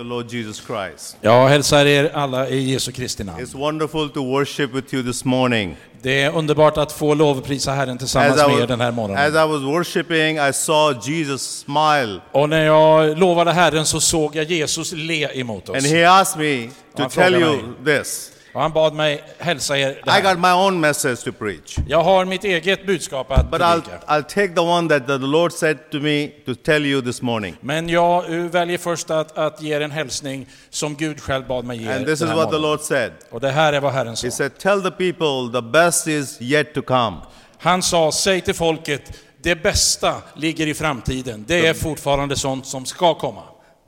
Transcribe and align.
the 0.00 0.04
Lord 0.04 0.32
Jesus 0.32 0.60
Christ. 0.66 1.16
Jag 1.20 1.48
hälsar 1.48 1.86
er 1.86 2.10
alla 2.14 2.48
i 2.48 2.72
Jesu 2.72 2.92
Kristi 2.92 3.24
namn. 3.24 3.44
It's 3.44 3.54
wonderful 3.58 4.10
to 4.10 4.24
worship 4.24 4.74
with 4.74 4.94
you 4.94 5.02
this 5.02 5.24
morning. 5.24 5.76
Det 6.02 6.22
är 6.22 6.36
underbart 6.36 6.78
att 6.78 6.92
få 6.92 7.14
lovprisa 7.14 7.72
Herren 7.72 7.98
tillsammans 7.98 8.40
As 8.40 8.48
I, 8.48 8.50
med 8.52 8.62
er 8.62 8.66
den 8.66 8.80
här 8.80 8.86
was, 8.90 8.92
as 8.92 8.96
morgonen. 8.96 9.34
I 9.34 9.52
was 9.52 9.62
worshiping, 9.62 10.38
I 10.48 10.52
saw 10.52 11.12
Jesus 11.12 11.42
smile, 11.58 12.20
Och 12.32 12.48
när 12.48 12.64
jag 12.64 13.18
lovade 13.18 13.52
Herren 13.52 13.86
så 13.86 14.00
såg 14.00 14.36
jag 14.36 14.44
Jesus 14.44 14.92
le 14.92 15.40
emot 15.40 15.68
oss. 15.68 15.76
and 15.76 15.86
he 15.86 16.04
asked 16.08 16.40
me 16.40 16.70
to 16.96 17.08
tell 17.08 17.34
you 17.34 17.58
this. 17.84 18.32
Och 18.54 18.60
han 18.60 18.72
bad 18.72 18.94
mig 18.94 19.24
hälsa 19.38 19.78
er 19.78 19.86
det 19.88 20.10
I 20.10 20.10
här. 20.10 20.22
got 20.34 20.38
my 20.42 20.48
own 20.52 20.80
message 20.80 21.24
to 21.24 21.32
preach, 21.32 21.76
Jag 21.86 22.02
har 22.02 22.24
mitt 22.24 22.44
eget 22.44 22.86
budskap 22.86 23.30
att 23.30 23.50
but 23.50 23.60
I'll, 23.60 23.80
predika. 23.80 23.98
I'll 24.06 24.22
take 24.22 24.48
the 24.54 24.60
one 24.60 24.88
that 24.88 25.06
the 25.06 25.18
Lord 25.18 25.52
said 25.52 25.78
to 25.90 25.98
me 26.00 26.26
to 26.46 26.54
tell 26.54 26.86
you 26.86 27.02
this 27.02 27.22
morning. 27.22 27.56
Men 27.60 27.88
jag 27.88 28.24
eh, 28.34 28.44
väljer 28.44 28.78
först 28.78 29.10
att, 29.10 29.38
att 29.38 29.62
ge 29.62 29.74
er 29.76 29.80
en 29.80 29.90
hälsning 29.90 30.46
som 30.70 30.94
Gud 30.96 31.20
själv 31.20 31.46
bad 31.46 31.64
mig 31.64 31.82
ge 31.82 31.88
er 31.90 31.96
And 31.96 32.06
this 32.06 32.18
den 32.18 32.28
is 32.28 32.30
här 32.32 32.36
what 32.40 32.50
the 32.50 32.56
morgonen. 32.58 32.70
Lord 32.70 32.80
said. 32.80 33.12
Och 33.30 33.40
det 33.40 33.50
här 33.50 33.72
är 33.72 33.80
vad 33.80 33.92
Herren 33.92 34.16
sa. 34.16 34.26
He 34.26 34.30
said, 34.30 34.58
Tell 34.58 34.82
the 34.82 34.90
people 34.90 35.60
the 35.60 35.66
best 35.68 36.06
is 36.06 36.36
yet 36.40 36.74
to 36.74 36.82
come. 36.82 37.16
Han 37.58 37.82
sa, 37.82 38.12
säg 38.12 38.40
till 38.40 38.54
folket, 38.54 39.02
det 39.42 39.54
bästa 39.62 40.14
ligger 40.34 40.66
i 40.66 40.74
framtiden. 40.74 41.44
Det 41.48 41.66
är 41.66 41.74
fortfarande 41.74 42.36
sånt 42.36 42.66
som 42.66 42.86
ska 42.86 43.14
komma. 43.14 43.42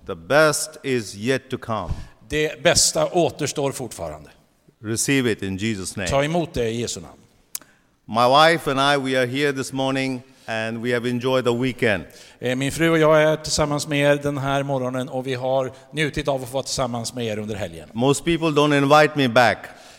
The 0.06 0.14
best 0.14 0.70
is 0.82 1.14
yet 1.16 1.50
to 1.50 1.58
come. 1.58 1.88
Det 2.28 2.62
bästa 2.62 3.06
återstår 3.06 3.72
fortfarande. 3.72 4.30
Receive 4.84 5.30
it 5.32 5.42
in 5.42 5.58
Jesus' 5.58 5.96
name. 5.96 6.08
Ta 6.08 6.22
emot 6.24 6.54
det 6.54 6.70
i 6.70 6.80
Jesu 6.80 7.00
namn. 7.00 7.18
My 8.08 8.26
wife 8.26 8.70
and 8.70 8.80
I, 8.80 8.96
we 8.96 9.16
are 9.20 9.26
here 9.26 9.52
this 9.52 9.72
morning 9.72 10.22
and 10.46 10.82
we 10.82 10.90
have 10.92 11.08
enjoyed 11.10 11.44
the 11.44 11.52
weekend. 11.54 12.04
Eh, 12.40 12.56
Min 12.56 12.72
fru 12.72 12.90
och 12.90 12.98
jag 12.98 13.22
är 13.22 13.36
tillsammans 13.36 13.88
med 13.88 13.98
er 14.00 14.16
den 14.22 14.38
här 14.38 14.62
morgonen 14.62 15.08
och 15.08 15.26
vi 15.26 15.34
har 15.34 15.72
njutit 15.92 16.28
av 16.28 16.42
att 16.42 16.48
få 16.48 16.54
vara 16.54 16.62
tillsammans 16.62 17.14
med 17.14 17.24
er 17.26 17.38
under 17.38 17.54
helgen. 17.56 17.88
Most 17.92 18.24
people 18.24 18.46
don't 18.48 18.74
invite 18.78 19.12
me 19.16 19.28
back 19.28 19.58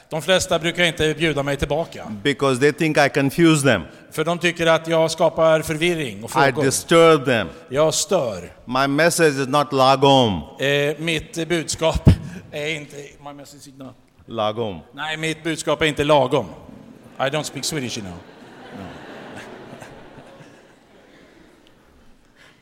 De 0.09 0.22
flesta 0.22 0.59
brukar 0.59 0.84
inte 0.84 1.14
bjuda 1.14 1.44
mig 1.44 1.58
tillbaka, 1.58 2.11
because 2.23 2.59
they 2.59 2.72
think 2.72 2.98
I 2.98 3.09
confuse 3.09 3.64
them. 3.67 3.81
för 4.11 4.23
de 4.26 4.39
tycker 4.39 4.67
att 4.67 4.88
jag 4.88 5.11
skapar 5.11 5.61
förvirring 5.61 6.23
och 6.23 6.30
I 6.30 6.34
frågor. 6.34 6.64
disturb 6.64 7.26
them. 7.26 7.48
Jag 7.70 7.94
stör. 7.94 8.52
My 8.66 8.88
message 8.88 9.39
is 9.39 9.48
not 9.48 9.73
lagom. 9.73 10.42
Eh, 10.59 10.98
Mitt 11.00 11.48
budskap 11.48 12.09
är 12.52 12.67
inte... 12.76 12.95
My 13.26 13.34
message 13.34 13.67
is 13.67 13.73
not- 13.78 13.94
Lagom. 14.26 14.80
Nej, 14.92 15.18
mitt 15.18 15.44
budskap 15.44 15.82
är 15.82 15.86
inte 15.86 16.04
lagom. 16.04 16.46
I 17.20 17.24
don't 17.24 17.44
speak 17.44 17.66
Swedish, 17.66 17.98
you 17.98 18.06
know. 18.06 18.18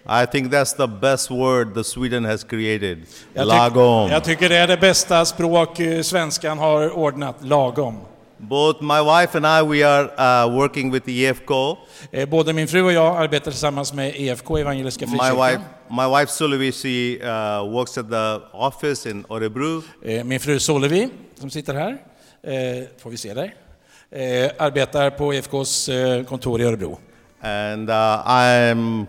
I 0.23 0.26
think 0.26 0.52
that's 0.52 0.73
the 0.73 0.88
best 0.88 1.32
word 1.32 1.73
the 1.73 1.84
Sweden 1.84 2.26
has 2.26 2.44
created. 2.44 3.06
Jag, 3.34 3.48
Lagom. 3.48 4.09
jag 4.09 4.23
tycker 4.23 4.50
det 4.50 4.58
är 4.58 4.67
det 4.67 4.78
bästa 4.78 5.26
språk 5.26 5.80
eh, 5.80 6.02
svenskan 6.02 6.59
har 6.59 6.89
ordnat, 6.89 7.36
lagom. 7.42 7.98
Both 8.44 8.81
my 8.81 9.02
wife 9.02 9.36
and 9.38 9.45
I, 9.45 9.61
we 9.61 9.84
are 9.84 10.09
uh, 10.17 10.47
working 10.58 10.92
with 10.92 11.08
EFCO. 11.08 11.78
Eh, 12.11 12.25
Både 12.30 12.53
min 12.53 12.67
fru 12.67 12.81
och 12.83 12.92
jag 12.94 13.17
arbetar 13.17 13.52
tillsammans 13.52 13.94
med 13.94 14.14
EFK, 14.16 14.58
Evangeliska 14.58 15.06
My 15.06 15.11
wife, 15.14 15.30
Frikyrkan. 15.30 15.61
my 15.89 16.20
wife 16.20 16.31
Sulavi, 16.31 16.72
she 16.72 17.20
uh, 17.23 17.64
works 17.73 17.98
at 17.98 18.09
the 18.09 18.42
office 18.53 19.09
in 19.09 19.25
Orebro. 19.30 19.81
Eh, 20.06 20.23
Min 20.23 20.39
fru 20.39 20.59
Solevi, 20.59 21.09
som 21.39 21.50
sitter 21.50 21.73
här, 21.73 21.98
eh, 22.44 22.83
får 23.02 23.09
vi 23.09 23.17
se 23.17 23.33
dig, 23.33 23.56
eh, 24.11 24.52
arbetar 24.59 25.09
på 25.09 25.33
EFKs 25.33 25.89
kontor 26.28 26.61
i 26.61 26.64
Örebro. 26.64 27.00
And 27.42 27.89
uh, 27.89 27.95
I'm, 28.28 29.05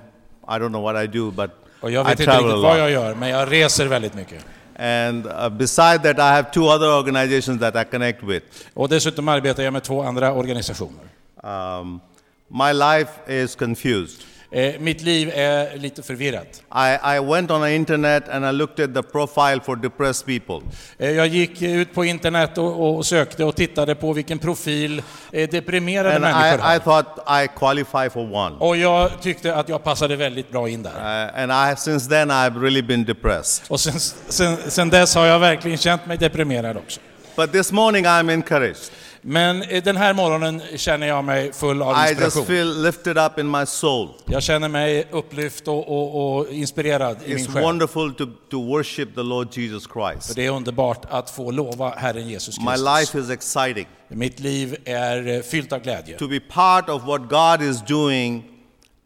I 0.49 0.59
don't 0.59 0.69
know 0.69 0.83
what 0.83 1.05
I 1.05 1.07
do, 1.07 1.31
but 1.31 1.51
Och 1.81 1.91
jag 1.91 2.07
I 2.07 2.11
vet 2.11 2.21
inte 2.21 2.33
riktigt 2.33 2.63
vad 2.63 2.79
jag 2.79 2.91
gör, 2.91 3.15
men 3.15 3.29
jag 3.29 3.53
reser 3.53 3.87
väldigt 3.87 4.15
mycket. 4.15 4.45
And 4.77 5.27
uh, 5.27 5.49
beside 5.51 5.99
that, 6.03 6.19
I 6.19 6.37
have 6.37 6.51
two 6.51 6.67
other 6.69 6.87
organizations 6.87 7.61
that 7.61 7.77
I 7.77 7.85
connect 7.85 8.23
with. 8.23 8.45
Och 8.75 8.89
dessutom 8.89 9.29
arbetar 9.29 9.63
jag 9.63 9.73
med 9.73 9.83
två 9.83 10.03
andra 10.03 10.33
organisationer. 10.33 11.05
Um, 11.43 12.01
my 12.49 12.73
life 12.73 13.11
is 13.27 13.55
confused. 13.55 14.23
Eh, 14.55 14.75
Mitt 14.81 15.03
liv 15.03 15.31
är 15.35 15.77
lite 15.79 16.03
förvirrat. 16.03 16.63
I, 16.75 17.17
I 17.17 17.21
went 17.21 17.51
on 17.51 17.63
the 17.63 17.75
internet 17.75 18.29
and 18.29 18.45
I 18.45 18.53
looked 18.53 18.85
at 18.85 18.95
the 18.95 19.03
profile 19.03 19.61
for 19.65 19.77
depressed 19.77 20.27
people. 20.27 20.69
Eh, 20.99 21.11
Jag 21.11 21.27
gick 21.27 21.63
ut 21.63 21.95
på 21.95 22.05
internet 22.05 22.59
och, 22.59 22.97
och 22.97 23.07
sökte 23.07 23.45
och 23.45 23.57
tittade 23.57 23.95
på 23.95 24.13
vilken 24.13 24.39
profil 24.39 25.03
eh, 25.33 25.49
deprimerade 25.51 26.15
And 26.15 26.21
människor 26.25 26.59
I, 26.59 26.63
I 26.63 26.63
har. 26.73 26.79
thought 26.79 27.45
I 27.45 27.49
qualify 27.59 28.11
for 28.11 28.35
one. 28.35 28.57
Och 28.59 28.77
jag 28.77 29.11
tyckte 29.23 29.55
att 29.55 29.69
jag 29.69 29.85
passade 29.85 30.17
väldigt 30.17 30.51
bra 30.51 30.69
in 30.69 30.83
där. 30.83 30.91
Uh, 31.27 31.43
and 31.43 31.73
I, 31.73 31.77
since 31.77 32.09
then, 32.09 32.31
I've 32.31 32.61
really 32.61 32.83
been 32.83 33.05
depressed. 33.05 33.65
Och 33.69 33.81
sen, 33.81 34.01
sen, 34.29 34.57
sen 34.69 34.91
dess 34.91 35.15
har 35.15 35.27
jag 35.27 35.39
verkligen 35.39 35.79
känt 35.79 36.07
mig 36.07 36.19
deprimerad 36.19 36.77
också. 36.77 37.01
But 37.37 37.53
this 37.53 37.73
morning, 37.73 38.05
I'm 38.07 38.33
encouraged. 38.33 38.91
Men 39.25 39.63
eh, 39.63 39.83
den 39.83 39.97
här 39.97 40.15
morgonen 40.15 40.63
känner 40.77 41.07
jag 41.07 41.25
mig 41.25 41.53
full 41.53 41.83
av 41.83 41.97
I 41.97 42.01
just 42.01 42.11
inspiration. 42.23 42.47
feel 42.47 42.83
lifted 42.83 43.19
up 43.19 43.39
in 43.39 43.51
my 43.51 43.67
soul. 43.67 44.09
Jag 44.27 44.43
känner 44.43 44.69
mig 44.69 45.09
upplyft 45.11 45.69
och, 45.69 45.89
och, 45.89 46.37
och 46.39 46.49
inspirerad 46.53 47.17
i 47.25 47.29
min 47.35 47.39
It's 47.39 47.53
själ. 47.53 47.63
wonderful 47.63 48.15
to, 48.15 48.27
to 48.51 48.63
worship 48.67 49.15
the 49.15 49.23
Lord 49.23 49.49
Jesus 49.59 49.87
För 49.89 50.11
Christ. 50.13 50.37
det 50.37 50.47
är 50.47 50.51
underbart 50.51 51.03
att 51.11 51.31
få 51.31 51.51
lova 51.51 51.91
Herren 51.91 52.29
Jesus 52.29 52.59
My 52.61 52.67
Kristus. 52.67 52.85
life 53.01 53.19
is 53.19 53.31
exciting. 53.31 53.87
Mitt 54.09 54.41
liv 54.41 54.77
är 54.85 55.29
eh, 55.29 55.41
fyllt 55.43 55.73
av 55.73 55.81
glädje. 55.83 56.19
To 56.19 56.29
be 56.29 56.41
part 56.41 56.89
of 56.89 57.03
what 57.05 57.21
God 57.29 57.63
is 57.69 57.83
doing 57.83 58.37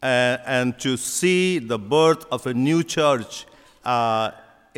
uh, 0.03 0.51
and 0.51 0.79
to 0.79 0.97
see 0.97 1.59
the 1.69 1.77
birth 1.77 2.25
of 2.29 2.45
a 2.45 2.53
new 2.53 2.83
church 2.83 3.45
uh, 3.85 4.27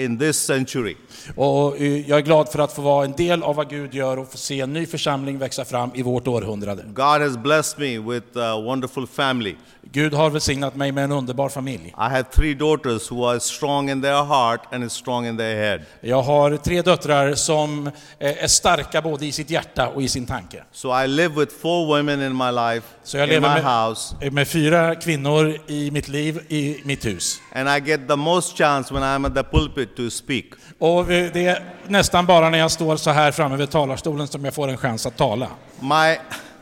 in 0.04 0.20
this 0.20 0.38
century. 0.46 0.96
Och 1.36 1.78
eh, 1.82 2.10
jag 2.10 2.18
är 2.18 2.22
glad 2.24 2.50
för 2.52 2.60
att 2.60 2.74
få 2.74 2.82
vara 2.82 3.06
en 3.06 3.12
del 3.12 3.44
av 3.44 3.56
vad 3.56 3.70
Gud 3.70 3.94
gör 3.94 4.20
och 4.20 4.32
få 4.32 4.38
se 4.38 4.62
en 4.62 4.74
ny 4.74 4.86
församling 4.86 5.38
växa 5.38 5.66
fram 5.66 5.92
i 5.96 6.02
vårt 6.02 6.28
århundrade. 6.28 6.84
God 6.88 7.22
has 7.22 7.38
blessed 7.38 7.80
me 7.80 8.14
with 8.16 8.38
a 8.38 8.62
wonderful 8.62 9.08
family. 9.08 9.56
Gud 9.92 10.14
har 10.14 10.30
välsignat 10.30 10.76
mig 10.76 10.92
med 10.92 11.04
en 11.04 11.12
underbar 11.12 11.50
familj. 11.50 11.88
I 11.88 11.94
have 11.98 12.24
three 12.24 12.54
daughters 12.54 13.12
who 13.12 13.26
are 13.26 13.40
strong 13.40 13.90
in 13.90 14.02
their 14.02 14.24
heart 14.24 14.74
and 14.74 14.92
strong 14.92 15.26
in 15.28 15.38
their 15.38 15.56
head. 15.56 15.82
Jag 16.02 16.22
har 16.22 16.58
tre 16.58 16.82
döttrar 16.82 17.34
som 17.36 17.88
eh, 17.88 18.44
är 18.44 18.48
starka 18.48 19.02
både 19.02 19.26
i 19.26 19.32
sitt 19.32 19.50
hjärta 19.50 19.88
och 19.88 20.02
i 20.02 20.08
sin 20.08 20.26
tanke. 20.26 20.64
So 20.72 21.04
I 21.04 21.08
live 21.08 21.36
with 21.40 21.56
four 21.62 21.88
women 21.98 22.22
in 22.22 22.38
my 22.38 22.52
life, 22.52 22.88
Så 23.04 23.18
jag 23.18 23.28
in 23.28 23.30
my 23.30 23.36
lever 23.36 23.64
med, 23.64 23.88
house, 23.88 24.16
med 24.32 24.48
fyra 24.48 24.96
kvinnor 24.96 25.58
i 25.68 25.92
mitt 25.92 26.08
liv, 26.08 26.40
i 26.48 26.82
mitt 26.84 27.06
hus. 27.06 27.42
and 27.54 27.70
I 27.70 27.90
get 27.90 28.08
the 28.08 28.16
most 28.16 28.58
chance 28.58 28.94
when 28.94 29.04
I'm 29.04 29.26
at 29.28 29.36
the 29.36 29.44
pulpit 29.44 29.89
to 29.96 30.10
speak. 30.10 30.46
Och 30.78 31.12
eh, 31.12 31.32
det 31.34 31.46
är 31.46 31.64
nästan 31.88 32.26
bara 32.26 32.50
när 32.50 32.58
jag 32.58 32.72
står 32.72 32.98
så 32.98 33.10
här 33.10 33.32
framme 33.32 33.58
vid 33.58 33.70
talarstolen 33.70 34.28
som 34.28 34.46
jag 34.46 34.54
får 34.54 34.68
en 34.68 34.78
chans 34.78 35.06
att 35.06 35.18
tala. 35.18 35.48
My, 35.80 36.18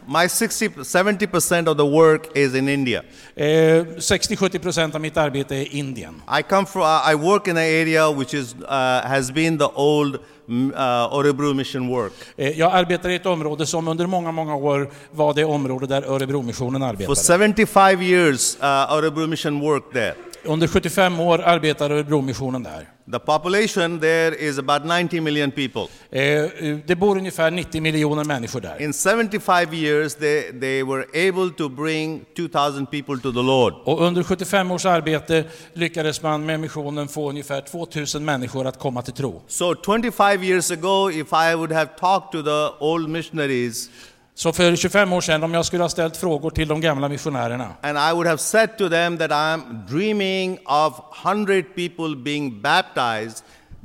my 0.06 0.30
60, 0.30 0.68
70% 0.68 1.68
of 1.68 1.78
the 1.78 1.84
work 1.84 2.38
is 2.38 2.56
in 2.56 2.70
India. 2.70 3.04
Eh, 3.36 3.46
60-70 3.46 4.60
procent 4.60 4.96
av 4.96 5.02
mitt 5.02 5.18
arbete 5.18 5.56
är 5.56 5.76
Indien. 5.76 6.22
I 6.40 6.44
come 6.44 6.66
from, 6.66 6.84
I 7.12 7.16
work 7.16 7.48
in 7.48 7.58
an 7.58 7.64
area 7.64 8.12
which 8.12 8.34
is, 8.34 8.54
uh, 8.54 9.08
has 9.08 9.32
been 9.32 9.58
the 9.58 9.70
old 9.76 10.20
uh, 10.50 11.14
Orebro 11.14 11.54
mission 11.54 11.88
work. 11.88 12.14
Eh, 12.38 12.60
jag 12.60 12.74
arbetar 12.74 13.10
i 13.10 13.16
ett 13.16 13.26
område 13.26 13.66
som 13.66 13.88
under 13.88 14.06
många, 14.06 14.32
många 14.32 14.56
år 14.56 14.90
var 15.12 15.34
det 15.34 15.46
område 15.46 15.88
där 15.88 16.02
Örebromissionen 16.02 16.82
For 16.82 16.88
arbetade. 16.88 17.54
75 17.56 18.02
years, 18.02 18.58
uh, 18.62 18.98
Orebro 18.98 19.28
mission 19.28 19.60
worked 19.60 19.94
there. 19.94 20.14
Under 20.48 20.68
75 20.68 21.20
år 21.20 21.40
arbetade 21.42 21.96
Örebromissionen 21.96 22.64
där. 22.64 22.88
The 23.12 23.20
population 23.20 24.00
there 24.00 24.36
is 24.36 24.60
about 24.60 24.86
90 24.86 25.22
million 25.22 25.52
people. 25.52 25.88
Eh, 26.12 26.78
det 26.86 26.96
bor 26.96 27.18
ungefär 27.18 27.52
90 27.52 27.82
miljoner 27.82 28.24
människor 28.24 28.62
där. 28.62 28.82
In 28.82 28.94
75 28.94 29.74
years, 29.74 30.16
they, 30.16 30.60
they 30.60 30.84
were 30.84 31.06
able 31.30 31.50
to 31.58 31.70
bring 31.70 32.26
2,000 32.36 32.86
people 32.86 33.18
to 33.22 33.32
the 33.32 33.42
Lord. 33.42 33.74
Och 33.86 34.02
under 34.02 34.24
75 34.24 34.72
års 34.72 34.86
arbete 34.86 35.44
lyckades 35.74 36.22
man 36.22 36.46
med 36.46 36.60
missionen 36.60 37.08
få 37.08 37.30
ungefär 37.30 37.62
2000 37.62 38.26
människor 38.26 38.68
att 38.68 38.80
komma 38.80 39.02
till 39.02 39.14
tro. 39.14 39.42
So 39.48 39.76
25 39.86 40.44
years 40.44 40.72
ago, 40.72 41.12
if 41.12 41.28
I 41.34 41.56
would 41.56 41.72
have 41.72 41.90
talked 42.00 42.32
to 42.32 42.44
the 42.44 42.86
old 42.86 43.10
missionaries 43.10 43.90
Så 44.38 44.54
för 44.54 44.76
25 44.76 45.14
år 45.14 45.22
sedan, 45.22 45.44
om 45.44 45.54
jag 45.54 45.66
skulle 45.66 45.84
ha 45.84 45.90
ställt 45.90 46.18
frågor 46.18 46.50
till 46.50 46.68
de 46.68 46.82
gamla 46.82 47.10
missionärerna 47.10 47.74
and 47.82 47.98
I 47.98 48.14
would 48.14 48.28
have 48.28 48.38
said 48.38 48.78
to 48.78 48.90
them 48.90 49.18
that 49.18 49.32
I'm 49.32 49.86
dreaming 49.90 50.60
of 50.66 50.94
100 51.26 51.64
people 51.76 52.16
being 52.16 52.62
baptized, 52.62 53.44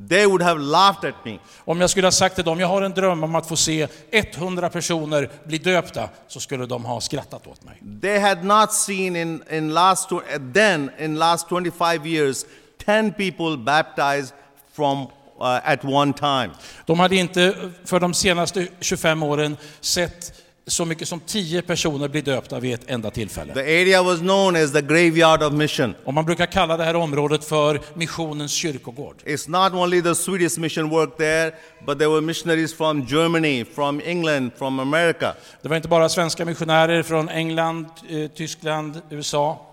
they 0.09 0.27
would 0.27 0.43
have 0.43 0.61
laughed 0.61 1.11
at 1.11 1.25
me. 1.25 1.39
Om 1.65 1.81
jag 1.81 1.91
skulle 1.91 2.07
ha 2.07 2.13
sagt 2.13 2.35
till 2.35 2.45
dem, 2.45 2.61
jag 2.61 2.67
har 2.67 2.83
en 2.83 2.93
dröm 2.93 3.25
om 3.25 3.35
att 3.35 3.47
få 3.47 3.57
se 3.57 3.89
100 4.11 4.71
personer 4.71 5.31
bli 5.45 5.59
döpta, 5.59 6.09
så 6.29 6.41
skulle 6.41 6.67
de 6.67 6.85
ha 6.85 7.01
skrattat 7.01 7.47
åt 7.47 7.65
mig. 7.65 7.83
They 8.03 8.19
had 8.19 8.45
not 8.45 8.73
seen 8.73 9.17
in, 9.17 9.43
in 9.51 9.75
last, 9.75 10.11
tw- 10.11 10.53
then, 10.53 10.91
in 10.99 11.19
last 11.19 11.49
25 11.49 12.07
years, 12.07 12.45
10 12.85 13.13
people 13.13 13.57
baptized 13.57 14.35
from 14.73 15.07
at 15.43 15.85
one 15.85 16.13
time. 16.13 16.51
De 16.87 17.01
hade 17.01 17.17
inte 17.17 17.55
för 17.85 18.01
de 18.01 18.15
senaste 18.15 18.67
25 18.81 19.23
åren 19.23 19.57
sett 19.81 20.43
så 20.67 20.85
mycket 20.85 21.09
som 21.09 21.21
tio 21.21 21.63
personer 21.63 22.09
blir 22.09 22.23
döpta 22.23 22.61
vid 22.61 22.75
ett 22.75 22.91
enda 22.91 23.11
tillfälle. 23.11 23.55
The 23.55 23.61
area 23.61 24.03
was 24.03 24.19
known 24.19 24.57
as 24.57 24.73
the 24.73 24.81
graveyard 24.81 25.43
of 25.43 25.53
mission. 25.53 25.95
Och 26.05 26.15
man 26.15 26.25
brukar 26.25 26.47
kalla 26.47 26.77
det 26.77 26.85
här 26.85 26.97
området 26.97 27.45
för 27.45 27.81
missionens 27.95 28.53
kyrkogård. 28.53 29.17
It's 29.25 29.51
not 29.51 29.73
only 29.73 30.03
the 30.03 30.15
Swedish 30.15 30.59
mission 30.59 30.91
work 30.91 31.17
there, 31.17 31.53
but 31.87 31.99
there 31.99 32.11
were 32.11 32.21
missionaries 32.21 32.75
from 32.75 33.07
Germany, 33.07 33.65
from 33.65 34.01
England, 34.05 34.51
from 34.59 34.81
America. 34.81 35.35
Det 35.63 35.69
var 35.69 35.77
inte 35.77 35.89
bara 35.89 36.09
svenska 36.09 36.45
missionärer 36.45 37.03
från 37.03 37.29
England, 37.29 37.87
eh, 38.09 38.31
Tyskland, 38.31 39.01
USA. 39.11 39.72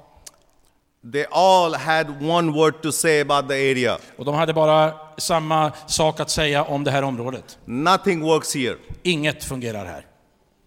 They 1.12 1.26
all 1.32 1.74
had 1.74 2.22
one 2.22 2.52
word 2.52 2.82
to 2.82 2.92
say 2.92 3.22
about 3.22 3.50
the 3.50 3.72
area. 3.72 3.98
Och 4.18 4.26
de 4.26 4.36
hade 4.36 4.54
bara 4.54 4.94
samma 5.18 5.72
sak 5.88 6.20
att 6.20 6.30
säga 6.30 6.64
om 6.64 6.84
det 6.84 6.92
här 6.92 7.04
området. 7.04 7.58
Nothing 7.66 8.22
works 8.22 8.56
here. 8.56 8.76
Inget 9.04 9.44
fungerar 9.44 9.86
här. 9.86 10.06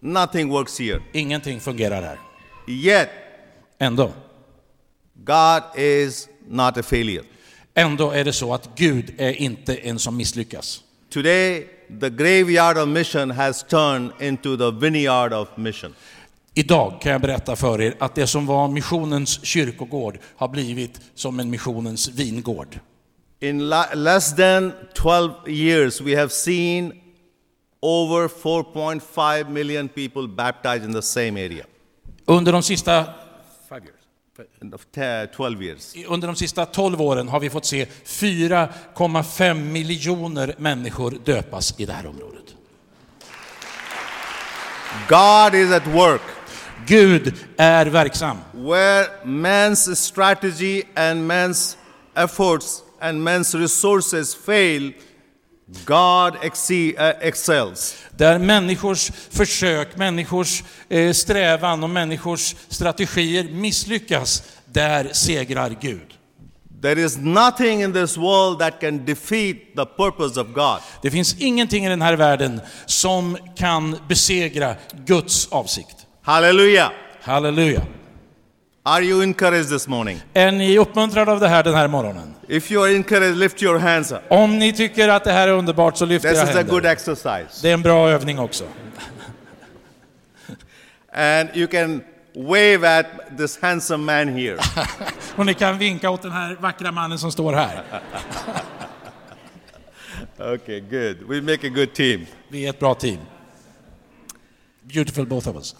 Nothing 0.00 0.48
works 0.48 0.78
here. 0.78 1.00
Ingenting 1.12 1.60
fungerar 1.60 2.02
här. 2.02 2.18
Yet, 2.68 3.08
Ändå. 3.82 4.12
God 5.14 5.62
is 5.76 6.28
not 6.48 6.76
a 6.76 6.82
failure. 6.82 7.24
Ändå 7.74 8.10
är 8.10 8.24
det 8.24 8.32
så 8.32 8.54
att 8.54 8.68
Gud 8.76 9.14
är 9.18 9.32
inte 9.32 9.76
en 9.76 9.98
som 9.98 10.16
misslyckas. 10.16 10.80
Today, 11.10 11.68
the 12.00 12.10
graveyard 12.10 12.78
of 12.78 12.88
mission 12.88 13.30
has 13.30 13.62
turned 13.62 14.10
into 14.20 14.56
the 14.56 14.70
vineyard 14.70 15.32
of 15.32 15.48
mission. 15.56 15.94
Idag 16.54 17.00
kan 17.00 17.12
jag 17.12 17.20
berätta 17.20 17.56
för 17.56 17.80
er 17.80 17.94
att 18.00 18.14
det 18.14 18.26
som 18.26 18.46
var 18.46 18.68
missionens 18.68 19.44
kyrkogård 19.44 20.18
har 20.36 20.48
blivit 20.48 21.00
som 21.14 21.40
en 21.40 21.50
missionens 21.50 22.08
vingård. 22.08 22.78
In 23.40 23.68
less 23.94 24.36
than 24.36 24.72
12 24.94 25.32
years, 25.46 26.00
we 26.00 26.16
have 26.16 26.28
seen 26.28 26.92
over 27.80 28.28
4.5 28.28 29.48
million 29.50 29.88
people 29.88 30.28
baptized 30.28 30.84
in 30.84 30.92
the 30.94 31.02
same 31.02 31.44
area. 31.44 31.64
Under 32.26 32.52
de 32.52 32.62
sista, 32.62 33.04
In 34.62 34.70
the 34.70 34.78
te- 34.78 35.26
12 35.36 35.62
years. 35.62 35.94
under 36.08 36.26
de 36.28 36.36
sista 36.36 36.66
12 36.66 37.00
åren 37.02 37.28
har 37.28 37.40
vi 37.40 37.50
fått 37.50 37.64
se 37.64 37.84
4,5 38.04 39.54
miljoner 39.54 40.54
människor 40.58 41.10
döpas 41.24 41.74
i 41.80 41.84
det 41.86 41.92
här 41.92 42.06
området. 42.06 42.44
God 45.08 45.54
is 45.60 45.72
at 45.72 45.86
work. 45.86 46.20
Gud 46.86 47.34
är 47.56 47.86
verksam. 47.86 48.38
Where 48.52 49.06
man's 49.24 49.96
strategy 49.96 50.82
and 50.94 51.30
man's 51.30 51.76
efforts 52.14 52.82
and 53.00 53.22
man's 53.22 53.54
resources 53.54 54.34
fail, 54.34 54.92
God 55.84 56.34
uh, 56.36 57.12
excels. 57.20 57.96
Där 58.16 58.38
människors 58.38 59.10
försök, 59.30 59.96
människors 59.96 60.62
eh, 60.88 61.12
strävan 61.12 61.84
och 61.84 61.90
människors 61.90 62.54
strategier 62.68 63.44
misslyckas, 63.44 64.42
där 64.66 65.10
segrar 65.12 65.76
Gud. 65.80 66.14
There 66.82 67.00
is 67.00 67.16
nothing 67.16 67.82
in 67.82 67.92
this 67.92 68.16
world 68.16 68.58
that 68.58 68.80
can 68.80 69.04
defeat 69.04 69.56
the 69.76 69.86
purpose 69.86 70.40
of 70.40 70.46
God. 70.54 70.80
Det 71.02 71.10
finns 71.10 71.34
ingenting 71.38 71.86
i 71.86 71.88
den 71.88 72.02
här 72.02 72.16
världen 72.16 72.60
som 72.86 73.38
kan 73.56 73.98
besegra 74.08 74.74
Guds 75.06 75.48
avsikt. 75.52 76.01
Hallelujah. 76.22 76.92
Halleluja. 77.22 77.82
Are 78.84 79.02
you 79.04 79.22
encouraged 79.22 79.68
this 79.68 79.88
morning? 79.88 80.20
Är 80.34 80.52
ni 80.52 80.78
uppmuntrade 80.78 81.32
av 81.32 81.40
det 81.40 81.48
här 81.48 81.62
den 81.62 81.74
här 81.74 81.88
morgonen? 81.88 82.34
If 82.48 82.70
you 82.72 82.84
are 82.84 82.92
encouraged, 82.96 83.36
lift 83.36 83.62
your 83.62 83.78
hands 83.78 84.12
up. 84.12 84.18
Om 84.28 84.58
ni 84.58 84.72
tycker 84.72 85.08
att 85.08 85.24
det 85.24 85.32
här 85.32 85.48
är 85.48 85.52
underbart 85.52 85.96
så 85.96 86.04
lyft 86.06 86.24
This 86.24 86.38
era 86.38 86.50
is 86.50 86.56
a 86.56 86.62
good 86.62 86.72
händer. 86.72 86.90
exercise. 86.90 87.62
Det 87.62 87.68
är 87.70 87.74
en 87.74 87.82
bra 87.82 88.10
övning 88.10 88.38
också. 88.38 88.64
And 91.14 91.48
you 91.54 91.66
can 91.66 92.02
wave 92.36 92.98
at 92.98 93.06
this 93.38 93.58
handsome 93.62 94.04
man 94.04 94.34
here. 94.34 94.58
Och 95.36 95.46
ni 95.46 95.54
kan 95.54 95.78
vinka 95.78 96.10
åt 96.10 96.22
den 96.22 96.32
här 96.32 96.56
vackra 96.60 96.92
mannen 96.92 97.18
som 97.18 97.32
står 97.32 97.52
här. 97.52 97.82
Okay, 100.54 100.80
good. 100.80 101.16
We 101.28 101.40
make 101.40 101.66
a 101.66 101.70
good 101.70 101.92
team. 101.94 102.26
Vi 102.48 102.66
är 102.66 102.70
ett 102.70 102.78
bra 102.78 102.94
team. 102.94 103.18
Beautiful 104.92 105.24
both 105.26 105.46
of 105.48 105.56
us. 105.56 105.74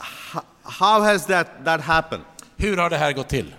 How 0.62 1.00
has 1.02 1.26
that, 1.26 1.46
that 1.64 1.80
happened? 1.80 2.22
Hur 2.56 2.76
har 2.76 2.90
det 2.90 2.96
här 2.96 3.12
gått 3.12 3.28
till? 3.28 3.54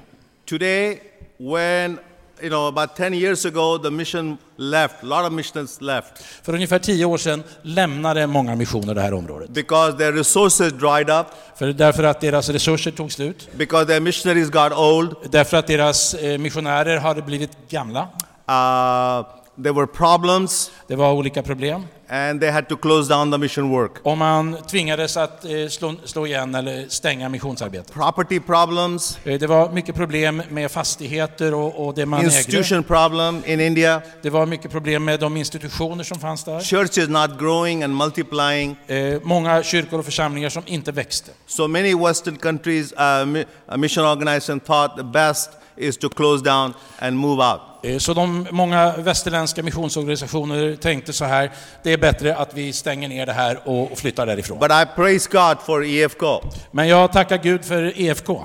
Today, 0.46 1.00
when, 1.40 2.00
you 2.42 2.50
know, 2.50 2.68
about 2.68 2.96
10 2.96 3.14
years 3.14 3.46
ago, 3.46 3.78
the 3.78 3.92
mission 3.92 4.38
left, 4.58 5.04
a 5.04 5.06
lot 5.06 5.26
of 5.26 5.32
missions 5.34 5.82
left 5.82 6.24
För 6.44 6.54
ungefär 6.54 6.80
tio 6.80 7.06
år 7.06 7.18
sedan 7.18 7.44
lämnade 7.62 8.28
många 8.28 8.56
missioner 8.56 8.96
det 8.96 9.02
här 9.02 9.14
området. 9.14 9.50
because 9.50 9.98
their 9.98 10.12
resources 10.12 10.74
dried 10.74 11.10
up, 11.10 11.28
För 11.56 11.74
därför 11.74 12.04
att 12.04 12.22
deras 12.22 12.50
resurser 12.50 12.92
tog 12.92 13.12
slut, 13.12 13.50
because 13.58 13.86
their 13.86 14.00
missionaries 14.02 14.50
got 14.50 14.74
old, 14.74 15.16
därför 15.32 15.58
att 15.58 15.68
deras 15.68 16.14
eh, 16.14 16.38
missionärer 16.38 16.98
hade 17.00 17.22
blivit 17.22 17.52
gamla. 17.70 18.02
uh, 18.02 19.26
there 19.64 19.74
were 19.74 19.88
problems, 19.88 20.72
Det 20.88 20.96
var 20.96 21.12
olika 21.14 21.44
problem. 21.44 21.84
And 22.14 22.42
they 22.42 22.50
had 22.52 22.70
to 22.70 22.78
close 22.78 23.10
down 23.14 23.32
the 23.32 23.38
mission 23.38 23.70
work. 23.70 23.92
Och 24.04 24.18
man 24.18 24.58
tvingades 24.72 25.18
att 25.18 25.46
eh, 25.46 25.52
slå, 25.70 25.94
slå 26.06 26.26
igen 26.28 26.56
eller 26.56 26.86
stänga 26.90 27.30
missionsarbetet. 27.30 27.94
Property 27.94 28.40
problems, 28.40 29.18
Eh, 29.24 29.40
Det 29.40 29.48
var 29.48 29.72
mycket 29.72 29.96
problem 29.96 30.42
med 30.50 30.72
fastigheter 30.72 31.54
och, 31.54 31.88
och 31.88 31.94
det 31.94 32.06
man 32.06 32.20
ägde. 32.20 32.38
institution 32.38 32.84
problem 32.84 33.44
in 33.46 33.60
India, 33.60 34.02
Det 34.22 34.30
var 34.30 34.46
mycket 34.46 34.72
problem 34.72 35.06
med 35.06 35.20
de 35.20 35.38
institutioner 35.38 36.04
som 36.04 36.20
fanns 36.20 36.44
där. 36.44 36.60
church 36.60 36.98
is 36.98 37.10
not 37.10 37.40
growing 37.40 37.84
and 37.84 37.96
multiplying. 37.96 38.76
Eh, 38.88 39.20
Många 39.24 39.64
kyrkor 39.64 40.00
och 40.00 40.06
församlingar 40.06 40.50
som 40.50 40.64
inte 40.66 40.92
växte. 40.92 41.32
So 41.48 41.68
many 41.68 41.96
Western 41.96 42.36
countries, 42.38 42.94
uh, 42.94 43.38
uh, 43.72 43.78
mission 43.78 44.06
organization 44.06 44.60
thought 44.60 44.98
the 44.98 45.04
best 45.04 45.50
is 45.78 45.98
to 45.98 46.10
close 46.10 46.44
down 46.44 46.74
and 47.00 47.18
move 47.18 47.44
out. 47.44 47.62
Eh, 47.84 47.98
Så 47.98 48.14
de 48.14 48.48
många 48.52 48.94
västerländska 48.98 49.64
missionsorganisationer 49.64 50.76
tänkte 50.76 51.14
så 51.14 51.26
här, 51.26 51.52
det 51.84 51.94
är 51.94 51.98
bättre 51.98 52.36
att 52.36 52.54
vi 52.54 52.74
stänger 52.74 53.08
ner 53.10 53.26
det 53.26 53.34
här 53.34 53.60
och 53.66 53.92
och 53.92 53.98
flyttar 53.98 54.26
därifrån. 54.26 54.60
But 54.60 54.72
I 54.72 54.86
praise 54.96 55.30
God 55.32 55.58
for 55.66 55.84
EFCO 55.86 56.42
Men 56.72 56.88
jag 56.88 57.12
tackar 57.12 57.38
Gud 57.38 57.66
för 57.66 58.02
EFK, 58.02 58.30
uh, 58.30 58.38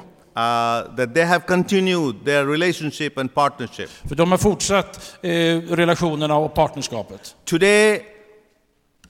that 0.97 1.15
they 1.15 1.25
have 1.25 1.41
continued 1.47 2.25
their 2.25 2.47
relationship 2.47 3.19
and 3.19 3.35
partnership. 3.35 3.91
för 4.09 4.15
de 4.15 4.31
har 4.31 4.39
fortsatt 4.39 5.17
eh, 5.23 5.31
relationerna 5.71 6.37
och 6.37 6.55
partnerskapet. 6.55 7.35
Today, 7.45 8.03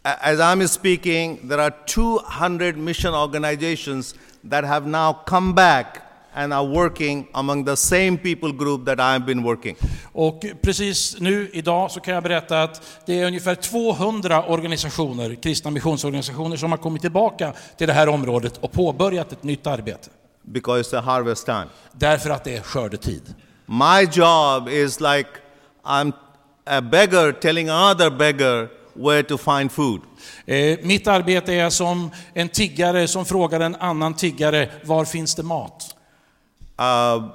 as 0.03 0.39
I'm 0.39 0.67
speaking, 0.67 1.49
there 1.49 1.63
are 1.63 1.73
200 1.87 2.73
mission 2.77 3.15
organizations 3.15 4.15
that 4.51 4.65
have 4.65 4.87
now 4.87 5.17
come 5.27 5.53
back 5.55 5.87
and 6.35 6.53
are 6.53 6.67
working 6.67 7.27
among 7.33 7.65
the 7.65 7.77
same 7.77 8.17
people 8.17 8.53
group 8.53 8.87
that 8.87 8.99
I've 8.99 9.27
been 9.27 9.43
working. 9.43 9.77
Och 10.13 10.45
precis 10.63 11.17
nu, 11.21 11.51
idag, 11.53 11.91
så 11.91 12.01
kan 12.01 12.15
jag 12.15 12.23
berätta 12.23 12.63
att 12.63 12.83
det 13.07 13.21
är 13.21 13.27
ungefär 13.27 13.55
200 13.55 14.45
organisationer, 14.45 15.35
kristna 15.35 15.71
missionsorganisationer, 15.71 16.57
som 16.57 16.71
har 16.71 16.79
kommit 16.79 17.03
tillbaka 17.03 17.53
till 17.77 17.87
det 17.87 17.93
här 17.93 18.09
området 18.09 18.57
och 18.57 18.73
påbörjat 18.73 19.33
ett 19.33 19.43
nytt 19.43 19.67
arbete. 19.67 20.11
because 20.53 20.97
it's 20.97 21.03
harvest 21.03 21.47
time. 21.47 21.67
Därför 21.93 22.31
att 22.31 22.45
det 22.45 22.57
är 22.57 22.63
skördetid. 22.63 23.35
My 23.67 24.09
job 24.13 24.69
is 24.69 25.01
like 25.01 25.29
I'm 25.85 26.13
a 26.67 26.81
beggar 26.81 27.33
telling 27.33 27.69
another 27.69 28.11
beggar 28.11 28.69
where 28.95 29.23
to 29.23 29.39
find 29.39 29.73
food. 29.73 30.01
Eh, 30.47 30.79
mitt 30.83 31.07
arbete 31.07 31.55
är 31.55 31.71
som 31.71 32.11
en 32.35 32.49
tiggare 32.49 33.09
som 33.09 33.25
frågar 33.25 33.61
en 33.61 33.75
annan 33.75 34.15
tiggare, 34.15 34.69
var 34.85 35.05
finns 35.05 35.35
det 35.35 35.43
mat? 35.43 35.95
Uh, 36.79 37.29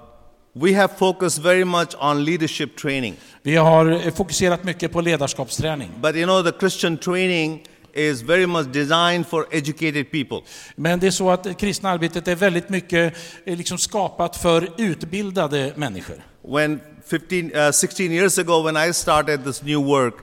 we 0.53 0.73
have 0.73 0.87
focused 0.97 1.43
very 1.43 1.65
much 1.65 1.95
on 1.99 2.25
leadership 2.25 2.77
training. 2.77 3.15
Vi 3.41 3.55
har 3.55 3.91
eh, 3.91 4.13
fokuserat 4.13 4.63
mycket 4.63 4.91
på 4.91 5.01
ledarskapsträning. 5.01 5.91
But 6.01 6.15
you 6.15 6.25
know, 6.25 6.43
the 6.43 6.59
Christian 6.59 6.97
training 6.97 7.63
is 7.93 8.21
very 8.21 8.45
much 8.45 8.67
designed 8.67 9.27
for 9.27 9.47
educated 9.51 10.11
people. 10.11 10.41
Men 10.75 10.99
det 10.99 11.07
är 11.07 11.11
så 11.11 11.29
att 11.29 11.43
det 11.43 11.53
kristna 11.53 11.89
arbetet 11.89 12.27
är 12.27 12.35
väldigt 12.35 12.69
mycket 12.69 13.13
eh, 13.45 13.57
liksom 13.57 13.77
skapat 13.77 14.37
för 14.37 14.69
utbildade 14.77 15.73
människor. 15.75 16.15
When 16.47 16.79
15, 17.05 17.37
uh, 17.37 17.71
16 17.71 18.05
years 18.05 18.39
ago, 18.39 18.63
when 18.63 18.89
I 18.89 18.93
started 18.93 19.43
this 19.43 19.63
new 19.63 19.83
work, 19.85 20.13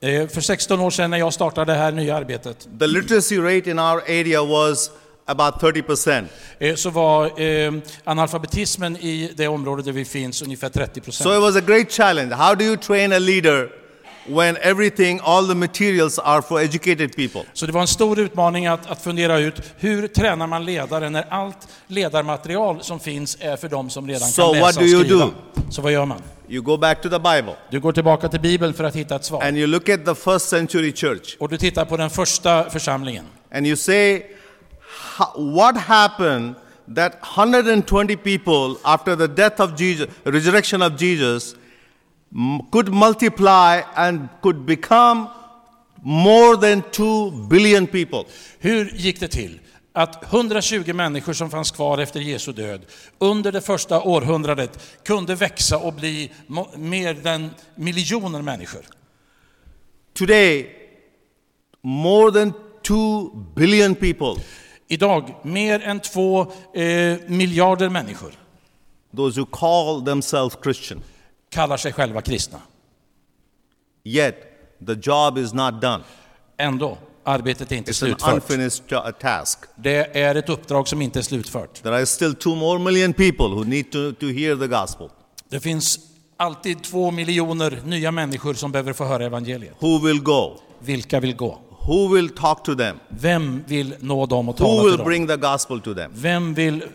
Eh, 0.00 0.28
För 0.28 0.40
16 0.40 0.80
år 0.80 0.90
sedan 0.90 1.10
när 1.10 1.18
jag 1.18 1.34
startade 1.34 1.72
det 1.72 1.78
här 1.78 1.92
nya 1.92 2.16
arbetet 2.16 2.68
the 2.78 2.86
literacy 2.86 3.38
rate 3.38 3.70
in 3.70 3.78
our 3.78 4.00
area 4.00 4.44
was 4.44 4.90
about 5.26 5.54
30%. 5.60 6.24
eh, 6.58 6.74
så 6.74 6.90
var 6.90 7.40
eh, 7.40 7.72
analfabetismen 8.04 8.96
i 8.96 9.30
det 9.36 9.48
område 9.48 9.82
där 9.82 9.92
vi 9.92 10.04
finns 10.04 10.42
ungefär 10.42 10.68
30 10.68 11.00
So 11.00 11.04
procent. 11.04 11.34
it 11.34 11.40
was 11.42 11.56
a 11.56 11.60
great 11.66 11.92
challenge. 11.92 12.34
How 12.34 12.54
do 12.54 12.64
you 12.64 12.76
train 12.76 13.12
a 13.12 13.18
leader 13.18 13.68
when 14.28 14.56
everything, 14.62 15.20
all 15.24 15.48
the 15.48 15.54
materials 15.54 16.18
are 16.18 16.42
for 16.42 16.60
educated 16.60 17.16
people? 17.16 17.40
Så 17.52 17.66
det 17.66 17.72
var 17.72 17.80
en 17.80 17.86
stor 17.86 18.18
utmaning 18.18 18.66
att, 18.66 18.90
att 18.90 19.02
fundera 19.02 19.38
ut 19.38 19.54
hur 19.78 20.08
tränar 20.08 20.46
man 20.46 20.64
ledare 20.64 21.10
när 21.10 21.24
allt 21.30 21.68
ledarmaterial 21.86 22.82
som 22.82 23.00
finns 23.00 23.36
är 23.40 23.56
för 23.56 23.68
de 23.68 23.90
som 23.90 24.08
redan 24.08 24.28
So 24.28 24.42
kan 24.42 24.52
läsa 24.52 24.64
what 24.66 24.76
och 24.76 24.82
do 24.82 24.88
you 24.88 25.04
skriva. 25.04 25.24
do? 25.24 25.32
Så 25.70 25.82
vad 25.82 25.92
gör 25.92 26.04
man? 26.06 26.22
You 26.48 26.62
go 26.62 26.76
back 26.76 27.02
to 27.02 27.08
the 27.08 27.18
Bible 27.18 27.56
Du 27.70 27.80
går 27.80 27.92
tillbaka 27.92 28.28
till 28.28 28.40
Bibeln 28.40 28.74
för 28.74 28.84
att 28.84 28.96
hitta 28.96 29.16
ett 29.16 29.24
svar. 29.24 29.42
and 29.42 29.56
you 29.58 29.66
look 29.66 29.88
at 29.88 30.04
the 30.04 30.14
first 30.14 30.48
century 30.48 30.92
church 30.92 31.36
Och 31.38 31.48
du 31.48 31.56
tittar 31.56 31.84
på 31.84 31.96
den 31.96 32.10
första 32.10 32.70
församlingen. 32.70 33.24
and 33.52 33.66
you 33.66 33.76
say, 33.76 34.22
what 35.34 35.76
happened 35.76 36.56
that 36.94 37.20
120 37.20 38.16
people 38.16 38.76
after 38.84 39.16
the 39.16 39.28
death 39.28 39.60
of 39.60 39.76
Jesus, 39.76 40.08
resurrection 40.24 40.82
of 40.82 40.96
Jesus, 40.96 41.54
could 42.70 42.88
multiply 42.92 43.82
and 43.96 44.28
could 44.42 44.66
become 44.66 45.28
more 46.02 46.56
than 46.56 46.82
2 46.92 47.48
billion 47.48 47.86
people. 47.86 48.26
Hur 48.58 48.90
gick 48.94 49.20
det 49.20 49.28
till 49.28 49.60
att 49.92 50.32
120 50.32 50.92
människor 50.92 51.32
som 51.32 51.50
fanns 51.50 51.70
kvar 51.70 51.98
efter 51.98 52.20
Jesu 52.20 52.52
död 52.52 52.80
under 53.18 53.52
det 53.52 53.60
första 53.60 54.02
århundradet 54.02 55.02
kunde 55.04 55.34
växa 55.34 55.78
och 55.78 55.92
bli 55.92 56.32
mer 56.76 57.26
än 57.26 57.50
miljoner 57.74 58.42
människor? 58.42 58.82
Today, 60.14 60.70
more 61.82 62.32
than 62.32 62.52
2 62.82 63.30
billion 63.54 63.94
people, 63.94 64.42
Idag 64.88 65.34
mer 65.42 65.80
än 65.82 66.00
två 66.00 66.40
eh, 66.74 67.16
miljarder 67.26 67.88
människor 67.88 68.32
those 69.16 69.40
who 69.40 69.46
call 69.46 70.04
themselves 70.04 70.56
Christian. 70.62 71.02
kallar 71.50 71.76
sig 71.76 71.92
själva 71.92 72.22
kristna. 72.22 72.58
Yet, 74.04 74.34
the 74.86 74.94
job 75.02 75.38
is 75.38 75.52
not 75.54 75.80
done. 75.82 76.04
Ändå, 76.56 76.98
arbetet 77.24 77.72
är 77.72 77.76
inte 77.76 77.90
It's 77.90 78.04
an 78.04 78.08
slutfört. 78.08 78.34
unfinished 78.34 78.84
jo- 78.88 79.12
task. 79.20 79.58
Det 79.76 80.18
är 80.18 80.34
ett 80.34 80.48
uppdrag 80.48 80.88
som 80.88 81.02
inte 81.02 81.18
är 81.18 81.22
slutfört. 81.22 81.82
There 81.82 81.96
are 81.96 82.06
still 82.06 82.34
2 82.34 82.54
more 82.54 82.78
million 82.78 83.12
people 83.12 83.46
who 83.46 83.64
need 83.64 83.92
to, 83.92 84.12
to 84.12 84.26
hear 84.26 84.56
the 84.56 84.66
gospel. 84.66 85.08
Det 85.48 85.60
finns 85.60 85.98
alltid 86.36 86.82
två 86.84 87.10
miljoner 87.10 87.80
nya 87.84 88.10
människor 88.10 88.54
som 88.54 88.72
behöver 88.72 88.92
få 88.92 89.04
höra 89.04 89.24
evangeliet. 89.24 89.74
Who 89.80 89.98
will 90.06 90.22
go? 90.22 90.56
Vilka 90.78 91.20
vill 91.20 91.36
gå? 91.36 91.58
Who 91.86 92.08
will 92.14 92.28
talk 92.28 92.64
to 92.64 92.74
them? 92.74 92.96
Vem 93.08 93.64
vill 93.66 93.94
nå 94.00 94.26
dem 94.26 94.48
och 94.48 94.60
Who 94.60 94.66
tala 94.66 94.82
will 94.82 94.90
till 94.90 94.98
dem? 94.98 95.06
bring 95.06 95.26
the 95.26 95.36
gospel 95.36 95.80
to 95.80 95.94
them? 95.94 96.10
Vem 96.14 96.54
vill 96.54 96.82
eh, 96.82 96.88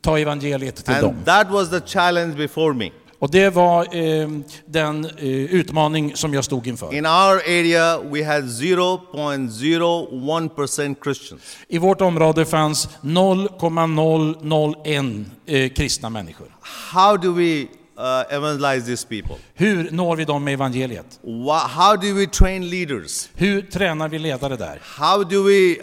ta 0.00 0.18
evangeliet 0.18 0.84
till 0.84 0.94
dem? 0.94 1.04
And 1.04 1.24
that 1.26 1.50
was 1.50 1.70
the 1.70 1.80
challenge 1.80 2.36
before 2.36 2.74
me. 2.74 2.90
Och 3.18 3.30
det 3.30 3.50
var 3.50 3.96
eh, 3.96 4.28
den 4.66 5.04
eh, 5.04 5.12
utmaning 5.28 6.16
som 6.16 6.34
jag 6.34 6.44
stod 6.44 6.66
inför. 6.66 6.94
In 6.94 7.06
our 7.06 7.36
area, 7.46 8.00
we 8.00 8.24
had 8.24 8.44
0.01% 8.44 10.96
Christians. 11.04 11.56
I 11.68 11.78
vårt 11.78 12.00
område 12.00 12.44
fanns 12.44 12.88
0,001 13.00 15.26
eh, 15.46 15.68
kristna 15.72 16.10
människor. 16.10 16.46
How 16.92 17.16
do 17.16 17.32
we 17.32 17.66
uh, 18.00 18.36
evangelize 18.36 18.86
these 18.86 19.06
people? 19.08 19.36
Hur 19.54 19.90
når 19.90 20.16
vi 20.16 20.24
dem 20.24 20.44
med 20.44 20.54
evangeliet? 20.54 21.20
Wha- 21.24 21.68
How 21.68 21.96
do 21.96 22.14
we 22.14 22.26
train 22.26 22.70
leaders? 22.70 23.28
Hur 23.34 23.62
tränar 23.62 24.08
vi 24.08 24.18
ledare 24.18 24.56
där? 24.56 24.78
How 24.98 25.24
do 25.24 25.42
we 25.42 25.76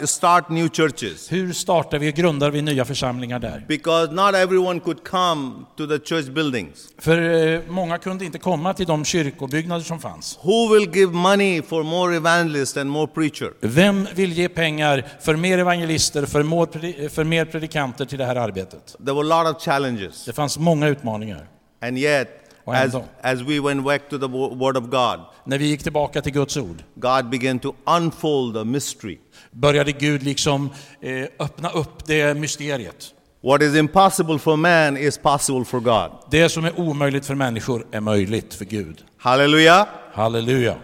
uh, 0.00 0.06
start 0.06 0.48
new 0.50 0.68
churches? 0.68 1.32
Hur 1.32 1.52
startar 1.52 1.98
vi 1.98 2.10
och 2.10 2.14
grundar 2.14 2.50
vi 2.50 2.62
nya 2.62 2.84
församlingar 2.84 3.38
där? 3.38 3.64
Because 3.68 4.12
not 4.12 4.34
everyone 4.34 4.80
could 4.80 5.04
come 5.08 5.52
to 5.76 5.86
the 5.86 5.98
church 5.98 6.26
buildings. 6.28 6.88
För 6.98 7.46
eh, 7.54 7.60
många 7.68 7.98
kunde 7.98 8.24
inte 8.24 8.38
komma 8.38 8.74
till 8.74 8.86
de 8.86 9.04
kyrkobyggnader 9.04 9.84
som 9.84 9.98
fanns. 10.00 10.38
Who 10.42 10.74
will 10.74 10.96
give 10.96 11.12
money 11.12 11.62
for 11.62 11.82
more 11.82 12.16
evangelists 12.16 12.76
and 12.76 12.90
more 12.90 13.06
preacher? 13.06 13.52
Vem 13.60 14.06
vill 14.14 14.32
ge 14.32 14.48
pengar 14.48 15.04
för 15.20 15.36
mer 15.36 15.58
evangelister, 15.58 16.26
för, 16.26 16.42
more, 16.42 17.08
för 17.08 17.24
mer 17.24 17.44
predikanter 17.44 18.04
till 18.04 18.18
det 18.18 18.24
här 18.24 18.36
arbetet? 18.36 18.96
There 19.04 19.14
were 19.14 19.34
a 19.34 19.44
lot 19.44 19.56
of 19.56 19.62
challenges. 19.62 20.24
Det 20.24 20.32
fanns 20.32 20.58
många 20.58 20.88
utmaningar. 20.88 21.46
And 21.80 21.98
yet, 21.98 22.28
Och 22.64 22.74
as, 22.76 22.84
ändå. 22.94 23.04
as 23.22 23.40
we 23.40 23.60
went 23.60 23.84
back 23.84 24.08
to 24.08 24.18
the 24.18 24.26
wo- 24.26 24.54
Word 24.58 24.76
of 24.76 24.84
God, 24.84 25.20
När 25.44 25.58
vi 25.58 25.66
gick 25.66 25.82
tillbaka 25.82 26.22
till 26.22 26.32
Guds 26.32 26.56
ord 26.56 26.82
God 26.94 27.30
began 27.30 27.58
to 27.58 27.74
unfold 27.96 28.54
the 28.54 28.64
mystery. 28.64 29.18
började 29.50 29.92
Gud 29.92 30.22
liksom 30.22 30.70
eh, 31.00 31.24
öppna 31.38 31.70
upp 31.70 32.06
det 32.06 32.34
mysteriet. 32.36 33.14
What 33.42 33.62
is 33.62 33.76
impossible 33.76 34.38
for 34.38 34.56
man 34.56 34.96
is 34.96 35.18
possible 35.18 35.64
for 35.64 35.80
God. 35.80 36.10
Det 36.30 36.48
som 36.48 36.64
är 36.64 36.80
omöjligt 36.80 37.26
för 37.26 37.34
människor 37.34 37.86
är 37.92 38.00
möjligt 38.00 38.54
för 38.54 38.64
Gud. 38.64 39.04
Hallelujah. 39.18 39.86
Halleluja. 40.12 40.76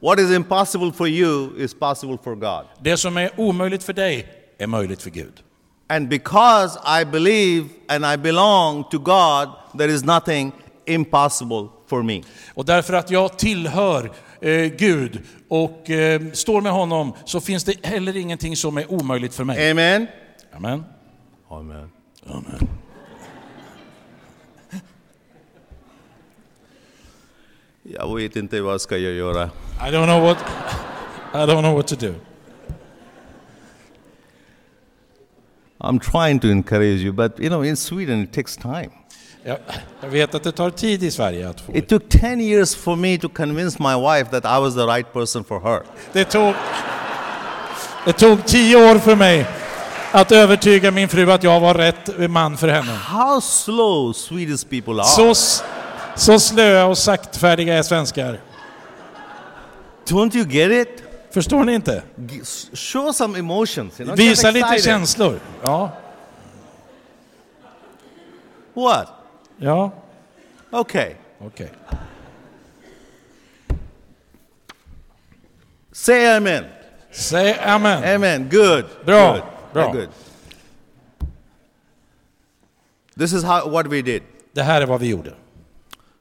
What 0.00 0.18
is 0.20 0.30
impossible 0.30 0.92
for 0.92 1.08
you 1.08 1.48
is 1.64 1.74
possible 1.74 2.18
for 2.24 2.34
God. 2.34 2.64
Det 2.82 2.96
som 2.96 3.16
är 3.16 3.30
omöjligt 3.36 3.82
för 3.84 3.92
dig 3.92 4.26
är 4.58 4.66
möjligt 4.66 5.02
för 5.02 5.10
Gud. 5.10 5.32
And 5.90 6.08
because 6.08 6.78
I 6.84 7.04
believe 7.04 7.64
and 7.88 8.04
I 8.06 8.16
belong 8.16 8.84
to 8.90 8.98
God, 8.98 9.48
there 9.78 9.92
is 9.92 10.04
nothing 10.04 10.52
impossible 10.86 11.68
for 11.86 12.02
me. 12.02 12.22
Och 12.54 12.64
därför 12.64 12.94
att 12.94 13.10
jag 13.10 13.38
tillhör 13.38 14.12
eh, 14.40 14.64
Gud 14.64 15.20
och 15.48 15.90
eh, 15.90 16.22
står 16.32 16.60
med 16.60 16.72
honom 16.72 17.12
så 17.24 17.40
finns 17.40 17.64
det 17.64 17.86
heller 17.86 18.16
ingenting 18.16 18.56
som 18.56 18.78
är 18.78 18.92
omöjligt 18.92 19.34
för 19.34 19.44
mig. 19.44 19.70
Amen. 19.70 20.06
Amen. 20.56 20.84
Amen. 21.48 21.90
Amen. 22.26 22.68
Jag 27.82 28.16
vet 28.16 28.36
inte 28.36 28.60
vad 28.60 28.80
ska 28.80 28.96
jag 28.96 29.12
göra. 29.12 29.44
I 29.44 29.90
don't 29.90 30.06
know 30.06 30.22
what 30.22 30.38
I 31.32 31.36
don't 31.36 31.62
know 31.62 31.74
what 31.74 31.86
to 31.86 31.96
do. 31.96 32.14
I'm 35.80 36.00
trying 36.00 36.40
to 36.40 36.48
encourage 36.48 37.02
you, 37.02 37.12
but 37.12 37.38
you 37.40 37.48
know, 37.48 37.64
in 37.64 37.76
Sweden 37.76 38.22
it 38.22 38.32
takes 38.32 38.56
time. 38.56 38.90
Jag, 39.44 39.58
jag 40.00 40.08
vet 40.08 40.34
att 40.34 40.42
det 40.42 40.52
tar 40.52 40.70
tid 40.70 41.02
i 41.02 41.10
Sverige 41.10 41.48
att 41.48 41.60
få. 41.60 41.76
It 41.76 41.88
took 41.88 42.08
10 42.08 42.40
years 42.40 42.74
for 42.74 42.96
me 42.96 43.18
to 43.18 43.28
convince 43.28 43.82
my 43.82 43.94
wife 43.94 44.30
that 44.30 44.44
I 44.44 44.60
was 44.60 44.74
the 44.74 44.86
right 44.86 45.12
person 45.12 45.44
for 45.44 45.60
her. 45.60 45.82
Det 46.12 46.24
tog, 46.24 46.54
det 48.04 48.12
tog 48.12 48.46
tio 48.46 48.90
år 48.90 48.98
för 48.98 49.16
mig 49.16 49.46
att 50.12 50.32
övertyga 50.32 50.90
min 50.90 51.08
fru 51.08 51.32
att 51.32 51.42
jag 51.42 51.60
var 51.60 51.74
rätt 51.74 52.30
man 52.30 52.56
för 52.56 52.68
henne. 52.68 52.92
How 52.92 53.40
slow 53.40 54.12
Swedish 54.12 54.68
people 54.68 55.02
are. 55.02 55.34
Så, 55.34 55.34
så 56.16 56.40
slöa 56.40 56.86
och 56.86 56.98
saktfärdiga 56.98 57.74
är 57.74 57.82
svenskar. 57.82 58.40
Don't 60.08 60.36
you 60.36 60.46
get 60.48 60.88
it? 60.88 61.07
Förstår 61.30 61.64
ni 61.64 61.74
inte? 61.74 62.02
Show 62.72 63.12
some 63.12 63.38
emotions. 63.38 64.00
You 64.00 64.06
know? 64.06 64.16
Visa 64.16 64.50
lite 64.50 64.78
känslor. 64.78 65.40
Ja, 65.62 65.90
What? 68.74 69.08
ja, 69.56 69.90
Okay. 70.70 71.14
okej. 71.40 71.70
Say 75.92 76.26
amen. 76.36 76.64
Säg 77.10 77.58
amen. 77.58 78.14
Amen. 78.14 78.48
Good. 78.50 78.84
Bra. 79.04 79.32
Good. 79.32 79.42
Bra. 79.72 79.92
Good. 79.92 80.08
This 83.16 83.32
is 83.32 83.42
how 83.44 83.68
what 83.70 83.86
we 83.86 84.02
did. 84.02 84.22
Det 84.52 84.62
här 84.62 84.82
är 84.82 84.86
vad 84.86 85.00
vi 85.00 85.06
gjorde. 85.08 85.34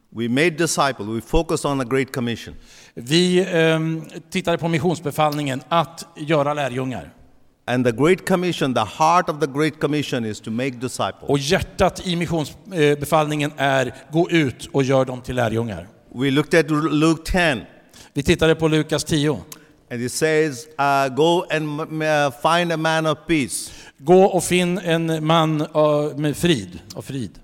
We 0.10 0.30
made 0.30 0.50
disciples. 0.50 1.08
We 1.10 1.22
focused 1.22 1.66
on 1.66 1.80
the 1.80 1.86
Great 1.86 2.16
Commission. 2.16 2.56
Vi 2.94 3.46
ehm, 3.48 4.04
tittade 4.30 4.58
på 4.58 4.68
missionsbefallningen 4.68 5.62
att 5.70 6.06
göra 6.16 6.54
lärjungar. 6.54 7.14
And 7.66 7.86
the 7.86 7.92
Great 7.92 8.28
Commission, 8.28 8.74
the 8.74 8.86
heart 8.98 9.30
of 9.30 9.40
the 9.40 9.48
Great 9.48 9.80
Commission 9.80 10.26
is 10.26 10.42
to 10.42 10.52
make 10.52 10.70
disciples. 10.70 11.30
Och 11.30 11.38
hjärtat 11.38 12.08
i 12.08 12.16
missionsbefallningen 12.16 13.52
är 13.58 13.94
gå 14.12 14.30
ut 14.30 14.70
och 14.72 14.84
gör 14.84 15.06
dem 15.06 15.22
till 15.22 15.36
lärjungar. 15.36 15.88
We 16.16 16.32
looked 16.32 16.60
at 16.60 16.72
Luke 16.92 17.32
10, 17.32 17.66
Vi 18.14 18.24
tittade 18.24 18.56
på 18.56 18.68
Lukas 18.68 19.04
10. 19.04 19.40
and 19.90 20.02
it 20.02 20.12
says, 20.12 20.68
uh, 20.80 21.10
Go 21.10 21.46
and 21.50 22.04
uh, 22.04 22.32
find 22.32 22.72
a 22.72 22.78
man 22.78 23.06
of 23.06 23.18
peace. 23.28 23.72
Gå 23.98 24.24
och 24.24 24.44
finn 24.44 24.78
en 24.78 25.26
man 25.26 25.62
uh, 25.62 26.18
med 26.18 26.38
frid 26.38 26.80
och 26.96 27.06
frid. 27.06 27.40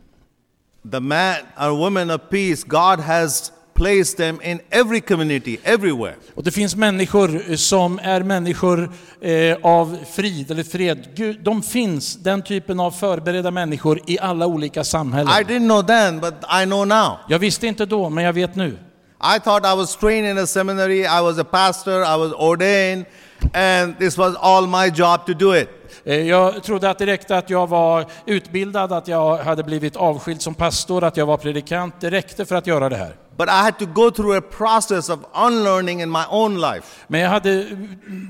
The 0.91 0.99
man 0.99 1.35
or 1.57 1.71
woman 1.71 2.11
of 2.11 2.21
peace, 2.29 2.63
God 2.63 2.99
has 2.99 3.51
placed 3.73 4.17
them 4.17 4.41
in 4.41 4.59
every 4.69 5.01
community, 5.01 5.57
everywhere. 5.63 6.15
Och 6.35 6.43
det 6.43 6.51
finns 6.51 6.75
människor 6.75 7.55
som 7.55 7.99
är 8.03 8.23
människor 8.23 8.91
eh, 9.21 9.57
av 9.61 9.97
frid 10.13 10.51
eller 10.51 10.63
fred. 10.63 11.07
Gud, 11.15 11.43
de 11.43 11.63
finns, 11.63 12.15
den 12.15 12.41
typen 12.41 12.79
av 12.79 12.91
förberedda 12.91 13.51
människor 13.51 13.99
i 14.07 14.19
alla 14.19 14.47
olika 14.47 14.83
samhällen. 14.83 15.33
I 15.33 15.43
didn't 15.43 15.67
know 15.67 15.83
then, 15.83 16.19
but 16.19 16.33
I 16.61 16.65
know 16.65 16.87
now. 16.87 17.17
Jag 17.29 17.39
visste 17.39 17.67
inte 17.67 17.85
då, 17.85 18.09
men 18.09 18.23
jag 18.23 18.33
vet 18.33 18.55
nu. 18.55 18.77
I 19.35 19.39
thought 19.39 19.65
I 19.65 19.75
was 19.75 19.95
trained 19.95 20.29
in 20.29 20.37
a 20.37 20.47
seminary, 20.47 20.99
I 20.99 21.21
was 21.21 21.39
a 21.39 21.43
pastor, 21.43 22.01
I 22.01 22.17
was 22.17 22.33
ordained, 22.33 23.05
and 23.53 23.97
this 23.97 24.17
was 24.17 24.35
all 24.35 24.67
my 24.67 24.89
job 24.89 25.25
to 25.25 25.33
do 25.33 25.55
it. 25.55 25.69
Eh, 26.03 26.27
Jag 26.27 26.63
trodde 26.63 26.89
att 26.89 26.97
det 26.97 27.05
räckte 27.05 27.37
att 27.37 27.49
jag 27.49 27.67
var 27.67 28.05
utbildad, 28.25 28.91
att 28.93 29.07
jag 29.07 29.37
hade 29.37 29.63
blivit 29.63 29.95
avskild 29.95 30.41
som 30.41 30.55
pastor, 30.55 31.03
att 31.03 31.17
jag 31.17 31.25
var 31.25 31.37
predikant. 31.37 31.95
Det 31.99 32.09
räckte 32.09 32.45
för 32.45 32.55
att 32.55 32.67
göra 32.67 32.89
det 32.89 32.95
här. 32.95 33.15
But 33.37 33.47
I 33.47 33.51
had 33.51 33.79
to 33.79 33.85
go 33.85 34.11
through 34.11 34.37
a 34.37 34.41
process 34.41 35.09
of 35.09 35.19
unlearning 35.33 36.01
in 36.01 36.11
my 36.11 36.23
own 36.29 36.61
life. 36.61 36.87
Men 37.07 37.21
jag, 37.21 37.29
hade, 37.29 37.65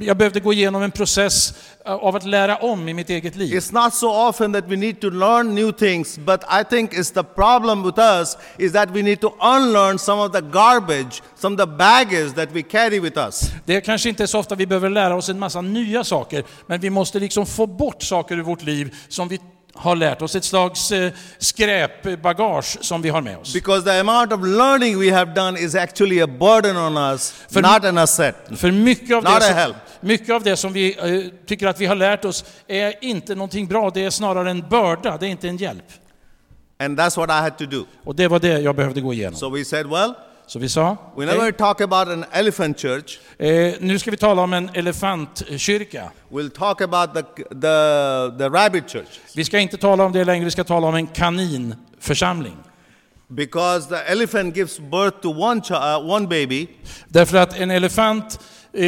jag 0.01 0.17
behövde 0.17 0.39
gå 0.39 0.53
igenom 0.53 0.81
en 0.81 0.91
process 0.91 1.53
av 1.85 2.15
att 2.15 2.25
lära 2.25 2.57
om 2.57 2.89
i 2.89 2.93
mitt 2.93 3.09
eget 3.09 3.35
liv. 3.35 3.53
It's 3.53 3.83
not 3.83 3.93
so 3.93 4.07
often 4.29 4.53
that 4.53 4.63
we 4.67 4.75
need 4.75 5.01
to 5.01 5.09
learn 5.09 5.55
new 5.55 5.71
things, 5.71 6.17
but 6.17 6.41
I 6.43 6.63
think 6.69 6.93
it's 6.93 7.13
the 7.13 7.23
problem 7.23 7.83
with 7.83 7.99
us 7.99 8.37
is 8.57 8.71
that 8.71 8.89
we 8.89 9.01
need 9.01 9.21
to 9.21 9.33
unlearn 9.41 9.99
some 9.99 10.21
of 10.21 10.31
the 10.31 10.41
garbage, 10.41 11.21
some 11.35 11.55
of 11.55 11.59
the 11.69 11.77
baggage 11.77 12.33
that 12.35 12.49
we 12.51 12.61
carry 12.61 12.99
with 12.99 13.17
us. 13.17 13.51
Det 13.65 13.75
är 13.75 13.81
kanske 13.81 14.09
inte 14.09 14.27
så 14.27 14.39
ofta 14.39 14.55
vi 14.55 14.67
behöver 14.67 14.89
lära 14.89 15.15
oss 15.15 15.29
en 15.29 15.39
massa 15.39 15.61
nya 15.61 16.03
saker, 16.03 16.43
men 16.67 16.79
vi 16.79 16.89
måste 16.89 17.19
liksom 17.19 17.45
få 17.53 17.67
bort 17.67 18.03
saker 18.03 18.37
ur 18.37 18.41
vårt 18.43 18.63
liv 18.63 18.95
som 19.09 19.27
vi 19.27 19.39
har 19.75 19.95
lärt 19.95 20.21
oss, 20.21 20.35
ett 20.35 20.43
slags 20.43 20.91
eh, 20.91 21.11
skräpbagage 21.37 22.77
som 22.81 23.01
vi 23.01 23.09
har 23.09 23.21
med 23.21 23.37
oss. 23.37 23.53
Because 23.53 23.83
the 23.83 23.99
amount 23.99 24.33
of 24.33 24.41
learning 24.41 24.99
we 24.99 25.11
have 25.11 25.33
done 25.33 25.59
is 25.59 25.75
actually 25.75 26.21
a 26.21 26.27
burden 26.27 26.77
on 26.77 26.97
us, 26.97 27.31
För- 27.49 27.61
not 27.61 27.85
an 27.85 27.97
asset. 27.97 28.35
För 28.55 28.71
mycket 28.71 29.15
av, 29.15 29.23
Not 29.23 29.39
det 29.39 29.65
som, 29.65 29.73
mycket 30.01 30.29
av 30.29 30.43
det 30.43 30.57
som 30.57 30.73
vi 30.73 30.97
eh, 30.97 31.45
tycker 31.47 31.67
att 31.67 31.79
vi 31.79 31.85
har 31.85 31.95
lärt 31.95 32.25
oss 32.25 32.45
är 32.67 32.93
inte 33.03 33.35
någonting 33.35 33.67
bra, 33.67 33.89
det 33.93 34.05
är 34.05 34.09
snarare 34.09 34.51
en 34.51 34.69
börda, 34.69 35.17
det 35.17 35.27
är 35.27 35.29
inte 35.29 35.47
en 35.47 35.57
hjälp. 35.57 35.85
And 36.79 36.99
that's 36.99 37.17
what 37.17 37.29
I 37.29 37.33
had 37.33 37.57
to 37.57 37.65
do. 37.65 37.85
Och 38.03 38.15
det 38.15 38.27
var 38.27 38.39
det 38.39 38.59
jag 38.59 38.75
behövde 38.75 39.01
gå 39.01 39.13
igenom. 39.13 39.39
So 39.39 39.49
we 39.49 39.65
said, 39.65 39.87
well, 39.87 40.13
Så 40.53 40.59
vi 40.59 40.69
sa, 40.69 40.95
going 41.15 41.53
to 41.53 41.57
talk 41.57 41.81
about 41.81 42.07
an 42.07 42.25
elephant 42.31 42.79
church. 42.79 43.19
eh, 43.39 43.73
nu 43.79 43.99
ska 43.99 44.11
vi 44.11 44.17
tala 44.17 44.41
om 44.41 44.53
en 44.53 44.69
elefantkyrka. 44.73 46.11
We'll 46.31 46.49
talk 46.49 46.81
about 46.81 47.09
the, 47.13 47.43
the, 47.49 48.37
the 48.37 48.49
rabbit 48.49 48.89
church. 48.89 49.19
Vi 49.35 49.45
ska 49.45 49.59
inte 49.59 49.77
tala 49.77 50.03
om 50.03 50.11
det 50.11 50.23
längre, 50.23 50.45
vi 50.45 50.51
ska 50.51 50.63
tala 50.63 50.87
om 50.87 50.95
en 50.95 51.07
kaninförsamling. 51.07 52.57
Because 53.27 53.89
the 53.89 54.11
elephant 54.11 54.57
gives 54.57 54.79
birth 54.79 55.21
to 55.21 55.29
one, 55.29 55.61
uh, 55.71 56.11
one 56.11 56.27
baby, 56.27 56.67
Därför 57.07 57.37
att 57.37 57.59
en 57.59 57.71
elefant 57.71 58.39
eh, 58.73 58.85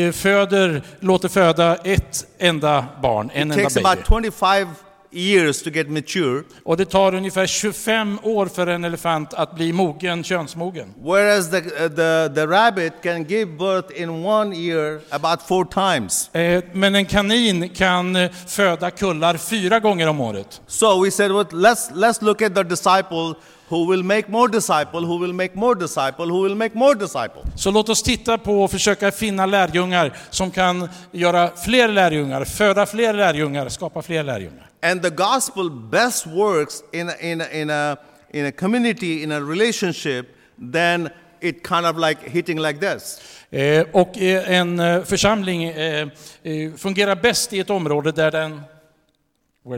eh, 0.00 0.12
föder, 0.12 0.82
låter 1.00 1.28
föda 1.28 1.76
ett 1.76 2.26
enda 2.38 2.86
barn, 3.02 3.30
en 3.34 3.52
it 3.52 3.52
enda 3.52 3.54
takes 3.54 3.74
baby. 3.74 3.86
about 3.86 4.06
25 4.08 4.68
years 5.14 5.62
to 5.62 5.70
get 5.70 5.90
mature. 5.90 6.42
Och 6.64 6.76
det 6.76 6.84
tar 6.84 7.14
ungefär 7.14 7.46
25 7.46 8.18
år 8.22 8.46
för 8.46 8.66
en 8.66 8.84
elefant 8.84 9.34
att 9.34 9.54
bli 9.54 9.72
mogen, 9.72 10.24
könsmogen. 10.24 10.94
Whereas 11.04 11.50
the, 11.50 11.56
uh, 11.56 11.88
the, 11.88 12.34
the 12.34 12.46
rabbit 12.46 12.92
can 13.02 13.24
give 13.24 13.46
birth 13.46 14.00
in 14.00 14.24
one 14.24 14.56
year 14.56 15.00
about 15.10 15.42
four 15.42 15.64
times. 15.64 16.30
Eh, 16.34 16.62
Men 16.72 16.94
en 16.94 17.06
kanin 17.06 17.68
kan 17.68 18.16
eh, 18.16 18.30
föda 18.46 18.90
kullar 18.90 19.36
fyra 19.36 19.80
gånger 19.80 20.06
om 20.08 20.20
året. 20.20 20.60
So 20.66 21.04
we 21.04 21.10
said, 21.10 21.30
well, 21.32 21.46
let's, 21.52 21.90
let's 21.94 22.22
look 22.24 22.42
at 22.42 22.54
the 22.54 22.64
disciple 22.64 23.34
who 23.68 23.90
will 23.90 24.02
make 24.02 24.28
more 24.28 24.48
disciple, 24.48 25.00
who 25.00 25.18
will 25.18 25.32
make 25.32 25.54
more 25.54 25.74
disciple, 25.74 26.26
who 26.26 26.42
will 26.42 26.54
make 26.54 26.74
more 26.74 26.94
disciple. 26.94 27.42
Så 27.56 27.70
låt 27.70 27.88
oss 27.88 28.02
titta 28.02 28.38
på 28.38 28.62
och 28.64 28.70
försöka 28.70 29.10
finna 29.10 29.46
lärjungar 29.46 30.12
som 30.30 30.50
kan 30.50 30.88
göra 31.12 31.50
fler 31.64 31.88
lärjungar, 31.88 32.44
föda 32.44 32.86
fler 32.86 33.12
lärjungar, 33.12 33.68
skapa 33.68 34.02
fler 34.02 34.22
lärjungar. 34.22 34.66
And 34.84 35.02
the 35.02 35.10
gospel 35.10 35.70
best 35.70 36.26
works 36.26 36.82
in 36.92 37.08
a, 37.08 37.14
in 37.20 37.40
a, 37.40 37.48
in 37.52 37.70
a, 37.70 37.96
in 38.32 38.46
a 38.46 38.52
community, 38.52 39.22
in 39.22 39.32
a 39.32 39.40
relationship, 39.40 40.26
then 40.72 41.08
it 41.40 41.62
kind 41.68 41.86
of 41.86 41.96
like 41.96 42.20
hitting 42.30 42.58
like 42.62 42.78
this. 42.80 43.20
Eh, 43.50 43.84
Och 43.92 44.18
eh, 44.18 44.50
en 44.60 44.80
eh, 44.80 45.02
församling 45.04 45.64
eh, 45.64 46.08
eh, 46.42 46.72
fungerar 46.76 47.16
bäst 47.16 47.52
i 47.52 47.60
ett 47.60 47.70
område 47.70 48.12
där 48.12 48.30
den 48.30 48.60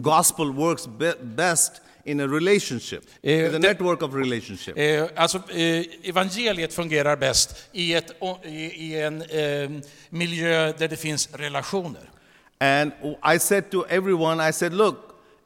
Gospel 0.02 0.52
works 0.52 0.86
be- 0.86 1.14
best 1.22 1.72
in 2.04 2.20
a 2.20 2.26
relationship, 2.26 3.02
Eh, 3.22 3.44
in 3.46 3.52
det- 3.52 3.58
network 3.58 4.02
of 4.02 4.14
relationship. 4.14 4.78
Eh, 4.78 5.04
alltså, 5.16 5.38
eh, 5.50 5.84
evangeliet 6.08 6.74
fungerar 6.74 7.16
bäst 7.16 7.68
i, 7.72 7.94
ett, 7.94 8.10
i, 8.44 8.50
i 8.56 9.00
en 9.00 9.24
miljö 10.10 10.72
där 10.78 10.88
det 10.88 10.96
finns 10.96 11.28
relationer. 11.32 12.10
And 12.58 12.92
I 13.34 13.38
said 13.38 13.70
to 13.70 13.84
everyone, 13.88 14.48
I 14.48 14.52
said, 14.52 14.72
look, 14.72 14.96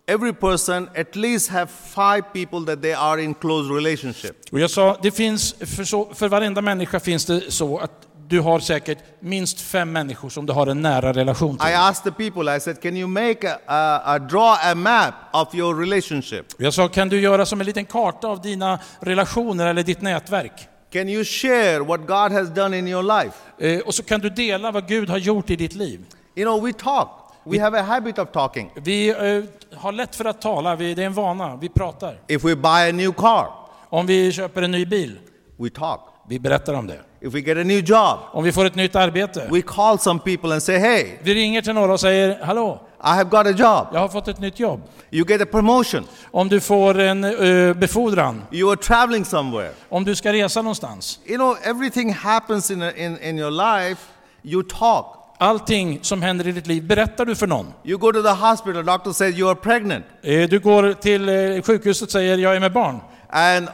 every 0.06 0.32
person 0.32 0.88
at 0.96 1.16
least 1.16 1.50
have 1.50 1.66
five 1.70 2.22
people 2.32 2.64
that 2.66 2.82
they 2.82 2.92
are 2.94 3.22
in 3.22 3.34
close 3.34 3.74
relationship. 3.74 4.36
Och 4.52 4.60
jag 4.60 4.70
sa, 4.70 4.98
det 5.02 5.10
finns, 5.10 5.54
för, 5.76 5.84
så, 5.84 6.14
för 6.14 6.28
varenda 6.28 6.62
människa 6.62 7.00
finns 7.00 7.24
det 7.26 7.50
så 7.50 7.78
att 7.78 8.06
du 8.28 8.40
har 8.40 8.60
säkert 8.60 8.98
minst 9.20 9.60
fem 9.60 9.92
människor 9.92 10.28
som 10.28 10.46
du 10.46 10.52
har 10.52 10.66
en 10.66 10.82
nära 10.82 11.12
relation 11.12 11.58
till. 11.58 11.68
I 11.68 11.74
asked 11.74 12.14
the 12.14 12.30
people, 12.30 12.56
I 12.56 12.60
said, 12.60 12.82
can 12.82 12.96
you 12.96 13.08
make 13.08 13.48
a, 13.48 13.58
a, 13.66 14.02
a 14.04 14.18
draw 14.18 14.56
a 14.62 14.74
map 14.74 15.14
of 15.32 15.54
your 15.54 15.80
relationship? 15.80 16.46
Jag 16.56 16.74
sa, 16.74 16.88
kan 16.88 17.08
du 17.08 17.20
göra 17.20 17.46
som 17.46 17.60
en 17.60 17.66
liten 17.66 17.84
karta 17.84 18.28
av 18.28 18.40
dina 18.40 18.78
relationer 19.00 19.66
eller 19.66 19.82
ditt 19.82 20.00
nätverk? 20.00 20.68
Can 20.92 21.08
you 21.08 21.24
share 21.24 21.78
what 21.78 22.00
God 22.00 22.32
has 22.32 22.48
done 22.48 22.78
in 22.78 22.88
your 22.88 23.22
life? 23.22 23.36
Eh, 23.58 23.80
och 23.80 23.94
så 23.94 24.02
kan 24.02 24.20
du 24.20 24.30
dela 24.30 24.70
vad 24.70 24.88
Gud 24.88 25.10
har 25.10 25.18
gjort 25.18 25.50
i 25.50 25.56
ditt 25.56 25.74
liv. 25.74 26.00
You 26.34 26.44
know, 26.46 26.66
we 26.66 26.72
talk. 26.72 27.08
We 27.44 27.58
have 27.58 27.78
a 27.80 27.82
habit 27.82 28.18
of 28.18 28.28
talking. 28.32 28.70
Vi 28.74 29.08
eh, 29.08 29.76
har 29.78 29.92
lätt 29.92 30.16
för 30.16 30.24
att 30.24 30.40
tala, 30.40 30.76
vi, 30.76 30.94
det 30.94 31.02
är 31.02 31.06
en 31.06 31.14
vana, 31.14 31.56
vi 31.56 31.68
pratar. 31.68 32.18
If 32.28 32.44
we 32.44 32.56
buy 32.56 32.88
a 32.88 32.92
new 32.92 33.12
car, 33.12 33.46
Om 33.88 34.06
vi 34.06 34.32
köper 34.32 34.62
en 34.62 34.70
ny 34.70 34.86
bil, 34.86 35.18
we 35.56 35.70
talk. 35.70 36.00
vi 36.28 36.38
berättar 36.38 36.74
om 36.74 36.86
det. 36.86 37.00
If 37.20 37.34
we 37.34 37.40
get 37.40 37.56
a 37.58 37.62
new 37.64 37.84
job, 37.90 38.18
Om 38.32 38.44
vi 38.44 38.52
får 38.52 38.64
ett 38.64 38.74
nytt 38.74 38.96
arbete, 38.96 39.48
we 39.50 39.62
call 39.62 39.98
some 39.98 40.20
people 40.20 40.52
and 40.52 40.62
say, 40.62 40.78
hey, 40.78 41.06
vi 41.22 41.34
ringer 41.34 41.62
till 41.62 41.72
några 41.74 41.92
och 41.92 42.00
säger 42.00 42.38
Hallå, 42.44 42.80
I 43.04 43.08
have 43.08 43.24
got 43.30 43.46
a 43.46 43.50
job. 43.50 43.86
jag 43.92 44.00
har 44.00 44.08
fått 44.08 44.28
ett 44.28 44.40
nytt 44.40 44.60
jobb. 44.60 44.80
You 45.10 45.24
get 45.28 45.40
a 45.42 45.46
promotion. 45.50 46.04
Om 46.30 46.48
du 46.48 46.60
får 46.60 46.98
en 46.98 47.24
eh, 47.24 47.74
befordran, 47.74 48.42
You 48.52 48.70
are 48.70 48.76
traveling 48.76 49.24
somewhere. 49.24 49.70
om 49.88 50.04
du 50.04 50.14
ska 50.16 50.32
resa 50.32 50.62
någonstans. 50.62 51.20
You 51.26 51.36
know, 51.36 51.56
everything 51.64 52.12
happens 52.12 52.70
in, 52.70 52.82
a, 52.82 52.92
in, 52.92 53.18
in 53.18 53.38
your 53.38 53.50
life, 53.50 54.00
you 54.42 54.62
talk. 54.62 55.16
Allting 55.42 55.98
som 56.02 56.22
händer 56.22 56.48
i 56.48 56.52
ditt 56.52 56.66
liv 56.66 56.86
berättar 56.86 57.24
du 57.24 57.34
för 57.36 57.46
någon. 57.46 57.72
You 57.84 57.98
go 57.98 58.12
to 58.12 58.22
the 58.22 58.28
hospital, 58.28 58.84
doctor 58.84 59.12
says 59.12 59.38
you 59.38 59.48
are 59.50 59.54
pregnant. 59.54 60.04
Eh, 60.22 60.48
Du 60.48 60.58
går 60.60 60.92
till 60.92 61.28
eh, 61.28 61.62
sjukhuset 61.62 62.02
och 62.02 62.10
säger 62.12 62.38
jag 62.38 62.56
är 62.56 62.60
med 62.60 62.72
barn. 62.72 63.00
And 63.30 63.68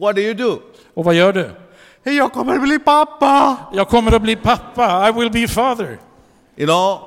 what 0.00 0.16
do 0.16 0.22
you 0.22 0.34
do? 0.34 0.58
Och 0.94 1.04
vad 1.04 1.14
gör 1.14 1.32
du? 1.32 1.50
Hey, 2.04 2.14
jag 2.16 2.32
kommer 2.32 2.58
bli 2.58 2.78
pappa. 2.78 3.56
Jag 3.72 3.88
kommer 3.88 4.14
att 4.16 4.22
bli 4.22 4.36
pappa, 4.36 5.08
I 5.08 5.12
will 5.12 5.30
be 5.30 5.48
father. 5.48 5.98
You 6.56 6.66
know, 6.66 7.00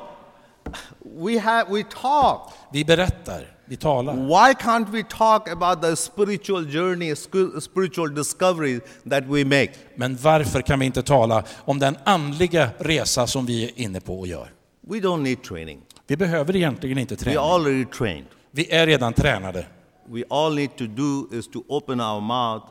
we 1.25 1.39
have 1.39 1.65
we 1.73 1.83
talk. 2.01 2.51
Vi 2.71 2.85
berättar, 2.85 3.41
vi 3.65 3.75
talar. 3.77 4.13
Why 4.13 4.53
can't 4.53 4.89
we 4.89 5.03
talk 5.03 5.49
about 5.49 5.81
the 5.81 5.95
spiritual 5.95 6.65
journey, 6.65 7.15
spiritual 7.61 8.15
discovery 8.15 8.79
that 9.09 9.23
we 9.27 9.45
make? 9.45 9.71
Men 9.95 10.17
varför 10.21 10.61
kan 10.61 10.79
vi 10.79 10.85
inte 10.85 11.03
tala 11.03 11.43
om 11.57 11.79
den 11.79 11.97
andliga 12.03 12.69
resa 12.77 13.27
som 13.27 13.45
vi 13.45 13.63
är 13.63 13.71
inne 13.79 13.99
på 14.01 14.19
och 14.19 14.27
gör? 14.27 14.47
We 14.87 14.97
don't 14.99 15.21
need 15.21 15.43
training. 15.43 15.81
Vi 16.07 16.17
behöver 16.17 16.55
egentligen 16.55 16.97
inte 16.97 17.15
We 17.15 17.21
träna. 17.21 17.41
are 17.41 17.53
already 17.55 17.85
trained. 17.85 18.25
Vi 18.51 18.71
är 18.71 18.87
redan 18.87 19.13
tränade. 19.13 19.65
We 20.09 20.23
all 20.29 20.55
need 20.55 20.75
to 20.77 20.85
do 20.85 21.27
is 21.37 21.47
to 21.47 21.63
open 21.67 22.01
our 22.01 22.21
mouth 22.21 22.65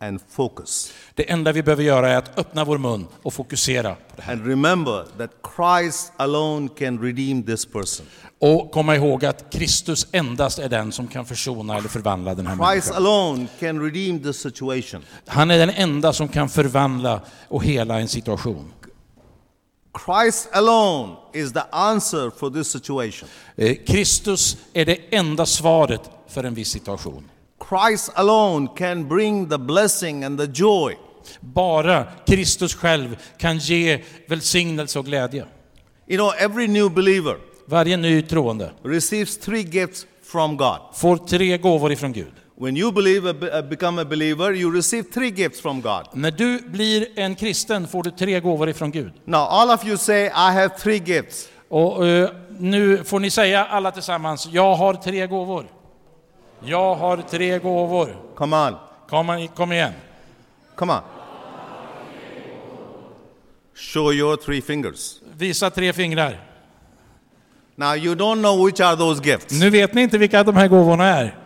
and 0.00 0.20
focus. 0.30 0.92
Det 1.14 1.30
enda 1.30 1.52
vi 1.52 1.62
behöver 1.62 1.82
göra 1.82 2.10
är 2.10 2.16
att 2.16 2.38
öppna 2.38 2.64
vår 2.64 2.78
mun 2.78 3.06
och 3.22 3.34
fokusera 3.34 3.94
på 3.94 4.16
det 4.16 4.22
här. 4.22 4.32
And 4.32 4.46
remember 4.46 5.04
that 5.18 5.30
Christ 5.56 6.12
alone 6.16 6.68
can 6.78 7.02
redeem 7.02 7.42
this 7.42 7.66
person. 7.66 8.06
Och 8.40 8.70
komma 8.70 8.96
ihåg 8.96 9.24
att 9.24 9.52
Kristus 9.52 10.06
endast 10.12 10.58
är 10.58 10.68
den 10.68 10.92
som 10.92 11.06
kan 11.08 11.26
försona 11.26 11.76
eller 11.76 11.88
förvandla 11.88 12.34
den 12.34 12.46
här 12.46 12.54
Christ 12.54 12.86
människan. 12.86 12.96
alone 12.96 13.46
can 13.60 13.80
redeem 13.82 14.22
this 14.22 14.40
situation. 14.40 15.04
Han 15.26 15.50
är 15.50 15.58
den 15.58 15.70
enda 15.70 16.12
som 16.12 16.28
kan 16.28 16.48
förvandla 16.48 17.20
och 17.48 17.64
hela 17.64 18.00
en 18.00 18.08
situation. 18.08 18.72
Christ 20.06 20.48
alone 20.52 21.16
is 21.32 21.52
the 21.52 21.62
answer 21.70 22.30
for 22.38 22.50
this 22.50 22.68
situation. 22.70 23.28
Eh, 23.56 23.76
Kristus 23.86 24.56
är 24.72 24.84
det 24.84 24.98
enda 25.10 25.46
svaret 25.46 26.10
för 26.28 26.44
en 26.44 26.54
viss 26.54 26.68
situation. 26.70 27.24
Christ 27.58 28.10
alone 28.14 28.68
can 28.76 29.08
bring 29.08 29.48
the 29.48 29.58
blessing 29.58 30.24
and 30.24 30.40
the 30.40 30.46
joy. 30.46 30.94
Bara 31.40 32.04
Kristus 32.26 32.74
själv 32.74 33.16
kan 33.38 33.58
ge 33.58 34.04
välsignelse 34.26 34.98
och 34.98 35.04
glädje. 35.04 35.44
You 36.06 36.18
know, 36.18 36.32
every 36.38 36.68
new 36.68 36.94
believer 36.94 37.36
Varje 37.66 37.96
ny 37.96 38.22
troende 38.22 38.70
receives 38.82 39.38
three 39.38 39.62
gifts 39.62 40.06
from 40.22 40.56
God. 40.56 40.78
får 40.94 41.16
tre 41.16 41.58
gåvor 41.58 41.92
ifrån 41.92 42.12
Gud. 42.12 42.32
When 42.60 42.76
you 42.76 42.92
believe, 42.92 43.28
uh, 43.28 43.62
become 43.68 44.02
a 44.02 44.04
believer, 44.04 44.52
you 44.52 44.76
receive 44.76 45.02
three 45.10 45.30
gifts 45.30 45.60
from 45.60 45.80
God. 45.80 46.06
När 46.12 46.30
du 46.30 46.58
blir 46.58 47.06
en 47.14 47.34
kristen 47.34 47.88
får 47.88 48.02
du 48.02 48.10
tre 48.10 48.40
gåvor 48.40 48.68
ifrån 48.68 48.90
Gud. 48.90 49.12
Now, 49.24 49.38
all 49.38 49.70
of 49.70 49.86
you 49.86 49.96
say, 49.96 50.26
I 50.26 50.52
have 50.52 50.68
three 50.68 50.98
gifts. 50.98 51.48
Och 51.68 52.06
eh, 52.06 52.30
nu 52.58 53.04
får 53.04 53.20
ni 53.20 53.30
säga 53.30 53.64
alla 53.64 53.90
tillsammans, 53.90 54.48
jag 54.52 54.74
har 54.74 54.94
tre 54.94 55.26
gåvor. 55.26 55.66
Jag 56.60 56.94
har 56.94 57.16
tre 57.16 57.58
gåvor. 57.58 58.16
Come 58.36 58.56
on, 58.56 58.74
Kom, 59.08 59.48
kom 59.54 59.72
igen. 59.72 59.92
come 60.76 60.92
on. 60.92 61.00
Show 63.74 64.12
your 64.12 64.36
three 64.36 64.60
fingers. 64.60 65.20
Visa 65.36 65.70
tre 65.70 65.92
fingrar. 65.92 66.40
Now, 67.76 67.94
you 67.94 68.14
don't 68.14 68.40
know 68.40 68.66
which 68.66 68.80
are 68.80 68.96
those 68.96 69.20
gifts. 69.22 69.60
Nu 69.60 69.70
vet 69.70 69.94
ni 69.94 70.02
inte 70.02 70.18
vilka 70.18 70.44
de 70.44 70.56
här 70.56 70.68
gåvorna 70.68 71.04
är. 71.04 71.38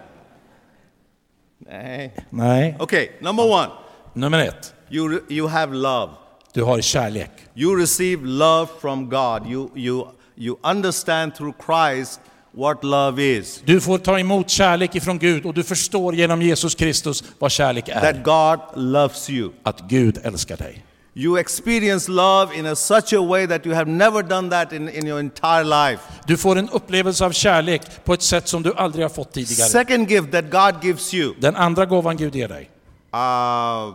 Nej. 1.59 2.15
Nej. 2.31 2.77
Okay, 2.81 3.09
number 3.21 3.51
one, 3.51 3.69
Nummer 4.15 4.39
ett. 4.39 4.75
you, 4.91 5.21
you 5.29 5.49
have 5.49 5.75
love. 5.75 6.13
Du 6.53 6.63
har 6.63 6.81
kärlek. 6.81 7.31
You 7.55 7.81
receive 7.81 8.27
love 8.27 8.67
from 8.81 9.09
God. 9.09 9.47
You, 9.47 9.71
you, 9.77 10.07
you 10.37 10.57
understand 10.63 11.35
through 11.35 11.55
Christ 11.67 12.21
what 12.55 12.85
love 12.85 13.23
is. 13.23 13.63
Du 13.65 13.81
får 13.81 13.99
ta 13.99 14.19
emot 14.19 14.51
kärlek 14.51 14.95
ifrån 14.95 15.19
Gud 15.19 15.47
och 15.47 15.55
du 15.55 15.63
förstår 15.65 16.15
genom 16.15 16.43
Jesus 16.43 16.75
Kristus 16.75 17.25
vad 17.39 17.51
kärlek 17.51 17.89
är. 17.89 18.01
That 18.13 18.25
God 18.25 18.85
loves 18.85 19.31
you. 19.31 19.51
Att 19.63 19.81
Gud 19.81 20.19
älskar 20.23 20.57
dig. 20.57 20.85
You 21.15 21.39
experience 21.39 22.11
love 22.11 22.55
in 22.57 22.67
a 22.67 22.75
such 22.75 23.13
a 23.13 23.21
way 23.21 23.47
that 23.47 23.67
you 23.67 23.75
have 23.75 23.91
never 23.91 24.23
done 24.23 24.51
that 24.51 24.73
in, 24.73 24.89
in 24.89 25.07
your 25.07 25.21
entire 25.21 25.65
life. 25.65 26.03
Du 26.27 26.37
får 26.37 26.59
en 26.59 26.69
upplevelse 26.69 27.25
av 27.25 27.33
kärlek 27.33 28.05
på 28.05 28.15
ett 28.15 28.23
sätt 28.23 28.49
som 28.49 28.63
du 28.63 28.75
aldrig 28.75 29.05
har 29.05 29.11
fått 29.11 29.33
tidigare. 29.33 29.69
Second 29.69 30.11
gift 30.11 30.33
that 30.33 30.51
God 30.51 30.85
gives 30.85 31.15
you 31.15 31.35
Den 31.39 31.57
andra 31.57 31.87
gåvan 31.87 32.17
Gud 32.17 32.35
ger 32.35 32.49
dig 32.49 32.71
uh, 33.15 33.95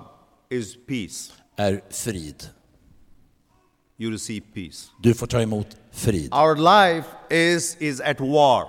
is 0.50 0.76
peace. 0.88 1.32
är 1.58 1.82
frid. 1.90 2.44
You 4.00 4.12
receive 4.12 4.42
peace. 4.54 4.88
Du 5.02 5.14
får 5.14 5.28
ta 5.28 5.42
emot 5.42 5.68
frid. 5.92 6.34
Our 6.34 6.56
life 6.56 7.08
is, 7.30 7.78
is 7.80 8.02
at 8.02 8.20
war. 8.20 8.66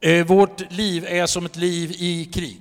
Eh, 0.00 0.26
Vårt 0.26 0.72
liv 0.72 1.04
är 1.08 1.26
som 1.26 1.46
ett 1.46 1.56
liv 1.56 1.90
i 1.98 2.24
krig. 2.24 2.60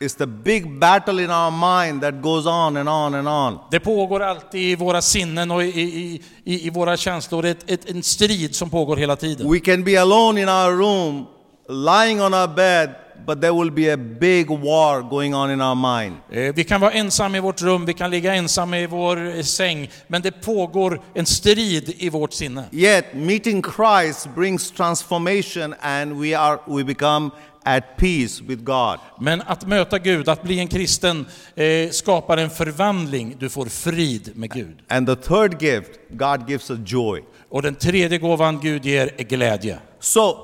It's 0.00 0.16
the 0.18 0.26
big 0.26 0.78
battle 0.78 1.22
in 1.24 1.30
our 1.30 1.50
mind 1.50 2.02
that 2.02 2.22
goes 2.22 2.46
on 2.46 2.76
and 2.76 2.88
on 2.88 3.14
and 3.14 3.28
on. 3.28 3.58
Det 3.70 3.80
pågår 3.80 4.20
alltid 4.20 4.60
i 4.60 4.76
våra 4.76 5.02
sinnen 5.02 5.50
och 5.50 5.64
i, 5.64 5.66
i, 5.68 6.22
i, 6.44 6.66
i 6.66 6.70
våra 6.70 6.96
känslor. 6.96 7.42
Det 7.42 7.48
är 7.48 7.52
ett, 7.52 7.70
ett, 7.70 7.90
en 7.90 8.02
strid 8.02 8.54
som 8.54 8.70
pågår 8.70 8.96
hela 8.96 9.16
tiden. 9.16 9.50
We 9.52 9.60
can 9.60 9.84
be 9.84 10.00
alone 10.00 10.40
in 10.40 10.48
our 10.48 10.72
room, 10.76 11.26
lying 11.68 12.22
on 12.22 12.34
our 12.34 12.54
bed, 12.54 12.94
but 13.26 13.40
there 13.40 13.52
will 13.52 13.70
be 13.70 13.92
a 13.92 13.96
big 13.96 14.50
war 14.50 15.02
going 15.02 15.34
on 15.34 15.50
in 15.50 15.60
our 15.60 15.74
mind. 15.74 16.16
Eh, 16.30 16.52
Vi 16.54 16.64
kan 16.64 16.80
vara 16.80 16.92
ensamma 16.92 17.36
i 17.36 17.40
vårt 17.40 17.62
rum, 17.62 17.86
vi 17.86 17.94
kan 17.94 18.10
ligga 18.10 18.34
ensamma 18.34 18.78
i 18.78 18.86
vår 18.86 19.36
eh, 19.36 19.42
säng, 19.42 19.90
men 20.08 20.22
det 20.22 20.30
pågår 20.42 21.00
en 21.14 21.26
strid 21.26 21.94
i 21.98 22.08
vårt 22.08 22.32
sinne. 22.32 22.64
Yet, 22.72 23.14
meeting 23.14 23.62
Christ 23.62 24.28
brings 24.34 24.70
transformation 24.70 25.74
and 25.80 26.20
we, 26.20 26.38
are, 26.38 26.58
we 26.66 26.84
become 26.84 27.30
at 27.66 27.96
peace 27.96 28.42
with 28.46 28.62
God. 28.62 28.98
Men 29.20 29.42
att 29.46 29.66
möta 29.66 29.98
Gud, 29.98 30.28
att 30.28 30.42
bli 30.42 30.58
en 30.58 30.68
kristen, 30.68 31.26
eh, 31.54 31.90
skapar 31.90 32.36
en 32.36 32.50
förvandling. 32.50 33.36
Du 33.38 33.48
får 33.48 33.66
frid 33.66 34.32
med 34.34 34.50
Gud. 34.52 34.76
And 34.88 35.06
the 35.06 35.16
third 35.16 35.62
gift, 35.62 35.90
God 36.10 36.48
gives 36.50 36.70
us 36.70 36.80
joy. 36.86 37.22
Och 37.48 37.62
den 37.62 37.74
tredje 37.74 38.18
gåvan 38.18 38.60
Gud 38.60 38.84
ger 38.84 39.10
är 39.16 39.24
glädje. 39.24 39.78
So, 40.00 40.36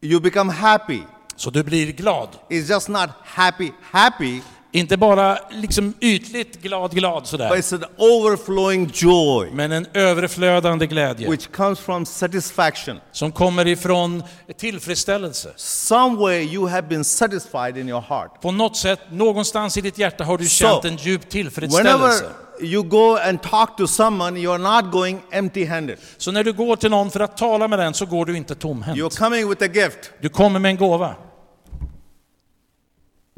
you 0.00 0.20
become 0.20 0.52
happy. 0.52 1.00
Så 1.40 1.50
du 1.50 1.62
blir 1.62 1.92
glad. 1.92 2.28
It's 2.50 2.70
just 2.70 2.88
not 2.88 3.10
happy, 3.24 3.70
happy, 3.90 4.40
Inte 4.72 4.96
bara 4.96 5.38
liksom 5.50 5.94
ytligt 6.00 6.62
glad, 6.62 6.90
glad 6.90 7.22
but 7.22 7.26
sådär. 7.28 7.50
it's 7.50 7.74
an 7.74 7.84
overflowing 7.98 8.90
joy 8.94 9.50
Men 9.52 9.72
en 9.72 9.86
överflödande 9.94 10.86
glädje 10.86 11.30
which 11.30 11.50
comes 11.52 11.78
from 11.80 12.06
satisfaction. 12.06 13.00
som 13.12 13.32
kommer 13.32 13.66
ifrån 13.66 14.22
tillfredsställelse. 14.56 15.52
Some 15.56 16.16
way 16.16 16.42
you 16.54 16.68
have 16.68 16.82
been 16.82 17.04
satisfied 17.04 17.78
in 17.78 17.88
your 17.88 18.00
heart. 18.08 18.42
På 18.42 18.52
något 18.52 18.76
sätt, 18.76 19.00
någonstans 19.10 19.76
i 19.76 19.80
ditt 19.80 19.98
hjärta 19.98 20.24
har 20.24 20.38
du 20.38 20.48
So, 20.48 20.64
känt 20.64 20.84
en 20.84 20.96
djup 20.96 21.30
tillfredsställelse. 21.30 21.98
Whenever 21.98 22.30
you 22.60 22.82
go 22.82 23.16
and 23.28 23.42
talk 23.42 23.76
to 23.76 23.86
someone, 23.86 24.40
you're 24.40 24.82
not 24.82 24.92
going 24.92 25.20
empty 25.30 25.66
handed. 25.66 25.98
Så 26.18 26.32
när 26.32 26.44
du 26.44 26.52
går 26.52 26.76
till 26.76 26.90
någon 26.90 27.10
för 27.10 27.20
att 27.20 27.36
tala 27.36 27.68
med 27.68 27.78
den 27.78 27.94
så 27.94 28.06
går 28.06 28.26
du 28.26 28.36
inte 28.36 28.54
tomhänt. 28.54 28.98
You're 28.98 29.18
coming 29.18 29.48
with 29.48 29.62
a 29.62 29.68
gift. 29.74 30.10
Du 30.20 30.28
kommer 30.28 30.58
med 30.60 30.70
en 30.70 30.76
gåva. 30.76 31.14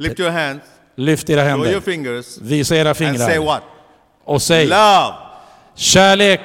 Lift 0.03 0.21
your 0.21 0.31
hands, 0.31 0.62
Lyft 0.97 1.31
era 1.31 1.41
show 1.41 1.57
your 1.57 1.65
händer. 1.67 1.81
fingers, 1.81 2.38
Visa 2.43 2.77
era 2.77 2.88
and 2.88 2.97
say 2.97 3.07
fingrar. 3.07 3.45
what? 3.45 3.62
Och 4.25 4.43
säg 4.43 4.67
Love, 4.67 5.15
kärlek, 5.75 6.41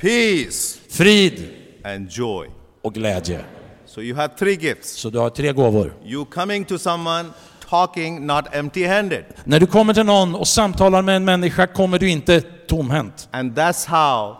peace, 0.00 0.78
frid 0.90 1.48
and 1.84 2.10
joy. 2.10 2.48
och 2.82 2.94
glädje. 2.94 3.40
So 3.86 4.00
you 4.02 4.16
have 4.16 4.34
three 4.38 4.54
gifts. 4.54 4.92
Så 4.92 5.10
du 5.10 5.18
har 5.18 5.30
tre 5.30 5.52
gåvor. 5.52 5.92
You 6.04 6.24
coming 6.24 6.64
to 6.64 6.78
someone, 6.78 7.28
talking, 7.68 8.26
not 8.26 8.44
empty 8.52 8.86
handed. 8.86 9.24
När 9.44 9.60
du 9.60 9.66
kommer 9.66 9.94
till 9.94 10.04
någon 10.06 10.34
och 10.34 10.48
samtalar 10.48 11.02
med 11.02 11.16
en 11.16 11.24
människa 11.24 11.66
kommer 11.66 11.98
du 11.98 12.10
inte 12.10 12.40
tomhänt. 12.40 13.28
And 13.32 13.58
that's 13.58 13.86
how, 13.88 14.36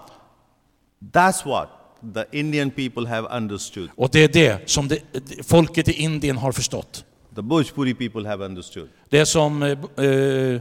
that's 1.12 1.44
what 1.48 1.68
the 2.14 2.38
Indian 2.38 2.70
people 2.70 3.09
have 3.09 3.28
understood. 3.37 3.88
Och 3.96 4.09
det 4.12 4.24
är 4.24 4.28
det 4.28 4.70
som 4.70 4.88
det, 4.88 4.98
folket 5.46 5.88
i 5.88 5.92
Indien 5.92 6.37
har 6.38 6.52
förstått. 6.52 7.04
The 7.34 7.42
Bhojpuri 7.42 7.94
people 7.94 8.28
have 8.28 8.44
understood. 8.44 8.88
Det 9.10 9.26
som... 9.28 9.62
Eh, 9.62 9.70
eh, 9.98 10.60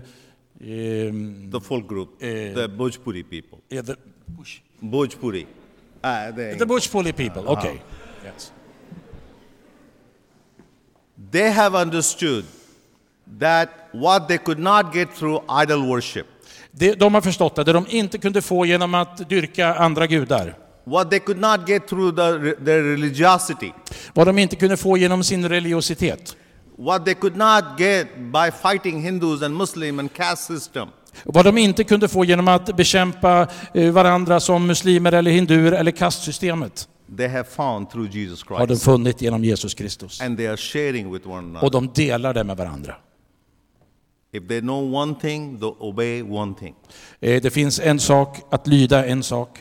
ehm, 0.62 1.50
The 1.52 1.62
folk 1.62 1.88
group, 1.88 2.10
Eh. 2.24 2.54
the 2.56 2.68
Bhojpuri 2.68 3.24
people. 3.24 3.58
eh, 3.70 3.84
the, 3.86 3.96
Bhojpuri. 4.80 5.46
Ah, 6.02 6.32
the 6.32 6.66
Bushpuli 6.66 7.12
people, 7.14 7.42
okej. 7.46 7.82
Yes. 8.26 8.52
they 11.32 11.50
have 11.52 11.76
understood 11.76 12.46
that 13.40 13.70
what 13.94 14.28
they 14.28 14.38
could 14.38 14.60
not 14.60 14.94
get 14.94 15.16
through 15.16 15.42
idol 15.64 15.88
worship, 15.88 16.26
Det, 16.72 17.00
de 17.00 17.14
har 17.14 17.22
förstått 17.22 17.58
att 17.58 17.66
det 17.66 17.74
de 17.74 17.86
inte 17.90 18.18
kunde 18.18 18.42
få 18.42 18.66
genom 18.66 18.94
att 18.96 19.30
dyrka 19.30 19.74
andra 19.76 20.08
gudar, 20.08 20.56
what 20.84 21.10
they 21.10 21.20
could 21.20 21.40
not 21.42 21.70
get 21.70 21.88
through 21.88 22.16
the, 22.16 22.56
their 22.66 22.84
religiosity, 22.84 23.72
vad 24.14 24.28
de 24.28 24.38
inte 24.38 24.56
kunde 24.56 24.78
få 24.78 24.98
genom 24.98 25.24
sin 25.24 25.50
religiositet, 25.50 26.38
what 26.80 27.06
they 27.06 27.14
could 27.16 27.36
not 27.36 27.64
get 27.78 28.08
by 28.32 28.52
fighting 28.52 29.02
Hindus 29.02 29.42
and 29.42 29.56
Muslim 29.58 30.00
and 30.00 30.14
caste 30.14 30.54
system, 30.54 30.88
vad 31.26 31.46
de 31.46 31.58
inte 31.58 31.84
kunde 31.84 32.08
få 32.08 32.26
genom 32.26 32.48
att 32.48 32.76
bekämpa 32.76 33.48
eh, 33.74 33.92
varandra 33.92 34.40
som 34.40 34.68
muslimer 34.68 35.12
eller 35.12 35.32
hinduer 35.32 35.72
eller 35.72 35.92
kastsystemet, 35.92 36.88
they 37.18 37.28
have 37.28 37.44
found 37.44 37.90
through 37.90 38.16
Jesus 38.18 38.44
har 38.50 38.60
de 38.60 38.68
Christ. 38.68 38.84
funnit 38.84 39.22
genom 39.22 39.44
Jesus 39.44 39.74
Kristus. 39.74 40.22
And 40.22 40.38
they 40.38 40.48
are 40.48 40.58
sharing 40.58 41.12
with 41.14 41.28
one 41.28 41.38
another. 41.38 41.66
Och 41.66 41.72
de 41.72 41.88
delar 41.96 42.34
det 42.34 42.44
med 42.44 42.58
varandra. 42.58 42.96
If 44.32 44.48
they 44.48 44.62
know 44.62 44.96
one 44.96 45.16
thing, 45.22 45.60
they 45.60 45.70
obey 45.80 46.22
one 46.22 46.54
thing. 46.60 46.76
Eh, 47.20 47.42
Det 47.42 47.50
finns 47.50 47.80
en 47.80 48.00
sak, 48.00 48.38
att 48.52 48.68
lyda 48.68 49.06
en 49.06 49.24
sak. 49.24 49.60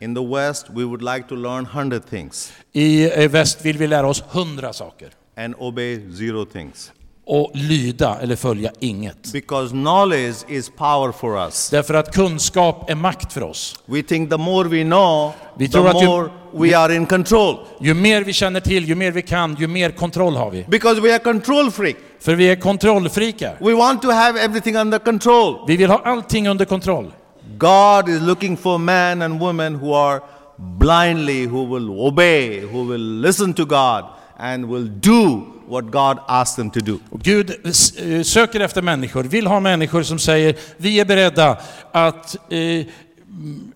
In 0.00 0.14
the 0.14 0.26
West, 0.26 0.66
we 0.70 0.84
would 0.84 1.02
like 1.02 1.28
to 1.28 1.34
learn 1.34 1.66
hundred 1.66 2.06
things 2.10 2.52
I 2.72 3.10
eh, 3.24 3.30
väst 3.30 3.64
vill 3.64 3.78
vi 3.78 3.86
lära 3.86 4.06
oss 4.06 4.22
hundra 4.30 4.72
saker. 4.72 5.10
And 5.36 5.54
obey 5.58 6.00
zero 6.12 6.44
things. 6.44 6.92
Och 7.28 7.50
lyda 7.54 8.18
eller 8.22 8.36
följa 8.36 8.70
inget. 8.80 9.32
Because 9.32 9.70
knowledge 9.70 10.36
is 10.48 10.70
power 10.70 11.12
for 11.12 11.44
us. 11.44 11.70
Därför 11.70 11.94
att 11.94 12.14
kunskap 12.14 12.90
är 12.90 12.94
makt 12.94 13.32
för 13.32 13.42
oss. 13.42 13.78
We 13.86 14.02
think 14.02 14.30
the 14.30 14.36
more 14.36 14.68
we 14.68 14.82
know, 14.84 15.32
Vi 15.58 15.68
the 15.68 15.78
att 15.78 16.02
ju- 16.02 16.06
more 16.06 16.30
we 16.52 16.78
are 16.78 16.94
in 16.94 17.06
control. 17.06 17.56
Ju 17.80 17.94
mer 17.94 18.24
vi 18.24 18.32
känner 18.32 18.60
till, 18.60 18.84
ju 18.88 18.94
mer 18.94 19.10
vi 19.12 19.22
kan, 19.22 19.56
ju 19.58 19.66
mer 19.66 19.90
kontroll 19.90 20.36
har 20.36 20.50
vi. 20.50 20.64
Because 20.68 21.00
we 21.00 21.12
are 21.14 21.18
control 21.18 21.70
freak. 21.70 21.96
För 22.20 22.34
vi 22.34 22.44
är 22.50 22.56
kontrollfrikar. 22.56 23.56
We 23.60 23.74
want 23.74 24.02
to 24.02 24.10
have 24.10 24.40
everything 24.40 24.76
under 24.76 24.98
control. 24.98 25.64
Vi 25.66 25.76
vill 25.76 25.90
ha 25.90 26.00
allting 26.04 26.48
under 26.48 26.64
kontroll. 26.64 27.12
God 27.58 28.08
is 28.08 28.20
looking 28.20 28.56
for 28.56 28.78
men 28.78 29.22
and 29.22 29.40
women 29.40 29.74
who 29.74 29.94
are 29.94 30.20
blindly, 30.56 31.46
who 31.46 31.74
will 31.74 31.90
obey, 31.90 32.60
who 32.60 32.84
will 32.84 33.20
listen 33.20 33.54
to 33.54 33.64
God, 33.64 34.04
and 34.38 34.64
will 34.64 34.88
do 34.88 35.42
what 35.68 35.84
God 35.84 36.18
asks 36.28 36.56
them 36.56 36.70
to 36.70 36.80
do. 36.80 36.98
Och 37.10 37.20
Gud 37.20 37.50
eh, 37.64 38.22
söker 38.22 38.60
efter 38.60 38.82
människor, 38.82 39.22
vill 39.24 39.46
ha 39.46 39.60
människor 39.60 40.02
som 40.02 40.18
säger 40.18 40.56
vi 40.76 41.00
är 41.00 41.04
beredda 41.04 41.58
att, 41.92 42.36
eh, 42.52 42.86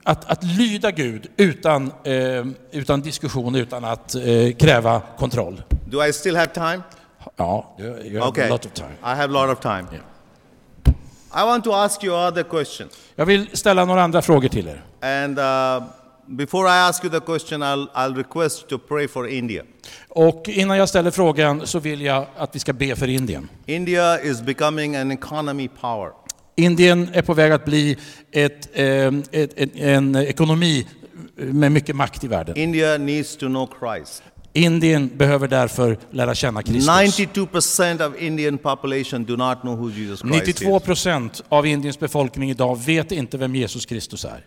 att, 0.02 0.30
att 0.30 0.44
lyda 0.44 0.90
Gud 0.90 1.26
utan, 1.36 1.92
eh, 2.04 2.46
utan 2.72 3.00
diskussion, 3.00 3.54
utan 3.54 3.84
att 3.84 4.14
eh, 4.14 4.52
kräva 4.58 5.02
kontroll. 5.18 5.62
Do 5.84 6.04
I 6.04 6.12
still 6.12 6.36
have 6.36 6.46
time? 6.54 6.82
Ja, 7.36 7.76
you 7.78 7.88
you 7.88 8.18
have 8.18 8.28
Okay. 8.30 8.46
a 8.46 8.48
lot 8.48 8.66
of 8.66 8.72
time. 8.72 8.92
I 9.02 9.16
have 9.16 9.24
a 9.24 9.46
lot 9.46 9.58
of 9.58 9.60
time. 9.60 9.84
Yeah. 9.92 10.04
I 11.32 11.46
want 11.46 11.64
to 11.64 11.72
ask 11.72 12.04
you 12.04 12.14
other 12.14 12.42
question. 12.42 12.88
Jag 13.16 13.26
vill 13.26 13.46
ställa 13.52 13.84
några 13.84 14.02
andra 14.02 14.22
frågor 14.22 14.48
till 14.48 14.68
er. 14.68 14.82
And 15.00 15.38
uh, 15.38 15.88
before 16.30 16.68
I 16.68 16.88
ask 16.88 17.04
you 17.04 17.10
the 17.10 17.20
question, 17.20 17.62
I'll, 17.62 17.88
I'll 17.94 18.14
request 18.14 18.68
to 18.68 18.78
pray 18.78 19.08
for 19.08 19.28
India. 19.28 19.62
Och 20.08 20.48
innan 20.48 20.76
jag 20.76 20.88
ställer 20.88 21.10
frågan 21.10 21.66
så 21.66 21.78
vill 21.78 22.02
jag 22.02 22.26
att 22.36 22.54
vi 22.54 22.58
ska 22.58 22.72
be 22.72 22.96
för 22.96 23.08
Indien. 23.08 23.48
India 23.66 24.20
is 24.20 24.42
becoming 24.42 24.96
an 24.96 25.10
economy 25.10 25.68
power. 25.80 26.10
Indien 26.56 27.08
är 27.12 27.22
på 27.22 27.34
väg 27.34 27.52
att 27.52 27.64
bli 27.64 27.96
ett, 28.32 28.68
eh, 28.72 29.06
ett, 29.30 29.52
en, 29.56 29.70
en 29.74 30.16
ekonomi 30.16 30.86
med 31.36 31.72
mycket 31.72 31.96
makt 31.96 32.24
i 32.24 32.28
världen. 32.28 32.56
India 32.56 32.98
needs 32.98 33.36
to 33.36 33.46
know 33.46 33.68
Christ. 33.80 34.22
Indien 34.52 35.10
behöver 35.16 35.48
därför 35.48 35.98
lära 36.10 36.34
känna 36.34 36.62
Kristus. 36.62 36.88
92% 36.88 38.08
of 38.08 38.16
Indian 38.18 38.58
population 38.58 39.24
do 39.24 39.36
not 39.36 39.60
know 39.60 39.76
who 39.78 39.90
Jesus 39.90 40.20
Christ 40.20 40.46
92 40.46 40.76
is. 40.76 40.82
procent 40.82 41.42
av 41.48 41.66
Indiens 41.66 41.98
befolkning 41.98 42.50
idag 42.50 42.78
vet 42.86 43.12
inte 43.12 43.38
vem 43.38 43.54
Jesus 43.54 43.86
Kristus 43.86 44.24
är. 44.24 44.44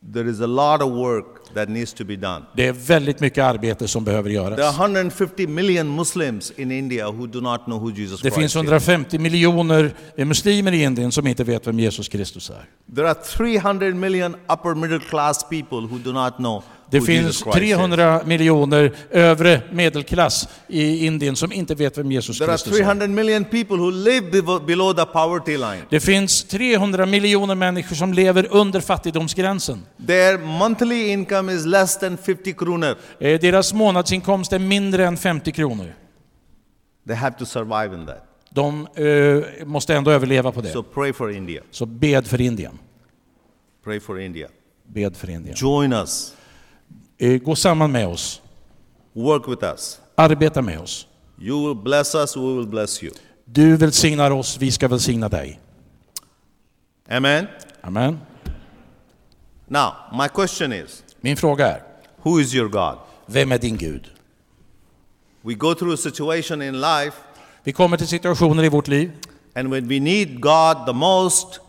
There 0.00 0.30
is 0.30 0.40
a 0.40 0.46
lot 0.46 0.82
of 0.82 0.92
work 0.92 1.54
that 1.54 1.68
needs 1.68 1.92
to 1.92 2.04
be 2.04 2.16
done. 2.16 2.44
Det 2.56 2.66
är 2.66 2.72
väldigt 2.72 3.20
mycket 3.20 3.44
arbete 3.44 3.88
som 3.88 4.04
behöver 4.04 4.30
There 4.30 4.40
are 4.44 4.50
göras. 4.56 4.78
150 4.78 5.46
million 5.46 5.96
Muslims 5.96 6.50
in 6.50 6.70
India 6.70 7.10
who 7.10 7.26
do 7.26 7.40
not 7.40 7.64
know 7.64 7.78
who 7.78 7.90
Jesus 7.90 8.20
Det 8.20 8.30
Christ 8.30 8.36
finns 8.36 8.52
is. 8.52 8.56
150 8.56 9.18
miljoner 9.18 9.94
muslimer 10.16 10.72
i 10.72 10.82
Indien 10.82 11.12
som 11.12 11.26
inte 11.26 11.44
vet 11.44 11.66
vem 11.66 11.80
Jesus 11.80 12.08
Kristus 12.08 12.50
är. 12.50 12.64
There 12.94 13.08
are 13.08 13.14
300 13.14 13.94
million 13.94 14.34
upper 14.34 14.74
middle 14.74 15.00
class 15.00 15.48
people 15.48 15.78
who 15.78 15.98
do 15.98 16.12
not 16.12 16.36
know 16.36 16.62
Det 16.90 16.98
who 16.98 17.06
finns 17.06 17.26
Jesus 17.26 17.42
Christ 17.42 17.56
is. 17.56 17.62
300 17.76 18.20
miljoner 18.24 18.92
övre 19.10 19.62
medelklass 19.72 20.48
i 20.68 21.06
Indien 21.06 21.36
som 21.36 21.52
inte 21.52 21.74
vet 21.74 21.98
vem 21.98 22.12
Jesus 22.12 22.38
There 22.38 22.50
are 22.50 22.56
Kristus 22.58 22.72
är. 22.72 22.76
300 22.78 23.06
million 23.06 23.44
people 23.44 23.76
who 23.76 23.90
live 23.90 24.30
bevo- 24.30 24.66
below 24.66 24.92
the 24.94 25.04
poverty 25.04 25.56
line. 25.56 25.82
Det 25.90 26.00
finns 26.00 26.44
300 26.44 27.06
miljoner 27.06 27.54
människor 27.54 27.96
som 27.96 28.12
lever 28.12 28.46
under 28.50 28.80
fattigdomsgränsen. 28.80 29.82
Their 30.06 30.38
monthly 30.38 31.06
income 31.08 31.52
is 31.52 31.66
less 31.66 31.98
than 31.98 32.16
50 32.18 32.52
kronor. 32.52 32.96
Eh, 33.20 33.40
Deras 33.40 33.72
månadsinkomst 33.72 34.52
är 34.52 34.58
mindre 34.58 35.06
än 35.06 35.16
50 35.16 35.52
kronor. 35.52 35.94
They 37.06 37.16
have 37.16 37.36
to 37.38 37.44
survive 37.46 37.94
in 37.94 38.06
that. 38.06 38.24
De 38.50 38.86
eh, 38.94 39.66
måste 39.66 39.94
ändå 39.94 40.10
överleva 40.10 40.52
på 40.52 40.60
det. 40.60 40.68
So 40.72 40.82
pray 40.82 41.12
for 41.12 41.32
India. 41.32 41.62
Så 41.70 41.86
bed 41.86 42.26
för 42.26 42.40
Indien. 42.40 42.78
Pray 43.84 44.00
for 44.00 44.20
India. 44.20 44.48
Bed 44.86 45.16
för 45.16 45.30
Indien. 45.30 45.56
Join 45.58 45.92
us. 45.92 46.32
Eh, 47.18 47.40
Gå 47.42 47.54
samman 47.54 47.92
med 47.92 48.06
oss. 48.06 48.42
Work 49.12 49.48
with 49.48 49.64
us. 49.64 50.00
Arbeta 50.16 50.62
med 50.62 50.78
oss. 50.78 51.06
You 51.40 51.66
will 51.66 51.82
bless 51.82 52.14
us, 52.14 52.36
we 52.36 52.54
will 52.56 52.66
bless 52.66 53.02
you. 53.02 53.12
Du 53.44 53.76
välsignar 53.76 54.30
oss, 54.30 54.56
vi 54.60 54.72
ska 54.72 54.88
välsigna 54.88 55.28
dig. 55.28 55.60
Amen. 57.08 57.46
Amen. 57.80 58.20
Now, 59.68 59.92
my 60.12 60.28
question 60.28 60.72
is 60.72 61.04
Min 61.20 61.36
fråga 61.36 61.66
är, 61.66 61.82
who 62.22 62.40
is 62.40 62.54
your 62.54 62.68
God? 62.68 62.98
vem 63.26 63.52
är 63.52 63.58
din 63.58 63.76
Gud? 63.76 64.06
We 65.42 65.54
go 65.54 65.74
through 65.74 65.94
a 65.94 65.96
situation 65.96 66.62
in 66.62 66.80
life, 66.80 67.16
Vi 67.64 67.72
kommer 67.72 67.96
till 67.96 68.06
situationer 68.08 68.64
i 68.64 68.68
vårt 68.68 68.88
liv 68.88 69.12
and 69.54 69.70
when 69.70 69.88
we 69.88 70.00
need 70.00 70.40
God 70.40 70.86
the 70.86 70.92
most, 70.92 71.60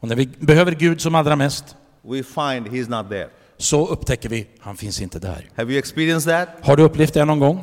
och 0.00 0.08
när 0.08 0.16
vi 0.16 0.26
behöver 0.26 0.72
Gud 0.72 1.00
som 1.00 1.14
allra 1.14 1.36
mest 1.36 1.76
we 2.02 2.22
find 2.22 2.66
He's 2.68 2.88
not 2.90 3.08
there. 3.08 3.28
Så 3.58 3.86
upptäcker 3.86 4.28
vi, 4.28 4.46
han 4.60 4.76
finns 4.76 5.00
inte 5.00 5.18
där. 5.18 5.48
Have 5.56 5.72
you 5.72 5.78
experienced 5.78 6.32
that? 6.32 6.66
Har 6.66 6.76
du 6.76 6.82
upplevt 6.82 7.14
det 7.14 7.24
någon 7.24 7.38
gång? 7.38 7.62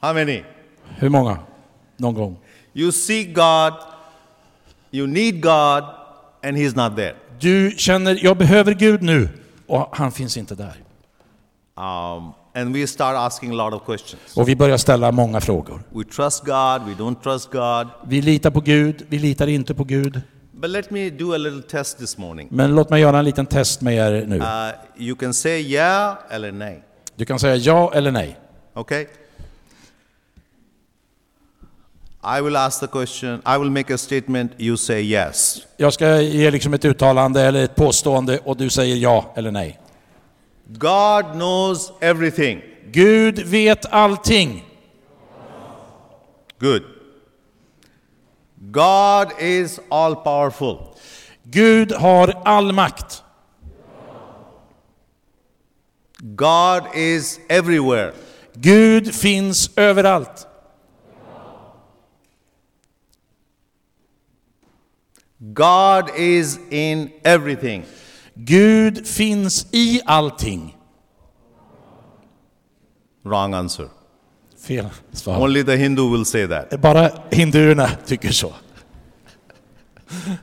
How 0.00 0.14
many? 0.14 0.42
Hur 0.88 1.08
många? 1.08 1.38
Någon 1.96 2.14
gång. 2.14 2.36
You 2.74 2.92
seek 2.92 3.34
God, 3.34 3.72
you 4.90 5.06
need 5.06 5.42
God, 5.42 5.84
and 6.42 6.56
He's 6.56 6.76
not 6.76 6.96
there. 6.96 7.14
Du 7.40 7.74
känner, 7.76 8.18
jag 8.22 8.36
behöver 8.36 8.74
Gud 8.74 9.02
nu 9.02 9.28
och 9.66 9.96
han 9.96 10.12
finns 10.12 10.36
inte 10.36 10.54
där. 10.54 10.76
Um, 11.76 12.32
and 12.54 12.76
we 12.76 12.86
start 12.86 13.16
asking 13.16 13.50
a 13.50 13.54
lot 13.54 13.74
of 13.74 13.86
questions. 13.86 14.36
Och 14.36 14.48
vi 14.48 14.56
börjar 14.56 14.76
ställa 14.76 15.12
många 15.12 15.40
frågor. 15.40 15.82
We 15.90 16.04
trust 16.04 16.44
God, 16.44 16.82
we 16.86 16.94
don't 16.94 17.22
trust 17.22 17.52
God. 17.52 17.88
Vi 18.08 18.22
litar 18.22 18.50
på 18.50 18.60
Gud, 18.60 19.06
vi 19.08 19.18
litar 19.18 19.46
inte 19.46 19.74
på 19.74 19.84
Gud. 19.84 20.20
But 20.60 20.70
let 20.70 20.90
me 20.90 21.10
do 21.10 21.34
a 21.34 21.38
little 21.38 21.62
test 21.62 21.98
this 21.98 22.18
morning. 22.18 22.48
Men 22.50 22.74
låt 22.74 22.90
mig 22.90 23.00
göra 23.00 23.18
en 23.18 23.24
liten 23.24 23.46
test 23.46 23.80
med 23.80 23.94
er 23.94 24.26
nu. 24.26 24.36
Uh, 24.36 24.44
you 24.96 25.16
can 25.16 25.34
say 25.34 25.60
yeah 25.60 26.16
eller 26.30 26.52
nej. 26.52 26.82
Du 27.16 27.24
kan 27.24 27.38
säga 27.38 27.56
ja 27.56 27.92
eller 27.94 28.10
nej. 28.10 28.38
Okay? 28.74 29.06
I 32.38 32.40
will 32.40 32.56
ask 32.56 32.80
the 32.80 32.86
question, 32.86 33.42
I 33.46 33.58
will 33.58 33.70
make 33.70 33.94
a 33.94 33.98
statement, 33.98 34.52
you 34.58 34.76
say 34.76 35.02
yes. 35.02 35.62
Jag 35.76 35.92
ska 35.92 36.20
ge 36.20 36.50
liksom 36.50 36.74
ett 36.74 36.84
uttalande 36.84 37.42
eller 37.42 37.64
ett 37.64 37.74
påstående 37.74 38.38
och 38.38 38.56
du 38.56 38.70
säger 38.70 38.96
ja 38.96 39.32
eller 39.36 39.50
nej. 39.50 39.80
God 40.66 41.32
knows 41.32 41.92
everything. 42.00 42.62
Gud 42.90 43.38
vet 43.38 43.92
allting. 43.92 44.64
Good. 46.58 46.82
God 48.70 49.32
is 49.40 49.80
all 49.90 50.16
powerful. 50.16 50.96
Gud 51.50 51.92
har 51.92 52.32
all 52.44 52.72
makt. 52.72 53.22
God 56.34 56.94
is 56.94 57.38
everywhere. 57.48 58.12
Gud 58.60 59.14
finns 59.14 59.68
överallt. 59.76 60.46
God 65.52 66.10
is 66.16 66.58
in 66.70 67.12
everything. 67.24 67.84
Gud 68.44 69.06
finns 69.06 69.66
i 69.72 70.00
allting. 70.06 70.74
Wrong 73.24 73.54
answer. 73.54 73.90
Fel 74.68 74.88
svar. 75.12 75.40
Only 75.42 75.64
the 75.64 75.76
Hindu 75.76 76.10
will 76.12 76.24
say 76.24 76.46
that. 76.48 76.80
Bara 76.80 77.10
hinduerna 77.30 77.90
tycker 78.06 78.30
så. 78.30 78.52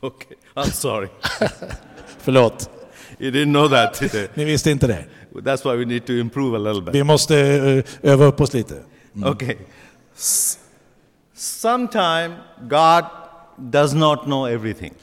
Okay, 0.00 0.36
I'm 0.54 0.70
sorry. 0.72 1.08
Förlåt, 2.18 2.70
You 3.18 3.30
didn't 3.30 3.52
know 3.52 3.68
that 3.68 3.94
today. 3.94 4.28
ni 4.34 4.44
visste 4.44 4.70
inte 4.70 4.86
det. 4.86 5.04
That's 5.34 5.64
why 5.70 5.76
we 5.76 5.84
need 5.84 6.06
to 6.06 6.12
improve 6.12 6.56
a 6.56 6.58
little 6.58 6.82
bit. 6.82 6.94
Vi 6.94 7.04
måste 7.04 7.38
eh, 7.40 7.84
öva 8.12 8.24
upp 8.24 8.40
oss 8.40 8.54
lite. 8.54 8.82
Okay. 9.24 9.56
S- 10.16 10.58
Sometime 11.34 12.36
God 12.62 13.04
does 13.56 13.94
not 13.94 14.22
know 14.24 14.48
everything. 14.48 14.94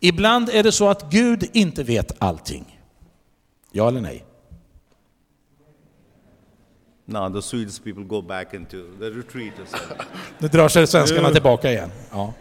Ibland 0.00 0.48
är 0.48 0.62
det 0.62 0.72
så 0.72 0.88
att 0.88 1.10
Gud 1.10 1.50
inte 1.52 1.82
vet 1.82 2.12
allting. 2.18 2.78
Ja 3.72 3.88
eller 3.88 4.00
nej? 4.00 4.24
Now 7.10 7.28
the 7.32 7.42
Swedish 7.42 7.78
people 7.84 8.04
go 8.04 8.22
back 8.22 8.54
into 8.54 8.76
the 8.98 9.10
retreat 9.10 9.52
or 9.58 9.64
something. 9.66 10.06
Nu 10.38 10.48
drar 10.48 10.68
sig 10.68 10.86
svenskarna 10.86 11.30
tillbaka 11.30 11.72
igen. 11.72 11.90
Ja, 12.12 12.34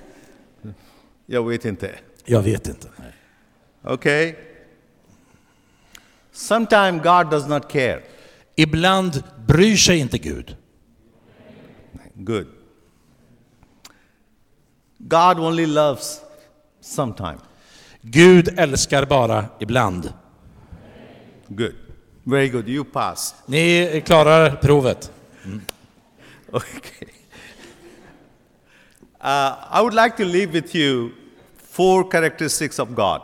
Jag 1.25 1.47
vet 1.47 1.65
inte. 1.65 1.95
jag 2.25 2.41
vet 2.41 2.67
inte. 2.67 2.87
Okay? 3.83 4.35
Sometime 6.31 6.91
God 6.91 7.29
does 7.31 7.47
not 7.47 7.71
care. 7.71 8.01
Ibland 8.55 9.23
bryr 9.47 9.75
sig 9.75 9.99
inte 9.99 10.17
Gud. 10.17 10.55
Good. 12.13 12.47
God 14.97 15.39
only 15.39 15.65
loves 15.65 16.21
sometime. 16.81 17.37
Gud 18.01 18.59
älskar 18.59 19.05
bara 19.05 19.45
ibland. 19.59 20.13
Good. 21.47 21.75
Very 22.29 22.49
good. 22.49 22.67
You 22.67 22.83
pass. 22.83 23.35
Ni 23.45 24.01
klarar 24.05 24.55
provet. 24.61 25.11
Okay. 26.51 27.07
Uh, 29.21 29.55
I 29.71 29.81
would 29.81 29.93
like 29.93 30.17
to 30.17 30.23
leave 30.25 30.53
with 30.53 30.75
you 30.75 31.09
four 31.71 32.11
characteristics 32.11 32.79
of 32.79 32.89
God. 32.89 33.21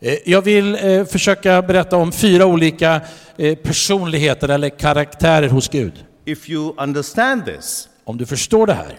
Eh, 0.00 0.18
Jag 0.26 0.42
vill 0.42 0.74
eh, 0.74 1.04
försöka 1.04 1.62
berätta 1.62 1.96
om 1.96 2.12
fyra 2.12 2.46
olika 2.46 3.00
eh, 3.36 3.54
personligheter 3.58 4.48
eller 4.48 4.68
karaktärer 4.68 5.48
hos 5.48 5.68
Gud. 5.68 6.04
If 6.24 6.48
you 6.50 6.74
understand 6.78 7.44
this, 7.46 7.88
Om 8.04 8.16
du 8.18 8.26
förstår 8.26 8.66
det 8.66 8.74
här 8.74 8.98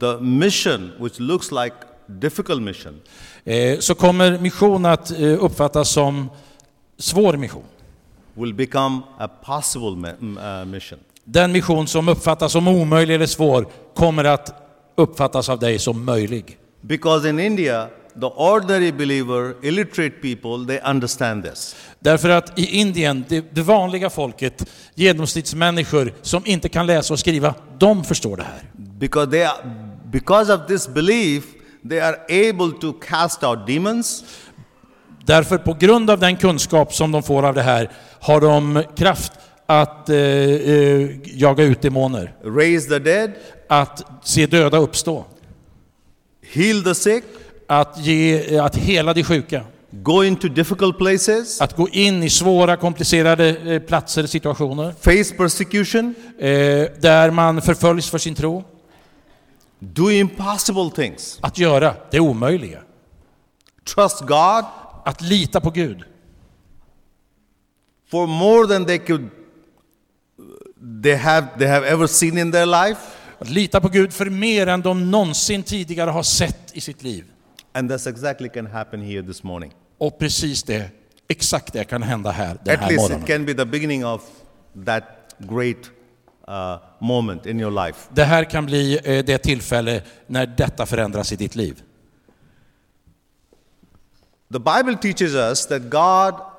the 0.00 0.20
mission, 0.24 0.92
which 1.00 1.18
looks 1.20 1.50
like 1.52 1.76
difficult 2.06 2.62
mission, 2.62 3.00
eh, 3.44 3.78
så 3.78 3.94
kommer 3.94 4.38
mission 4.38 4.86
att 4.86 5.10
eh, 5.10 5.44
uppfattas 5.44 5.88
som 5.88 6.30
svår 6.98 7.36
mission. 7.36 7.64
Will 8.34 8.52
become 8.52 9.02
a 9.18 9.28
possible 9.28 9.96
uh, 9.96 10.64
mission. 10.64 10.98
Den 11.24 11.52
mission 11.52 11.86
som 11.86 12.08
uppfattas 12.08 12.52
som 12.52 12.68
omöjlig 12.68 13.14
eller 13.14 13.26
svår 13.26 13.66
kommer 13.94 14.24
att 14.24 14.54
uppfattas 14.96 15.48
av 15.48 15.58
dig 15.58 15.78
som 15.78 16.04
möjlig. 16.04 16.58
Because 16.80 17.28
in 17.28 17.40
India, 17.40 17.88
the 18.20 18.26
ordinary 18.26 18.92
believer, 18.92 19.54
illiterate 19.62 20.20
people, 20.22 20.66
they 20.66 20.90
understand 20.90 21.44
this. 21.44 21.76
Därför 21.98 22.28
att 22.28 22.58
i 22.58 22.80
Indien, 22.80 23.24
det, 23.28 23.54
det 23.54 23.62
vanliga 23.62 24.10
folket, 24.10 24.70
genomsnittsmänniskor 24.94 26.12
som 26.22 26.42
inte 26.46 26.68
kan 26.68 26.86
läsa 26.86 27.14
och 27.14 27.20
skriva, 27.20 27.54
de 27.78 28.04
förstår 28.04 28.36
det 28.36 28.42
här. 28.42 28.70
Because 28.98 29.30
they 29.30 29.42
are, 29.42 29.56
because 30.10 30.54
of 30.54 30.66
this 30.66 30.88
belief, 30.88 31.44
they 31.88 32.00
are 32.00 32.16
able 32.28 32.80
to 32.80 32.92
cast 32.92 33.44
out 33.44 33.66
demons, 33.66 34.24
Därför 35.26 35.58
på 35.58 35.74
grund 35.74 36.10
av 36.10 36.18
den 36.18 36.36
kunskap 36.36 36.94
som 36.94 37.12
de 37.12 37.22
får 37.22 37.42
av 37.46 37.54
det 37.54 37.62
här 37.62 37.90
har 38.24 38.40
de 38.40 38.82
kraft 38.96 39.32
att 39.66 40.08
eh, 40.08 40.16
eh, 40.16 41.10
jaga 41.24 41.64
ut 41.64 41.82
demoner, 41.82 42.34
raise 42.44 42.88
the 42.88 42.98
dead, 42.98 43.32
att 43.68 44.02
se 44.22 44.46
döda 44.46 44.78
uppstå, 44.78 45.24
heal 46.54 46.84
the 46.84 46.94
sick, 46.94 47.24
att, 47.68 47.98
ge, 47.98 48.58
att 48.58 48.76
hela 48.76 49.14
de 49.14 49.24
sjuka, 49.24 49.64
go 49.90 50.24
into 50.24 50.48
difficult 50.48 50.98
places, 50.98 51.60
att 51.60 51.76
gå 51.76 51.88
in 51.88 52.22
i 52.22 52.30
svåra, 52.30 52.76
komplicerade 52.76 53.48
eh, 53.48 53.80
platser, 53.82 54.26
situationer, 54.26 54.94
face 55.00 55.36
persecution, 55.36 56.14
eh, 56.38 56.46
där 57.00 57.30
man 57.30 57.62
förföljs 57.62 58.10
för 58.10 58.18
sin 58.18 58.34
tro, 58.34 58.64
do 59.78 60.10
impossible 60.10 60.90
things, 60.94 61.38
att 61.40 61.58
göra 61.58 61.94
det 62.10 62.20
omöjliga. 62.20 62.80
trust 63.94 64.20
God, 64.20 64.64
Att 65.04 65.20
lita 65.20 65.60
på 65.60 65.70
Gud. 65.70 66.04
For 68.14 68.26
more 68.26 68.66
than 68.66 68.84
they 68.86 68.98
could 68.98 69.28
they 71.02 71.16
have 71.16 71.46
they 71.58 71.66
have 71.68 71.86
ever 71.86 72.06
seen 72.06 72.38
in 72.38 72.52
their 72.52 72.66
life 72.66 73.00
Att 73.38 73.48
lita 73.48 73.80
på 73.80 73.88
Gud 73.88 74.12
för 74.12 74.26
mer 74.30 74.66
än 74.66 74.80
de 74.82 75.10
någonsin 75.10 75.62
tidigare 75.62 76.10
har 76.10 76.22
sett 76.22 76.70
i 76.76 76.80
sitt 76.80 77.02
liv. 77.02 77.24
and 77.72 77.90
that's 77.90 78.08
exactly 78.10 78.48
can 78.48 78.66
happen 78.66 79.02
here 79.02 79.22
this 79.22 79.42
morning 79.42 79.72
Och 79.98 80.18
precis 80.18 80.62
det, 80.62 80.90
exakt 81.28 81.72
det 81.72 81.84
kan 81.84 82.02
hända 82.02 82.30
här 82.30 82.58
den 82.64 82.74
at 82.74 82.80
här 82.80 82.88
least 82.90 83.04
it 83.04 83.10
morgonen. 83.10 83.26
can 83.26 83.44
be 83.46 83.54
the 83.54 83.64
beginning 83.64 84.04
of 84.06 84.22
that 84.86 85.04
great 85.38 85.90
uh, 86.48 86.76
moment 87.00 87.46
in 87.46 87.60
your 87.60 87.86
life 87.86 87.98
Det 88.12 88.24
här 88.24 88.44
kan 88.44 88.66
bli 88.66 88.98
eh, 89.04 89.24
det 89.24 89.38
tillfälle 89.38 90.02
när 90.26 90.46
detta 90.46 90.86
förändras 90.86 91.32
i 91.32 91.36
ditt 91.36 91.54
liv. 91.54 91.82
the 94.52 94.58
bible 94.58 94.96
teaches 95.02 95.34
us 95.34 95.66
that 95.66 95.82
god 95.90 96.53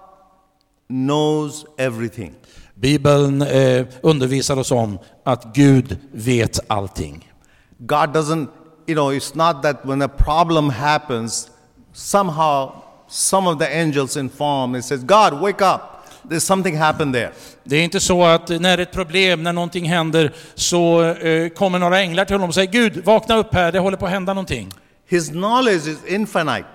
knows 0.89 1.65
everything 1.77 2.33
Bibeln 2.73 3.41
eh, 3.41 3.85
undervisar 4.01 4.57
oss 4.57 4.71
om 4.71 4.99
att 5.23 5.55
Gud 5.55 5.97
vet 6.11 6.59
allting. 6.67 7.31
god 7.77 8.09
doesn't 8.09 8.47
you 8.87 8.95
know 8.95 9.13
it's 9.13 9.35
not 9.35 9.63
that 9.63 9.85
when 9.85 10.01
a 10.01 10.07
problem 10.07 10.69
happens 10.69 11.49
somehow 11.93 12.71
some 13.07 13.49
of 13.49 13.59
the 13.59 13.81
angels 13.81 14.17
inform 14.17 14.75
it 14.75 14.85
says 14.85 15.03
god 15.03 15.33
wake 15.33 15.61
up 15.61 15.81
there's 16.29 16.39
something 16.39 16.77
happened 16.77 17.13
there 17.13 17.31
Det 17.63 17.75
är 17.75 17.83
inte 17.83 17.99
så 17.99 18.23
att 18.23 18.49
när 18.49 18.77
ett 18.77 18.91
problem, 18.91 19.43
när 19.43 19.53
någonting 19.53 19.89
händer, 19.89 20.33
så 20.55 21.03
eh, 21.03 21.49
kommer 21.49 21.79
några 21.79 21.99
änglar 21.99 22.25
till 22.25 22.35
honom 22.35 22.49
och 22.49 22.53
säger 22.55 22.71
Gud, 22.71 23.05
vakna 23.05 23.35
upp 23.37 23.53
här, 23.53 23.71
det 23.71 23.79
håller 23.79 23.97
på 23.97 24.05
att 24.05 24.11
hända 24.11 24.33
någonting. 24.33 24.71
his 25.09 25.29
knowledge 25.29 25.87
is 25.87 25.97
infinite 26.07 26.65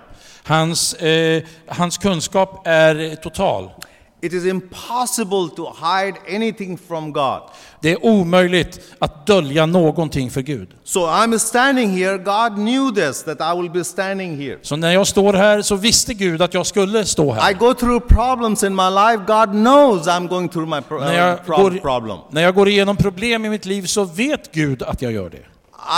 Hans, 0.43 0.93
eh, 0.93 1.43
hans 1.67 1.97
kunskap 1.97 2.61
är 2.67 3.15
total. 3.15 3.69
It 4.23 4.33
is 4.33 4.45
impossible 4.45 5.49
to 5.55 5.73
hide 5.81 6.17
anything 6.35 6.77
from 6.87 7.13
God. 7.13 7.41
Det 7.81 7.91
är 7.91 8.05
omöjligt 8.05 8.79
att 8.99 9.25
dölja 9.27 9.65
någonting 9.65 10.31
för 10.31 10.41
Gud. 10.41 10.69
So 10.83 10.99
I'm 10.99 11.37
standing 11.37 11.89
here. 11.89 12.17
God 12.17 12.55
knew 12.55 12.91
this, 12.95 13.23
that 13.23 13.37
I 13.55 13.61
will 13.61 13.71
be 13.71 13.83
standing 13.83 14.37
here. 14.41 14.57
Så 14.61 14.75
när 14.75 14.91
jag 14.91 15.07
står 15.07 15.33
här 15.33 15.61
så 15.61 15.75
visste 15.75 16.13
Gud 16.13 16.41
att 16.41 16.53
jag 16.53 16.65
skulle 16.65 17.05
stå 17.05 17.35
I 17.35 17.39
här. 17.39 17.53
go 17.53 17.73
through 17.73 18.07
problems 18.07 18.63
in 18.63 18.75
my 18.75 18.89
life. 18.89 19.23
God 19.27 19.49
knows 19.51 20.07
I'm 20.07 20.27
going 20.27 20.49
through 20.49 20.69
my 20.75 20.81
pro- 20.81 20.99
När 20.99 21.09
uh, 21.11 21.15
jag, 21.17 21.45
pro- 21.45 21.57
går, 21.57 21.71
problem. 21.71 22.17
när 22.29 22.41
jag 22.41 22.55
går 22.55 22.67
igenom 22.67 22.97
problem 22.97 23.45
i 23.45 23.49
mitt 23.49 23.65
liv 23.65 23.85
så 23.85 24.03
vet 24.03 24.51
Gud 24.51 24.83
att 24.83 25.01
jag 25.01 25.11
gör 25.11 25.29
det. 25.29 25.45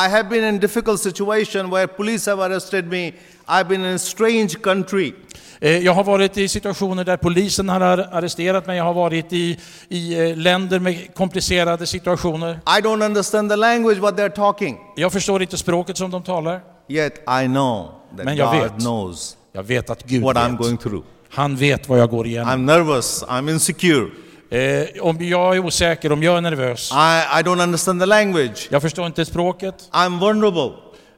I 0.06 0.10
have 0.10 0.24
been 0.24 0.44
in 0.44 0.60
difficult 0.60 1.02
situation 1.02 1.70
where 1.70 1.88
police 1.88 2.30
have 2.32 2.46
arrested 2.46 2.88
me. 2.88 3.12
I've 3.48 3.68
been 3.68 3.86
in 3.86 3.96
a 3.96 4.00
strange 4.00 4.50
country. 4.50 5.14
Eh, 5.62 5.78
Jag 5.78 5.94
har 5.94 6.04
varit 6.04 6.38
i 6.38 6.48
situationer 6.48 7.04
där 7.04 7.18
polisen 7.18 7.70
har 7.70 7.82
ar- 7.82 8.10
arresterat 8.12 8.68
mig, 8.68 8.78
jag 8.78 8.84
har 8.84 8.94
varit 8.94 9.34
i, 9.34 9.60
i 9.90 10.30
eh, 10.30 10.38
länder 10.38 10.80
med 10.80 11.16
komplicerade 11.16 11.88
situationer. 11.88 12.54
I 12.54 12.82
don't 12.82 13.06
understand 13.06 13.50
the 13.50 13.56
language 13.56 13.98
what 13.98 14.16
they're 14.18 14.30
talking. 14.36 14.78
Jag 14.96 15.12
förstår 15.14 15.42
inte 15.42 15.58
språket 15.58 15.98
som 15.98 16.12
de 16.12 16.24
talar. 16.24 16.62
Yet 16.90 17.14
I 17.44 17.46
know 17.48 17.92
that 18.18 18.26
Men 18.26 18.36
jag 18.36 18.52
God 18.54 18.62
vet. 18.64 18.74
knows 18.80 19.38
Jag 19.52 19.64
vet 19.64 19.90
att 19.90 20.04
Gud 20.04 20.24
what 20.24 20.36
I'm 20.38 20.50
vet. 20.50 20.58
going 20.60 20.78
through. 20.78 21.06
Han 21.30 21.56
vet 21.56 21.90
vad 21.90 22.00
jag 22.00 22.10
går 22.10 22.28
igenom. 22.28 22.50
I'm 22.50 22.66
nervous. 22.66 23.24
I'm 23.28 23.50
insecure. 23.52 24.08
Eh, 24.50 24.88
om 25.02 25.18
jag 25.22 25.56
är 25.56 25.60
osäker, 25.66 26.12
om 26.12 26.24
jag 26.24 26.38
är 26.38 26.42
nervös, 26.42 26.92
I, 26.92 26.96
I 27.40 27.44
don't 27.44 27.64
understand 27.64 28.00
the 28.02 28.06
language. 28.06 28.68
jag 28.72 28.82
förstår 28.82 29.06
inte 29.08 29.26
språket, 29.26 29.76
I'm 29.92 30.20
vulnerable. 30.20 30.72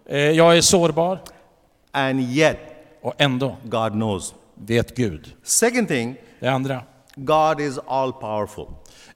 eh, 0.09 0.17
jag 0.19 0.57
är 0.57 0.61
sårbar 0.61 1.19
And 1.91 2.19
yet, 2.21 2.57
och 3.05 3.13
ändå 3.17 3.57
God 3.63 3.91
knows. 3.91 4.33
vet 4.55 4.95
Gud. 4.97 5.33
Second 5.43 5.87
thing, 5.87 6.15
Det 6.39 6.47
andra, 6.47 6.81
God 7.15 7.61
is 7.61 7.79
all 7.87 8.13
powerful. 8.13 8.65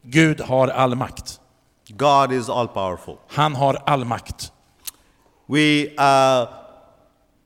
Gud 0.02 0.42
har 0.42 0.68
all 0.68 0.96
makt. 0.96 1.40
God 1.88 2.32
is 2.34 2.50
all 2.50 2.68
powerful. 2.68 3.16
Han 3.28 3.56
har 3.56 3.74
all 3.86 4.06
makt. 4.06 4.52
We, 5.48 5.86
uh, 5.86 6.50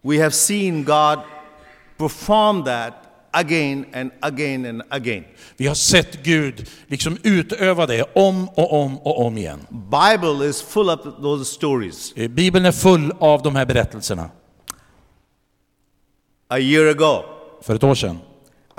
we 0.01 0.17
have 0.21 0.31
seen 0.31 0.83
God 0.83 1.19
perform 1.97 2.63
that 2.63 2.93
again 3.31 3.85
and 3.93 4.11
again 4.19 4.65
and 4.65 4.81
again. 4.89 5.23
Vi 5.57 5.67
har 5.67 5.75
sett 5.75 6.23
Gud 6.23 6.69
liksom 6.87 7.17
utöva 7.23 7.85
det 7.85 8.03
om 8.15 8.49
och 8.49 8.73
om 8.83 8.97
och 8.97 9.25
om 9.25 9.37
igen. 9.37 9.67
Bible 9.69 10.45
is 10.49 10.61
full 10.61 10.89
of 10.89 10.99
those 11.21 11.45
stories. 11.45 12.13
Eh, 12.15 12.27
Bibeln 12.29 12.65
är 12.65 12.71
full 12.71 13.13
av 13.19 13.41
de 13.41 13.55
här 13.55 13.65
berättelserna. 13.65 14.29
A 16.53 16.59
year 16.59 16.89
ago, 16.89 17.23
För 17.61 17.75
ett 17.75 17.83
år 17.83 17.95
sedan 17.95 18.19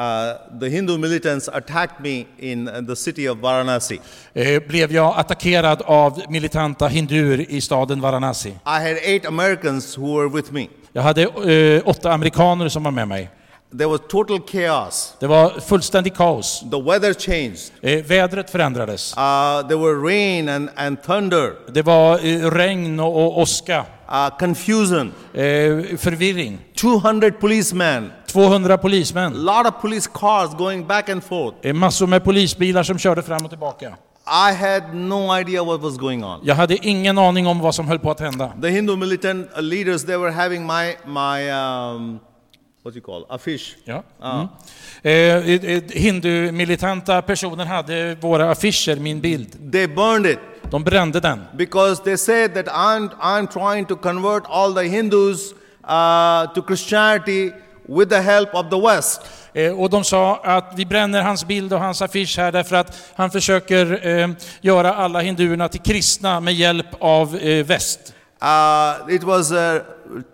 uh, 0.01 0.61
the 0.61 0.69
Hindu 0.69 0.99
militants 0.99 1.49
attacked 1.49 2.01
me 2.01 2.25
in 2.39 2.69
uh, 2.69 2.87
the 2.87 2.97
city 2.97 3.29
of 3.29 3.39
Varanasi. 3.39 4.01
eh, 4.35 4.63
blev 4.69 4.93
jag 4.93 5.15
attackerad 5.19 5.83
av 5.83 6.23
militanta 6.29 6.87
hinduer 6.89 7.51
i 7.51 7.61
staden 7.61 8.01
Varanasi. 8.01 8.49
I 8.49 8.55
had 8.65 8.97
eight 9.03 9.27
Americans 9.27 9.99
who 9.99 10.19
were 10.19 10.29
with 10.29 10.53
me. 10.53 10.67
Jag 10.93 11.03
hade 11.03 11.23
eh, 11.23 11.83
åtta 11.85 12.13
amerikaner 12.13 12.69
som 12.69 12.83
var 12.83 12.91
med 12.91 13.09
mig. 13.09 13.31
There 13.79 13.87
was 13.89 14.01
total 14.09 14.41
chaos. 14.53 15.17
Det 15.21 15.27
var 15.27 15.61
fullständig 15.61 16.15
kaos. 16.15 16.61
The 16.71 16.83
weather 16.83 17.15
changed. 17.15 17.59
Eh, 17.83 18.05
vädret 18.05 18.51
förändrades. 18.51 19.15
Uh, 19.17 19.69
there 19.69 19.79
were 19.79 19.95
rain 20.15 20.49
and, 20.49 20.69
and 20.77 21.03
thunder, 21.03 21.53
Det 21.73 21.83
var 21.83 22.27
eh, 22.27 22.51
regn 22.51 23.01
och, 23.01 23.17
och 23.27 23.39
åska, 23.41 23.87
uh, 24.09 24.39
confusion. 24.39 25.13
eh, 25.35 25.97
förvirring. 25.99 26.59
200 26.77 27.31
policemen, 27.31 28.13
200 28.27 28.75
a 28.75 28.79
polismän, 28.79 29.33
lot 29.45 29.67
of 29.67 29.81
police 29.83 30.11
cars 30.15 30.51
going 30.59 30.87
back 30.87 31.09
and 31.09 31.23
forth. 31.25 31.57
eh, 31.63 31.73
massor 31.75 32.07
med 32.07 32.25
polisbilar 32.25 32.83
som 32.83 32.99
körde 32.99 33.23
fram 33.23 33.45
och 33.45 33.51
tillbaka. 33.51 33.97
I 34.27 34.55
had 34.55 34.95
no 34.95 35.39
idea 35.41 35.65
what 35.65 35.81
was 35.81 35.97
going 35.99 36.25
on. 36.25 36.41
Jag 36.45 36.55
hade 36.55 36.87
ingen 36.87 37.19
aning 37.19 37.47
om 37.47 37.59
vad 37.61 37.75
som 37.75 37.89
höll 37.89 37.99
på 37.99 38.11
att 38.11 38.21
hända. 38.21 38.53
The 38.63 38.69
Hindu 38.69 38.97
militant 38.97 39.49
uh, 39.57 39.63
leaders, 39.63 40.05
they 40.05 40.17
were 40.17 40.31
having 40.33 40.67
my, 40.67 40.95
my 41.07 41.51
um, 41.51 42.21
what 42.85 42.97
you 42.97 43.01
call, 43.05 43.27
affiche. 43.29 43.77
Ja. 43.85 44.03
Mm. 44.23 44.49
Eh, 45.03 45.13
eh, 45.15 45.83
Hindu-militanta 45.91 47.23
personer 47.23 47.65
hade 47.65 48.15
våra 48.21 48.51
affischer, 48.51 48.97
min 48.97 49.21
bild. 49.21 49.73
They 49.73 49.87
burned 49.89 50.27
it 50.27 50.39
De 50.75 50.85
brände 50.85 51.21
den. 51.21 51.45
because 51.57 52.03
they 52.03 52.17
said 52.17 52.55
that 52.55 52.67
I'm, 52.67 53.09
I'm 53.21 53.47
trying 53.47 53.87
to 53.87 53.97
convert 53.97 54.43
all 54.49 54.75
the 54.75 54.83
Hindus 54.89 55.53
uh, 55.53 56.55
to 56.55 56.63
Christianity 56.67 57.53
with 57.89 58.09
the 58.11 58.21
help 58.21 58.55
of 58.55 58.71
the 58.71 58.81
West. 58.81 59.21
Eh, 59.53 59.81
Och 59.81 59.91
de 59.91 60.05
sa 60.05 60.41
att 60.45 60.73
vi 60.77 60.87
bränner 60.87 61.23
hans 61.23 61.45
bild 61.47 61.73
och 61.73 61.81
hans 61.81 62.03
affisch 62.03 62.39
här 62.39 62.53
därför 62.53 62.77
att 62.77 62.97
han 63.17 63.31
försöker 63.31 64.07
eh, 64.09 64.29
göra 64.61 64.95
alla 64.95 65.21
hinduerna 65.21 65.69
till 65.69 65.81
kristna 65.81 66.41
med 66.41 66.55
hjälp 66.55 66.87
av 67.01 67.37
eh, 67.37 67.65
väst. 67.65 68.15
Uh, 68.43 69.15
it 69.15 69.23
was 69.23 69.53
uh, 69.53 69.59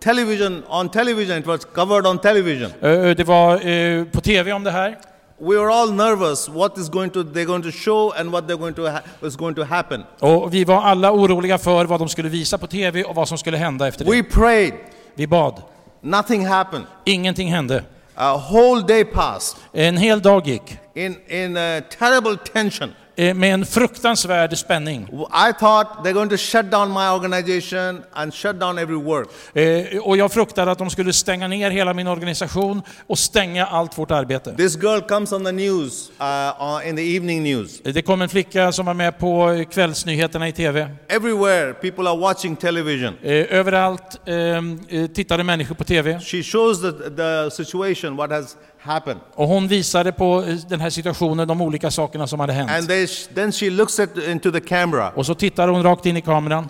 television, 0.03 0.62
on 0.68 0.88
television, 0.88 1.38
it 1.38 1.46
was 1.46 1.64
covered 1.64 2.07
on 2.07 2.18
television. 2.18 2.70
Eh, 2.83 3.11
Det 3.16 3.24
var 3.26 3.66
eh, 3.68 4.05
på 4.05 4.20
TV 4.20 4.53
om 4.53 4.64
det 4.64 4.70
här. 4.70 4.98
We 5.42 5.57
were 5.59 5.70
all 5.70 5.92
nervous 5.92 6.48
what 6.48 6.79
is 6.79 6.88
going 6.88 7.11
to, 7.11 7.22
they're 7.22 7.46
going 7.46 7.62
to 7.62 7.70
show 7.72 8.12
and 8.16 8.31
what 8.33 8.46
they're 8.48 8.59
going 8.59 8.74
to 8.74 8.90
ha- 8.90 9.00
is 9.26 9.37
going 9.37 9.55
to 9.55 9.64
happen. 9.64 10.05
Och 10.18 10.55
vi 10.55 10.64
var 10.64 10.83
alla 10.83 11.12
oroliga 11.12 11.59
för 11.59 11.85
vad 11.85 12.00
de 12.00 12.09
skulle 12.09 12.29
visa 12.29 12.59
på 12.59 12.66
TV 12.66 13.05
och 13.05 13.14
vad 13.14 13.29
som 13.29 13.38
skulle 13.38 13.57
hända 13.57 13.88
efter 13.88 14.05
We 14.05 14.16
det. 14.16 14.22
prayed, 14.22 14.72
Vi 15.14 15.26
bad. 15.26 15.62
nothing 16.00 16.46
happened. 16.46 16.85
Ingenting 17.05 17.53
hände. 17.53 17.85
A 18.14 18.37
whole 18.50 18.83
day 18.83 19.05
passed 19.05 19.59
En 19.72 19.96
hel 19.96 20.20
dag 20.22 20.46
gick 20.46 20.79
in, 20.94 21.16
in 21.29 21.55
terrible 21.98 22.37
tension. 22.53 22.92
Eh, 23.16 23.35
med 23.35 23.55
en 23.55 23.66
fruktansvärd 23.66 24.59
spänning. 24.59 25.03
I 25.49 25.53
thought 25.59 25.87
they're 26.05 26.12
going 26.12 26.31
to 26.31 26.37
shut 26.37 26.70
down 26.70 26.92
my 26.92 27.09
organization 27.09 28.03
and 28.12 28.35
shut 28.35 28.61
down 28.61 28.79
every 28.79 28.96
work. 28.96 29.29
Eh, 29.55 29.99
Och 30.03 30.16
jag 30.16 30.33
fruktade 30.33 30.70
att 30.70 30.79
de 30.79 30.90
skulle 30.90 31.12
stänga 31.12 31.49
ner 31.49 31.70
hela 31.70 31.94
min 31.94 32.07
organisation 32.07 32.83
och 33.07 33.18
stänga 33.18 33.66
allt 33.66 33.99
vårt 33.99 34.11
arbete. 34.11 34.55
This 34.57 34.77
girl 34.83 35.01
comes 35.01 35.33
on 35.33 35.44
the 35.44 35.53
news, 35.53 36.11
uh, 36.20 36.88
in 36.88 36.96
the 36.96 37.16
evening 37.16 37.42
news. 37.42 37.81
Det 37.85 38.03
kom 38.03 38.23
en 38.23 38.29
flicka 38.29 38.73
som 38.73 38.87
var 38.87 38.94
med 38.94 39.18
på 39.18 39.64
kvällsnyheterna 39.70 40.49
i 40.49 40.53
TV. 40.53 40.88
Everywhere, 41.09 41.73
people 41.75 42.09
are 42.11 42.18
watching 42.18 42.57
television. 42.57 43.14
Eh, 43.23 43.31
Överallt 43.51 44.20
eh, 44.27 44.37
eh, 44.37 45.07
tittade 45.14 45.44
människor 45.44 45.75
på 45.75 45.85
TV 45.85 46.20
She 46.20 46.42
shows 46.42 46.81
the, 46.81 46.92
the 46.92 47.51
situation, 47.51 48.16
what 48.16 48.31
has 48.31 48.57
happened. 48.83 49.21
och 49.35 49.49
hon 49.49 49.69
visade 49.69 50.12
på 50.12 50.43
eh, 50.43 50.55
den 50.69 50.81
här 50.81 50.90
situationen, 50.90 51.49
de 51.49 51.61
olika 51.62 51.90
sakerna 51.90 52.27
som 52.27 52.40
hade 52.40 52.53
And 52.61 52.71
hänt. 52.71 52.88
they, 52.88 53.07
then 53.35 53.53
she 53.53 53.71
looks 53.71 54.01
at, 54.01 54.19
into 54.19 54.51
the 54.53 54.61
camera 54.61 55.11
Och 55.11 55.27
så 55.27 55.35
tittar 55.35 55.69
hon 55.69 55.83
rakt 55.83 56.07
in 56.07 56.16
i 56.16 56.21
kameran. 56.21 56.69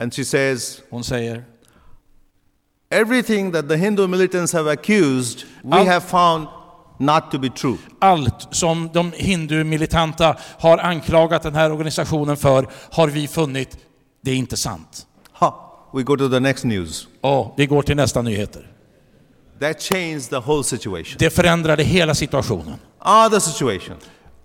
and 0.00 0.14
she 0.14 0.24
says, 0.24 0.80
Hon 0.90 1.04
säger 1.04 1.44
Everything 2.90 3.52
that 3.52 3.68
the 3.68 3.76
Hindu 3.76 4.06
militants 4.06 4.52
have 4.52 4.72
accused, 4.72 5.44
we 5.62 5.76
Al- 5.78 5.86
have 5.86 6.00
found 6.00 6.46
not 6.98 7.30
to 7.30 7.38
be 7.38 7.48
true. 7.50 7.76
allt 8.00 8.48
som 8.50 8.90
de 8.92 9.12
hindu-militanta 9.16 10.36
har 10.58 10.78
anklagat 10.78 11.42
den 11.42 11.54
här 11.54 11.72
organisationen 11.72 12.36
för 12.36 12.66
har 12.90 13.08
vi 13.08 13.28
funnit, 13.28 13.78
det 14.20 14.30
är 14.30 14.34
inte 14.36 14.56
sant. 14.56 15.06
Ha, 15.32 15.78
we 15.92 16.02
go 16.02 16.16
to 16.16 16.28
the 16.28 16.40
next 16.40 16.64
news. 16.64 17.08
Och 17.20 17.54
vi 17.56 17.66
går 17.66 17.82
till 17.82 17.96
nästa 17.96 18.22
nyheter. 18.22 18.66
That 19.62 19.80
changed 19.80 20.30
the 20.30 20.36
whole 20.36 20.64
situation. 20.64 21.16
Det 21.18 21.30
förändrade 21.30 21.82
hela 21.82 22.14
situationen. 22.14 22.78
Other 23.26 23.38
situation. 23.40 23.96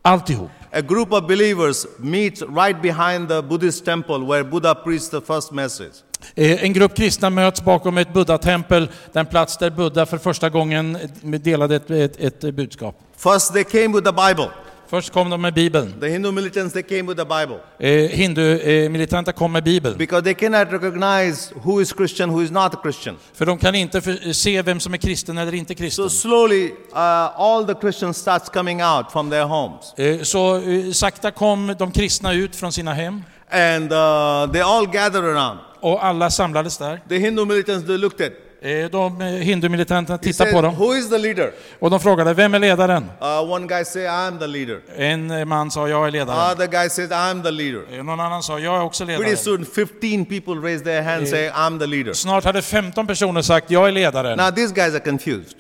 Alltihop. 0.01 0.49
A 0.71 0.81
group 0.81 1.13
of 1.13 1.27
believers 1.27 1.85
meet 1.97 2.41
right 2.41 2.81
behind 2.81 3.29
the 3.29 3.41
Buddhist 3.41 3.85
temple 3.85 4.17
where 4.17 4.43
Buddha 4.43 4.75
preached 4.75 5.11
the 5.11 5.21
first 5.21 5.51
message. 5.51 5.91
Eh, 6.35 6.63
En 6.63 6.73
grupp 6.73 6.95
kristna 6.95 7.29
möts 7.29 7.61
bakom 7.61 7.97
ett 7.97 8.13
buddha-tempel, 8.13 8.89
den 9.13 9.25
plats 9.25 9.57
där 9.57 9.69
Buddha 9.69 10.05
för 10.05 10.17
första 10.17 10.49
gången 10.49 10.97
delade 11.21 11.75
ett, 11.75 11.91
ett, 11.91 12.43
ett 12.43 12.55
budskap. 12.55 12.95
First, 13.17 13.53
they 13.53 13.63
came 13.63 13.87
with 13.87 14.03
the 14.05 14.27
Bible. 14.27 14.49
Först 14.89 15.09
kom 15.13 15.29
de 15.29 15.41
med 15.41 15.53
Bibeln. 15.53 15.93
The 16.01 16.07
Hindu 16.07 16.31
militants, 16.31 16.73
they 16.73 16.83
came 16.83 17.01
with 17.03 17.15
the 17.17 17.25
Bible. 17.25 17.59
Eh, 17.79 18.09
Hindu-militanter 18.09 19.31
kom 19.31 19.51
med 19.51 19.63
Bibeln. 19.63 19.97
Because 19.97 20.23
they 20.23 20.33
cannot 20.33 20.71
recognize 20.71 21.53
who 21.63 21.81
is 21.81 21.93
Christian, 21.97 22.29
who 22.29 22.41
is 22.43 22.51
not 22.51 22.73
Christian. 22.83 23.15
För 23.33 23.45
de 23.45 23.57
kan 23.57 23.75
inte 23.75 24.01
för, 24.01 24.33
se 24.33 24.61
vem 24.61 24.79
som 24.79 24.93
är 24.93 24.97
kristen 24.97 25.37
eller 25.37 25.53
inte 25.53 25.75
kristen. 25.75 26.09
So 26.09 26.09
slowly, 26.09 26.65
uh, 26.91 27.41
all 27.41 27.65
the 27.65 27.75
Christians 27.81 28.17
starts 28.17 28.49
coming 28.49 28.83
out 28.83 29.11
from 29.11 29.29
their 29.29 29.43
homes. 29.45 29.93
Eh, 29.97 30.21
Så 30.21 30.55
eh, 30.57 30.91
sakta 30.91 31.31
kom 31.31 31.75
de 31.79 31.91
kristna 31.91 32.33
ut 32.33 32.55
från 32.55 32.71
sina 32.71 32.93
hem 32.93 33.23
And 33.49 33.91
uh, 33.93 34.51
they 34.53 34.61
all 34.61 34.87
gather 34.87 35.23
around. 35.23 35.59
och 35.79 36.05
alla 36.05 36.29
samlades 36.29 36.77
där. 36.77 37.01
The 37.09 37.17
Hindu 37.17 37.45
militants, 37.45 37.87
they 37.87 37.97
looked 37.97 38.27
at. 38.27 38.33
Eh, 38.61 38.89
De 38.91 39.21
eh, 39.21 39.27
hindumilitanterna 39.27 40.17
tittade 40.17 40.33
said, 40.49 40.53
på 40.55 40.61
dem 40.61 40.75
who 40.75 40.95
is 40.95 41.09
the 41.09 41.17
leader? 41.17 41.51
och 41.79 41.89
de 41.89 41.99
frågade, 41.99 42.33
vem 42.33 42.53
är 42.53 42.59
ledaren? 42.59 43.03
Uh, 43.21 43.51
one 43.51 43.67
guy 43.67 43.85
say, 43.85 44.05
I'm 44.05 44.39
the 44.39 44.47
leader. 44.47 44.79
En 44.97 45.31
eh, 45.31 45.45
man 45.45 45.71
sa, 45.71 45.87
jag 45.87 46.07
är 46.07 46.11
ledaren. 46.11 46.51
Other 46.51 46.67
guy 46.67 46.89
says, 46.89 47.09
I'm 47.11 47.43
the 47.43 47.51
leader. 47.51 48.03
Någon 48.03 48.19
annan 48.19 48.43
sa, 48.43 48.59
jag 48.59 48.75
är 48.75 48.81
också 48.81 49.05
Pretty 49.05 49.19
ledaren. 49.23 49.37
soon, 49.37 49.65
15 49.65 50.25
people 50.25 50.53
raise 50.69 50.83
their 50.83 51.01
hand, 51.01 51.27
say, 51.27 51.49
I'm 51.49 51.79
the 51.79 51.85
leader. 51.87 52.13
Snart 52.13 52.43
hade 52.43 52.61
15 52.61 53.07
personer 53.07 53.41
sagt, 53.41 53.71
jag 53.71 53.87
är 53.87 53.91
ledaren. 53.91 54.37
Now 54.37 54.51
these 54.51 54.73
guys 54.73 54.93
are 54.93 54.99
confused. 54.99 55.53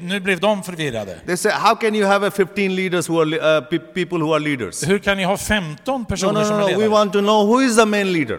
Nu 0.00 0.20
blev 0.20 0.40
de 0.40 0.62
förvirrade. 0.62 1.18
They 1.26 1.36
say, 1.36 1.52
how 1.52 1.74
can 1.74 1.94
you 1.94 2.06
have 2.06 2.26
a 2.26 2.30
15 2.30 2.76
leaders 2.76 3.08
who 3.10 3.20
are 3.20 3.58
uh, 3.58 3.64
pe- 3.70 3.78
people 3.78 4.18
who 4.18 4.32
are 4.34 4.40
leaders? 4.40 4.88
Hur 4.88 4.98
kan 4.98 5.16
ni 5.16 5.24
ha 5.24 5.36
15 5.36 6.00
No, 6.00 6.04
personer 6.08 6.40
no, 6.40 6.44
som 6.46 6.56
no, 6.58 6.66
är 6.68 6.72
no. 6.72 6.78
We 6.78 6.84
ledare? 6.84 6.88
want 6.88 7.12
to 7.12 7.18
know 7.20 7.46
who 7.46 7.60
is 7.62 7.76
the 7.76 7.84
main 7.86 8.12
leader. 8.12 8.38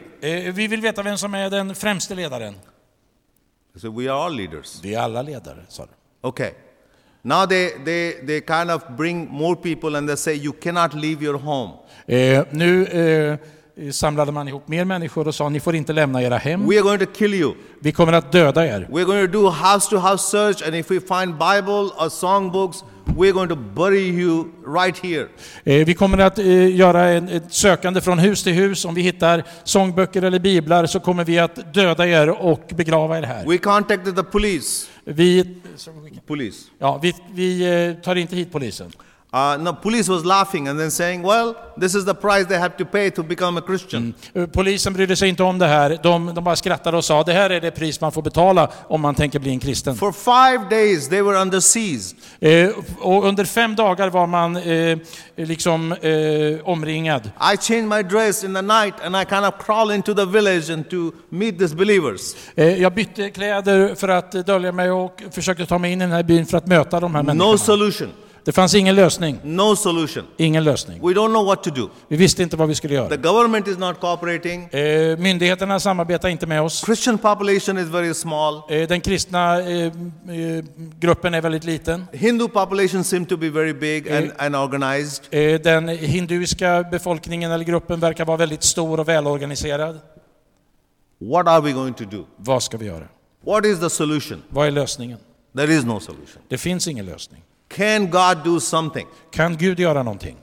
Vi 0.52 0.68
vill 0.68 0.82
veta 0.82 1.02
vem 1.04 1.18
som 1.18 1.34
är 1.34 1.50
den 1.50 1.76
främste 1.76 2.16
ledaren. 2.16 2.54
Say, 3.78 3.90
we 3.90 4.08
are 4.08 4.18
all 4.18 4.34
leaders. 4.36 4.80
Vi 4.84 4.94
är 4.94 5.00
alla 5.00 5.22
ledare, 5.22 5.66
sa 5.68 5.86
de. 5.86 5.92
Okay. 6.28 6.52
Now 7.22 7.46
they, 7.46 7.72
they, 7.86 8.26
they 8.26 8.42
kind 8.42 8.72
of 8.72 8.84
bring 8.98 9.28
more 9.32 9.56
people 9.56 9.98
and 9.98 10.08
they 10.08 10.16
say, 10.16 10.36
you 10.36 10.54
cannot 10.54 10.94
leave 10.94 11.24
your 11.24 11.38
home. 11.38 11.74
Eh, 12.08 12.44
nu 12.52 12.86
eh, 12.86 13.38
samlade 13.92 14.32
man 14.32 14.48
ihop 14.48 14.68
mer 14.68 14.86
människor 14.86 15.28
och 15.28 15.36
sa 15.36 15.50
ni 15.50 15.60
får 15.60 15.76
inte 15.76 15.94
lämna 15.94 16.22
era 16.22 16.38
hem. 16.38 16.68
We 16.70 16.76
are 16.76 16.82
going 16.82 17.00
to 17.00 17.06
kill 17.06 17.34
you. 17.34 17.54
Vi 17.80 17.92
kommer 17.92 18.14
att 18.14 18.32
döda 18.32 18.66
er. 18.68 18.88
We're 18.92 19.06
going 19.06 19.28
to 19.28 19.32
do 19.32 19.50
house 19.50 19.90
to 19.90 19.98
house 19.98 20.30
search, 20.30 20.68
and 20.68 20.76
if 20.76 20.92
we 20.92 21.00
find 21.00 21.34
Bible 21.34 21.92
or 21.98 22.10
songbooks, 22.10 22.84
we're 23.06 23.32
going 23.34 23.50
to 23.50 23.56
bury 23.56 24.10
you 24.10 24.46
right 24.68 24.98
here. 24.98 25.28
Eh, 25.64 25.86
vi 25.86 25.94
kommer 25.94 26.18
att 26.18 26.40
eh, 26.40 26.76
göra 26.76 27.10
en, 27.10 27.30
ett 27.30 27.54
sökande 27.54 28.02
från 28.02 28.20
hus 28.20 28.44
till 28.44 28.54
hus. 28.54 28.86
Om 28.86 28.94
vi 28.96 29.02
hittar 29.02 29.44
sångböcker 29.64 30.22
eller 30.22 30.40
biblar 30.40 30.86
så 30.86 31.00
kommer 31.00 31.24
vi 31.26 31.40
att 31.40 31.74
döda 31.74 32.08
er 32.08 32.30
och 32.30 32.62
begrava 32.76 33.18
er 33.18 33.24
här. 33.24 33.46
We 33.46 33.58
contacted 33.58 34.16
the 34.16 34.24
police. 34.24 34.88
Vi, 35.04 35.56
Police. 36.28 36.66
ja, 36.80 37.00
vi, 37.02 37.16
vi 37.34 37.86
eh, 37.88 38.04
tar 38.04 38.16
inte 38.16 38.36
hit 38.36 38.52
polisen. 38.52 38.92
Uh, 39.36 39.58
no, 39.64 39.74
police 39.74 40.12
was 40.12 40.24
laughing 40.26 40.68
and 40.68 40.80
then 40.80 40.92
saying, 40.92 41.22
well, 41.22 41.54
this 41.80 41.96
is 41.96 42.06
the 42.06 42.14
price 42.14 42.46
they 42.46 42.58
have 42.58 42.78
to 42.78 42.86
pay 42.86 43.12
to 43.12 43.24
become 43.24 43.60
a 43.60 43.62
Christian. 43.66 44.14
Eh, 44.34 44.46
Polisen 44.46 44.94
brydde 44.94 45.16
sig 45.16 45.30
inte 45.30 45.44
om 45.44 45.60
det 45.60 45.66
här. 45.68 46.00
De, 46.04 46.34
de 46.36 46.44
bara 46.44 46.56
skrattade 46.56 46.98
och 46.98 47.06
sa 47.06 47.24
det 47.24 47.34
här 47.34 47.50
är 47.50 47.62
det 47.62 47.72
pris 47.72 48.02
man 48.02 48.12
får 48.12 48.22
betala 48.22 48.70
om 48.88 49.02
man 49.02 49.16
tänker 49.16 49.40
bli 49.40 49.50
en 49.52 49.60
kristen. 49.60 49.96
For 49.96 50.12
five 50.12 50.70
days, 50.70 51.10
they 51.10 51.22
were 51.22 51.38
under 51.42 51.60
siege. 51.60 52.16
Eh, 52.40 52.70
och 53.00 53.26
under 53.26 53.46
fem 53.46 53.76
dagar 53.76 54.10
var 54.10 54.28
man 54.28 54.56
eh, 54.58 54.98
liksom 55.36 55.92
eh, 55.92 56.70
omringad. 56.70 57.26
I 57.54 57.58
changed 57.58 57.88
my 57.90 58.04
dress 58.04 58.44
in 58.44 58.54
the 58.56 58.62
night 58.62 58.94
and 59.06 59.16
I 59.16 59.26
kind 59.26 59.46
of 59.46 59.54
crawl 59.66 59.92
into 59.92 60.14
the 60.14 60.26
village 60.26 60.70
and 60.74 60.90
to 60.90 61.12
meet 61.30 61.60
these 61.60 61.76
believers. 61.76 62.36
Eh, 62.56 62.82
jag 62.82 62.94
bytte 62.94 63.30
kläder 63.30 63.96
för 63.96 64.08
att 64.08 64.32
dölja 64.32 64.72
mig 64.72 64.92
och 64.92 65.22
försökte 65.32 65.66
ta 65.66 65.78
mig 65.78 65.92
in 65.92 66.02
i 66.02 66.04
den 66.06 66.12
här 66.14 66.24
byn 66.24 66.46
för 66.46 66.58
att 66.58 66.68
möta 66.68 67.00
de 67.00 67.16
här 67.16 67.24
No 67.24 67.28
människorna. 67.28 67.58
solution. 67.58 68.10
Det 68.46 68.52
fanns 68.52 68.76
ingen 68.76 68.96
lösning. 68.96 69.40
No 69.44 69.76
solution. 69.76 70.24
Ingen 70.38 70.64
lösning. 70.64 71.02
We 71.08 71.14
don't 71.14 71.30
know 71.30 71.46
what 71.46 71.64
to 71.64 71.70
do. 71.70 71.90
Vi 72.08 72.18
visste 72.18 72.44
inte 72.44 72.58
vad 72.58 72.68
vi 72.68 72.76
skulle 72.76 72.92
The 72.94 72.96
göra. 72.96 73.16
government 73.16 73.68
is 73.68 73.78
not 73.78 74.00
cooperating. 74.00 74.64
Eh, 74.72 75.18
myndigheterna 75.18 75.80
samarbetar 75.80 76.30
inte 76.30 76.48
med 76.48 76.62
oss. 76.62 76.86
Christian 76.86 77.18
population 77.18 77.78
is 77.78 77.88
very 77.88 78.14
small. 78.14 78.62
Eh, 78.70 78.88
den 78.88 79.02
kristna 79.02 79.60
eh, 79.62 79.86
eh, 79.86 79.92
gruppen 81.00 81.34
är 81.34 81.42
väldigt 81.42 81.64
liten. 81.64 82.06
Hindu 82.12 82.48
population 82.48 83.04
seem 83.04 83.26
to 83.26 83.38
be 83.38 83.50
very 83.50 83.74
big 83.74 84.12
and, 84.12 84.32
and 84.38 84.56
organized. 84.56 85.24
Eh, 85.30 85.62
den 85.62 85.88
hinduiska 85.90 86.84
befolkningen 86.92 87.52
eller 87.52 87.66
gruppen 87.66 88.00
verkar 88.00 88.26
vara 88.26 88.38
väldigt 88.38 88.64
stor 88.64 89.00
och 89.00 89.08
välorganiserad. 89.08 90.00
What 91.20 91.48
are 91.48 91.62
we 91.62 91.72
going 91.72 91.94
to 91.94 92.04
do? 92.04 92.26
Vad 92.38 92.64
ska 92.64 92.78
vi 92.78 92.86
göra? 92.86 93.08
What 93.46 93.66
is 93.66 93.80
the 93.80 93.90
solution? 93.90 94.44
Vad 94.50 94.68
är 94.68 94.72
lösningen? 94.72 95.20
There 95.58 95.74
is 95.74 95.86
no 95.86 96.00
solution. 96.00 96.42
Det 96.48 96.58
finns 96.58 96.88
ingen 96.88 97.06
lösning. 97.06 97.42
Can 97.70 98.10
God 98.12 98.38
do 98.44 98.60
something? 98.60 99.08
Kan 99.32 99.58
Gud 99.58 99.80
göra 99.80 100.04
någonting? 100.04 100.38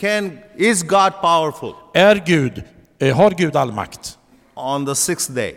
Can 0.00 0.38
is 0.56 0.82
God 0.82 1.12
powerful? 1.20 1.72
Är 1.94 2.22
Gud, 2.26 2.62
eh, 2.98 3.16
har 3.16 3.30
Gud 3.30 3.56
all 3.56 3.72
makt? 3.72 4.18
On 4.54 4.86
the 4.86 4.94
sixth 4.94 5.32
day, 5.32 5.56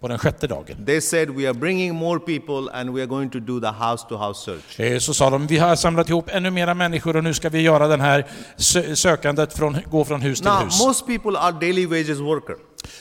På 0.00 0.08
den 0.08 0.18
sjätte 0.18 0.46
dagen. 0.46 0.84
they 0.86 1.00
said 1.00 1.30
we 1.30 1.44
are 1.48 1.54
bringing 1.54 1.94
more 1.94 2.18
people 2.20 2.72
and 2.72 2.90
we 2.94 3.00
are 3.00 3.06
going 3.06 3.30
to 3.30 3.38
do 3.40 3.60
the 3.60 3.66
house 3.72 4.06
to 4.08 4.16
house 4.16 4.44
search. 4.44 4.80
Eh, 4.80 4.98
Så 4.98 5.14
sa 5.14 5.30
de, 5.30 5.46
vi 5.46 5.58
har 5.58 5.76
samlat 5.76 6.08
ihop 6.08 6.28
ännu 6.32 6.50
mera 6.50 6.74
människor 6.74 7.16
och 7.16 7.24
nu 7.24 7.34
ska 7.34 7.48
vi 7.48 7.60
göra 7.60 7.88
den 7.88 8.00
här 8.00 8.26
sö- 8.56 8.94
sökandet 8.94 9.52
från, 9.58 9.76
gå 9.90 10.04
från 10.04 10.20
hus 10.20 10.38
till 10.40 10.48
Now, 10.50 10.64
hus. 10.64 10.80
most 10.86 11.06
people 11.06 11.38
are 11.38 11.52
daily 11.52 11.86
wages 11.86 12.18
worker. 12.18 12.56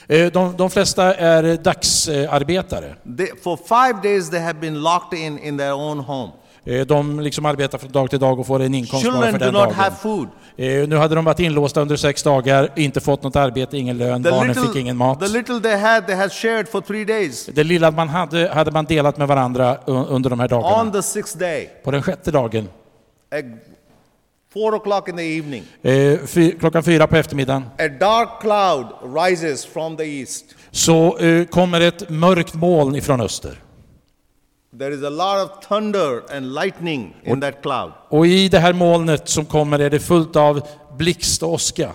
Eh, 0.07 0.31
De, 0.31 0.57
de 0.57 0.69
flesta 0.69 1.13
är 1.15 1.57
dagsarbetare. 1.57 2.95
They, 3.17 3.27
for 3.43 3.57
five 3.57 4.01
days 4.03 4.29
they 4.29 4.39
have 4.39 4.59
been 4.59 4.81
locked 4.81 5.19
in 5.19 5.39
in 5.39 5.57
their 5.57 5.73
own 5.73 5.99
home. 5.99 6.31
Eh, 6.67 6.85
De 6.85 7.19
liksom 7.19 7.45
arbetar 7.45 7.77
från 7.77 7.91
dag 7.91 8.09
till 8.09 8.19
dag 8.19 8.39
och 8.39 8.47
får 8.47 8.59
en 8.61 8.73
inkomst 8.73 9.05
bara 9.05 9.11
Children 9.13 9.31
för 9.31 9.39
do 9.39 9.45
den 9.45 9.53
not 9.53 9.63
dagen. 9.63 9.73
have 9.75 9.95
food. 9.95 10.27
Eh, 10.57 10.87
Nu 10.87 10.95
hade 10.97 11.15
de 11.15 11.25
varit 11.25 11.39
inlåsta 11.39 11.81
under 11.81 11.95
sex 11.95 12.23
dagar, 12.23 12.69
inte 12.75 12.99
fått 12.99 13.23
något 13.23 13.35
arbete, 13.35 13.77
ingen 13.77 13.97
lön, 13.97 14.23
The 14.23 14.29
barnen 14.31 14.55
fick 14.55 14.63
little, 14.63 14.81
ingen 14.81 14.97
mat. 14.97 15.19
the 15.19 15.27
little 15.27 15.59
they 15.59 15.75
had, 15.77 16.05
they 16.07 16.15
had 16.15 16.31
shared 16.31 16.67
for 16.69 16.81
three 16.81 17.05
days. 17.05 17.45
Det 17.45 17.63
lilla 17.63 17.91
man 17.91 18.09
hade, 18.09 18.49
hade 18.53 18.71
man 18.71 18.85
delat 18.85 19.17
med 19.17 19.27
varandra 19.27 19.77
under 19.85 20.29
de 20.29 20.39
här 20.39 20.53
On 20.53 20.61
dagarna. 20.61 20.91
the 20.91 21.01
sixth 21.01 21.37
day, 21.37 21.69
På 21.83 21.91
den 21.91 22.01
sjätte 22.03 22.31
dagen, 22.31 22.67
four 24.53 24.71
o'clock 24.75 25.09
in 25.09 25.17
the 25.17 25.37
evening, 25.37 25.63
eh, 25.81 26.19
fy, 26.27 26.51
klockan 26.51 26.83
fyra 26.83 27.07
på 27.07 27.15
eftermiddagen, 27.15 27.63
a 27.79 27.87
dark 27.99 28.29
cloud 28.41 28.87
rises 29.15 29.65
from 29.65 29.97
the 29.97 30.03
east. 30.19 30.45
så 30.71 31.17
eh, 31.17 31.45
kommer 31.45 31.81
ett 31.81 32.09
mörkt 32.09 32.53
moln 32.53 32.95
ifrån 32.95 33.21
öster. 33.21 33.59
There 34.79 34.93
is 34.95 35.03
a 35.03 35.09
lot 35.09 35.43
of 35.49 35.67
thunder 35.67 36.23
and 36.37 36.53
lightning 36.53 37.15
in 37.23 37.41
that 37.41 37.61
cloud. 37.61 37.91
Och 38.09 38.27
i 38.27 38.49
det 38.49 38.59
här 38.59 38.73
molnet 38.73 39.29
som 39.29 39.45
kommer 39.45 39.79
är 39.79 39.89
det 39.89 39.99
fullt 39.99 40.35
av 40.35 40.61
blixt 40.97 41.43
och 41.43 41.53
åska. 41.53 41.91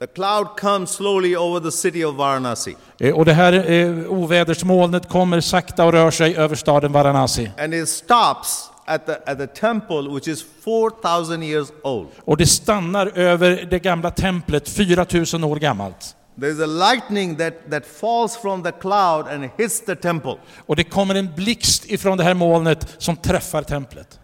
The 0.00 0.06
cloud 0.06 0.46
comes 0.60 0.90
slowly 0.90 1.36
over 1.36 1.60
the 1.60 1.70
city 1.70 2.04
of 2.04 2.14
Varanasi 2.16 2.76
Eh, 2.98 3.14
Och 3.14 3.24
det 3.24 3.32
här 3.32 3.70
eh, 3.70 3.88
ovädersmolnet 4.12 5.08
kommer 5.08 5.40
sakta 5.40 5.84
och 5.84 5.92
rör 5.92 6.10
sig 6.10 6.36
över 6.36 6.54
staden 6.56 6.92
Varanasi. 6.92 7.50
and 7.58 7.74
it 7.74 7.88
stops 7.88 8.70
at 8.86 9.06
the, 9.06 9.12
at 9.26 9.38
the 9.38 9.46
temple 9.46 10.08
which 10.14 10.28
is 10.28 10.44
4,000 10.64 11.42
years 11.42 11.68
old. 11.82 12.08
Och 12.24 12.36
det 12.36 12.46
stannar 12.46 13.06
över 13.18 13.66
det 13.70 13.78
gamla 13.78 14.10
templet, 14.10 14.68
4000 14.68 15.44
år 15.44 15.56
gammalt. 15.56 16.16
There 16.40 16.50
is 16.50 16.60
a 16.60 16.66
lightning 16.66 17.36
that, 17.36 17.70
that 17.70 17.86
falls 17.86 18.36
from 18.36 18.62
the 18.62 18.72
cloud 18.72 19.28
and 19.28 19.50
hits 19.56 19.80
the 19.80 19.96
temple. 19.96 20.36
Och 20.66 20.76
det 20.76 20.84
kommer 20.84 21.14
en 21.14 21.34
blixt 21.36 21.90
ifrån 21.90 22.18
det 22.18 22.24
här 22.24 22.34
molnet 22.34 22.94
som 22.98 23.16
träffar 23.16 23.62
templet. 23.62 24.18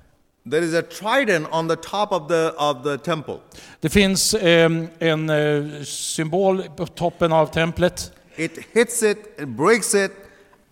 There 0.51 0.65
is 0.65 0.75
a 0.75 0.83
trident 0.83 1.49
on 1.53 1.69
the 1.69 1.77
top 1.77 2.13
of 2.13 2.29
the, 2.29 2.51
of 2.57 2.83
the 2.85 2.99
temple. 2.99 3.35
Det 3.81 3.89
finns 3.89 4.35
eh, 4.35 4.71
en 4.99 5.31
eh, 5.31 5.83
symbol 5.85 6.63
på 6.77 6.87
toppen 6.87 7.33
av 7.33 7.47
templet. 7.47 8.13
It 8.37 8.59
hits 8.73 9.03
it, 9.03 9.19
it 9.39 9.49
breaks 9.49 9.95
it, 9.95 10.13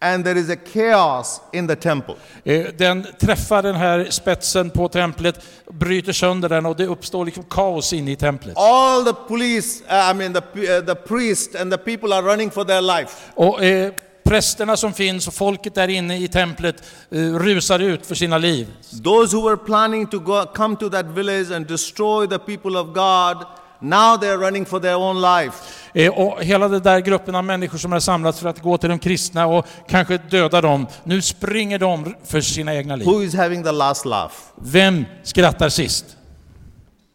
and 0.00 0.24
there 0.24 0.38
is 0.38 0.50
a 0.50 0.56
chaos 0.56 1.40
in 1.52 1.68
the 1.68 1.76
temple. 1.76 2.14
Eh, 2.44 2.66
den 2.78 3.06
träffar 3.20 3.62
den 3.62 3.74
här 3.74 4.06
spetsen 4.10 4.70
på 4.70 4.88
templet, 4.88 5.44
bryter 5.70 6.12
sönder 6.12 6.48
den 6.48 6.66
och 6.66 6.76
det 6.76 6.86
uppstår 6.86 7.24
liksom 7.24 7.44
kaos 7.44 7.92
inne 7.92 8.10
i 8.10 8.16
templet. 8.16 8.56
All 8.56 9.04
the 9.04 9.12
police, 9.28 9.84
uh, 9.84 10.10
I 10.10 10.14
mean 10.14 10.32
the, 10.32 10.78
uh, 10.78 10.86
the 10.86 10.94
priest 10.94 11.54
and 11.54 11.72
the 11.72 11.78
people 11.78 12.14
are 12.16 12.22
running 12.22 12.50
for 12.50 12.64
their 12.64 12.82
life. 12.82 13.12
Och 13.34 13.64
eh, 13.64 13.92
prästerna 14.24 14.76
som 14.76 14.92
finns 14.92 15.28
och 15.28 15.34
folket 15.34 15.74
där 15.74 15.88
inne 15.88 16.18
i 16.18 16.28
templet 16.28 16.76
eh, 17.10 17.18
rusar 17.18 17.78
ut 17.78 18.06
för 18.06 18.14
sina 18.14 18.38
liv. 18.38 18.66
Those 19.04 19.36
who 19.36 19.48
were 19.48 19.56
planning 19.56 20.06
to 20.06 20.18
go, 20.18 20.44
come 20.54 20.76
to 20.76 20.90
that 20.90 21.06
village 21.06 21.50
and 21.50 21.66
destroy 21.66 22.26
the 22.26 22.38
people 22.38 22.78
of 22.78 22.86
God 22.86 23.46
Now 23.80 24.16
they're 24.20 24.38
running 24.38 24.66
for 24.66 24.80
their 24.80 24.94
own 24.96 25.20
life. 25.20 25.54
Eh, 25.94 26.12
Och 26.12 26.42
hela 26.42 26.68
den 26.68 26.82
där 26.82 27.00
gruppen 27.00 27.34
av 27.34 27.44
människor 27.44 27.78
som 27.78 27.92
har 27.92 28.00
samlats 28.00 28.40
för 28.40 28.48
att 28.48 28.62
gå 28.62 28.78
till 28.78 28.88
de 28.88 28.98
kristna 28.98 29.46
och 29.46 29.66
kanske 29.88 30.18
döda 30.18 30.60
dem, 30.60 30.86
nu 31.04 31.22
springer 31.22 31.78
de 31.78 32.14
för 32.24 32.40
sina 32.40 32.74
egna 32.74 32.96
liv. 32.96 33.06
Who 33.06 33.22
is 33.22 33.34
having 33.34 33.64
the 33.64 33.72
last 33.72 34.04
laugh? 34.04 34.34
Vem 34.56 35.04
skrattar 35.22 35.68
sist? 35.68 36.04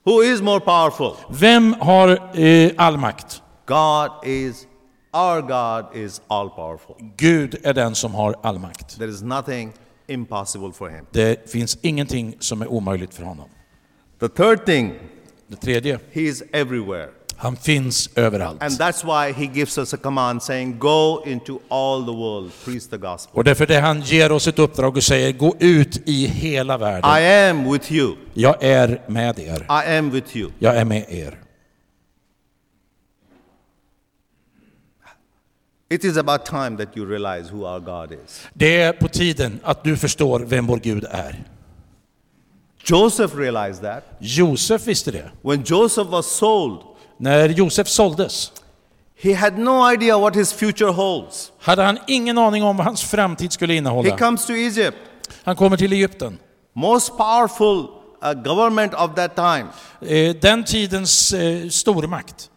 Who 0.06 0.24
is 0.24 0.42
more 0.42 0.60
powerful? 0.60 1.12
Vem 1.30 1.76
har 1.80 2.40
eh, 2.40 2.72
all 2.78 2.98
makt? 2.98 3.42
God 3.66 4.12
is, 4.26 4.68
our 5.14 5.42
God 5.42 5.96
is 6.04 6.22
all 6.28 6.50
powerful. 6.50 6.96
Gud 7.18 7.56
är 7.64 7.74
den 7.74 7.96
som 7.96 8.14
har 8.16 8.36
all 8.44 8.60
makt. 8.60 8.98
There 8.98 9.10
is 9.10 9.22
nothing 9.22 9.74
impossible 10.08 10.72
for 10.74 10.90
him. 10.90 11.06
Det 11.12 11.52
finns 11.52 11.78
ingenting 11.82 12.36
som 12.40 12.62
är 12.62 12.68
omöjligt 12.72 13.14
för 13.14 13.24
honom. 13.24 13.50
The 14.20 14.30
third 14.30 14.66
thing, 14.66 14.94
Det 15.54 15.62
tredje, 15.62 16.00
he 16.12 16.22
is 16.22 16.44
everywhere. 16.52 17.08
han 17.38 17.56
finns 17.56 18.10
överallt. 18.16 18.64
And 18.64 18.72
that's 18.72 19.04
why 19.04 19.34
he 19.34 19.46
gives 19.54 19.78
us 19.78 19.94
a 19.94 19.98
command 19.98 20.44
saying, 20.44 20.80
Go 20.80 21.24
into 21.26 21.60
all 21.70 22.06
the 22.06 22.12
world, 22.12 22.52
preach 22.66 22.88
the 22.90 22.98
gospel. 22.98 23.38
Och 23.38 23.44
därför 23.44 23.66
det 23.66 23.80
han 23.80 24.02
ger 24.02 24.32
oss 24.32 24.48
ett 24.48 24.60
uppdrag 24.60 24.98
och 24.98 25.04
säger 25.04 25.32
gå 25.32 25.56
ut 25.60 26.02
i 26.06 26.28
hela 26.28 26.78
världen. 26.78 27.22
I 27.22 27.50
am 27.50 27.72
with 27.72 27.92
you. 27.92 28.16
Jag 28.34 28.64
är 28.64 29.02
med 29.08 29.40
er. 29.40 29.66
I 29.70 29.98
am 29.98 30.12
with 30.12 30.38
you. 30.38 30.52
Jag 30.60 30.78
är 30.78 30.86
med 30.86 31.06
er. 31.10 31.40
It 35.90 36.04
is 36.04 36.18
about 36.18 36.46
time 36.46 36.78
that 36.78 36.98
you 36.98 37.06
realize 37.06 37.54
who 37.54 37.66
our 37.66 37.80
God 37.80 38.12
is. 38.12 38.48
Det 38.54 38.82
är 38.82 38.94
på 38.94 39.08
tiden 39.08 39.60
att 39.64 39.84
du 39.84 39.98
förstår 39.98 40.40
vem 40.40 40.68
vår 40.68 40.78
Gud 40.78 41.06
är. 41.10 41.44
Joseph 42.90 43.36
realized 43.36 43.82
that. 43.82 44.04
Josef 44.22 44.88
visste 44.88 45.12
det. 45.12 45.32
When 45.44 45.64
Joseph 45.64 46.10
was 46.12 46.26
sold, 46.26 46.82
När 47.18 47.50
Josef 47.50 47.88
såldes 47.88 48.52
he 49.16 49.34
had 49.36 49.58
no 49.58 49.92
idea 49.94 50.18
what 50.18 50.36
his 50.36 50.54
future 50.54 50.92
holds. 50.92 51.52
hade 51.60 51.84
han 51.84 51.98
ingen 52.08 52.38
aning 52.38 52.64
om 52.64 52.78
vad 52.78 52.86
hans 52.86 53.04
framtid 53.04 53.52
skulle 53.54 53.74
He 53.74 53.78
innehålla. 53.78 54.18
comes 54.18 54.46
to 54.46 54.54
Egypt, 54.54 54.98
Han 55.44 55.56
kommer 55.56 55.78
till 55.78 55.94
Egypten. 55.94 56.40
most 56.74 57.18
powerful 57.18 57.78
uh, 58.24 58.34
government 58.44 58.94
of 58.94 59.16
that 59.16 59.36
time, 59.36 59.66
Eh, 60.02 60.36
Den 60.36 60.64
tidens 60.64 61.34
eh, 61.34 61.70
stormakt. 61.70 62.50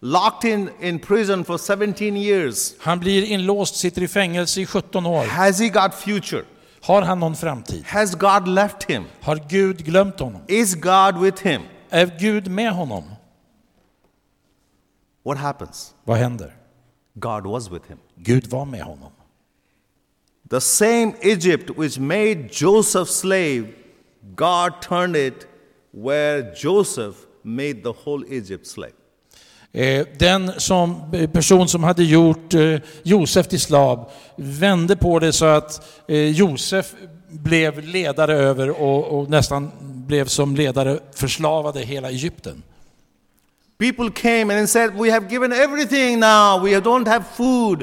locked 0.00 0.50
in 0.50 0.70
in 0.80 0.98
prison 0.98 1.44
for 1.44 1.58
17 1.58 2.16
years. 2.16 2.74
Han 2.80 2.98
blir 3.00 3.22
inlåst, 3.24 3.76
sitter 3.76 4.02
i 4.02 4.08
fängelse 4.08 4.60
i 4.60 4.66
17 4.66 5.06
år. 5.06 5.24
Has 5.24 5.58
he 5.60 5.68
got 5.68 5.94
future? 5.94 6.44
Har 6.82 7.02
han 7.02 7.20
någon 7.20 7.36
framtid? 7.36 7.84
Has 7.84 8.14
God 8.14 8.48
left 8.48 8.82
him? 8.82 9.04
Har 9.20 9.40
Gud 9.48 9.84
glömt 9.84 10.20
honom? 10.20 10.42
Is 10.48 10.74
God 10.74 11.18
with 11.18 11.42
him? 11.42 11.62
Är 11.90 12.18
Gud 12.18 12.50
med 12.50 12.72
honom? 12.72 13.04
What 15.22 15.38
happens? 15.38 15.94
Vad 16.04 16.16
händer? 16.18 16.56
God 17.14 17.46
was 17.46 17.70
with 17.70 17.88
him. 17.88 17.98
Gud 18.16 18.46
var 18.46 18.64
med 18.64 18.82
honom. 18.82 19.12
The 20.50 20.60
same 20.60 21.12
Egypt 21.20 21.70
which 21.76 21.98
made 21.98 22.48
Joseph 22.52 23.10
slave, 23.10 23.74
God 24.34 24.80
turned 24.80 25.16
it 25.16 25.46
where 25.90 26.54
Joseph 26.54 27.26
made 27.42 27.82
the 27.82 27.92
whole 27.92 28.24
Egypt 28.28 28.66
slave. 28.66 28.97
Eh, 29.78 30.06
den 30.18 30.52
som, 30.56 31.10
eh, 31.12 31.30
person 31.30 31.68
som 31.68 31.84
hade 31.84 32.04
gjort 32.04 32.54
eh, 32.54 32.76
Josef 33.02 33.48
till 33.48 33.60
slav 33.60 34.10
vände 34.36 34.96
på 34.96 35.18
det 35.18 35.32
så 35.32 35.44
att 35.44 35.86
Josef 36.08 36.94
blev 37.28 37.82
ledare 37.82 38.34
över 38.34 38.70
och, 38.70 39.04
och 39.04 39.30
nästan 39.30 39.70
blev 39.80 40.24
som 40.24 40.56
ledare 40.56 40.98
förslavade 41.14 41.80
hela 41.80 42.10
Egypten. 42.10 42.62
People 43.78 44.10
came 44.10 44.58
and 44.58 44.70
said, 44.70 44.90
We 44.94 45.12
have 45.12 45.26
given 45.30 45.52
everything 45.52 46.20
now. 46.20 46.64
We 46.64 46.80
don't 46.80 47.08
have 47.08 47.24
food. 47.36 47.82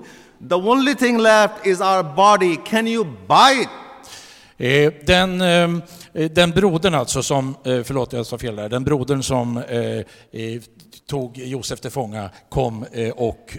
The 0.49 0.55
only 0.55 0.95
thing 0.95 1.17
left 1.17 1.65
is 1.65 1.81
our 1.81 2.03
body. 2.03 2.57
Can 2.65 2.87
you 2.87 3.05
buy 3.27 3.61
it? 3.61 3.84
Eh, 4.57 4.93
Den, 5.05 5.41
eh, 5.41 6.29
den 6.31 6.51
brodern 6.51 6.93
alltså 6.95 7.23
som, 7.23 7.55
eh, 7.63 7.83
förlåt 7.83 8.13
jag 8.13 8.25
sa 8.25 8.37
fel 8.37 8.55
där, 8.55 8.69
den 8.69 8.83
brodern 8.83 9.23
som 9.23 9.63
tog 11.07 11.37
Josef 11.37 11.79
till 11.79 11.91
fånga 11.91 12.29
kom 12.49 12.85
och 13.15 13.57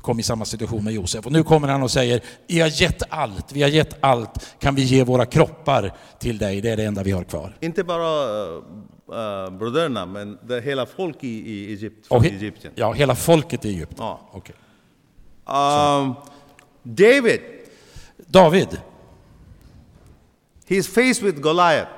kom 0.00 0.20
i 0.20 0.22
samma 0.22 0.44
situation 0.44 0.84
med 0.84 0.92
Josef. 0.92 1.26
Och 1.26 1.32
nu 1.32 1.42
kommer 1.42 1.68
han 1.68 1.82
och 1.82 1.90
säger, 1.90 2.20
vi 2.46 2.60
har 2.60 2.82
gett 2.82 3.02
allt, 3.08 3.52
vi 3.52 3.62
har 3.62 3.68
gett 3.68 3.96
allt, 4.00 4.54
kan 4.58 4.74
vi 4.74 4.82
ge 4.82 5.04
våra 5.04 5.26
kroppar 5.26 5.92
till 6.18 6.38
dig? 6.38 6.60
Det 6.60 6.70
är 6.70 6.76
det 6.76 6.84
enda 6.84 7.02
vi 7.02 7.10
har 7.10 7.24
kvar. 7.24 7.56
Inte 7.60 7.84
bara 7.84 8.44
uh, 8.46 9.50
bröderna, 9.58 10.06
men 10.06 10.38
det 10.42 10.60
hela 10.60 10.86
folk 10.86 11.24
i, 11.24 11.28
i 11.28 11.72
Egypt, 11.72 12.06
från 12.06 12.22
he- 12.22 12.36
Egypten. 12.36 12.72
Ja, 12.74 12.92
hela 12.92 13.14
folket 13.14 13.64
i 13.64 13.68
Egypten. 13.68 13.96
Ja. 13.98 14.20
Okej. 14.32 14.54
Um, 15.46 16.14
David, 16.82 17.40
David, 18.26 18.68
he's 20.68 20.88
faced 20.94 21.22
with 21.22 21.40
Goliath. 21.40 21.88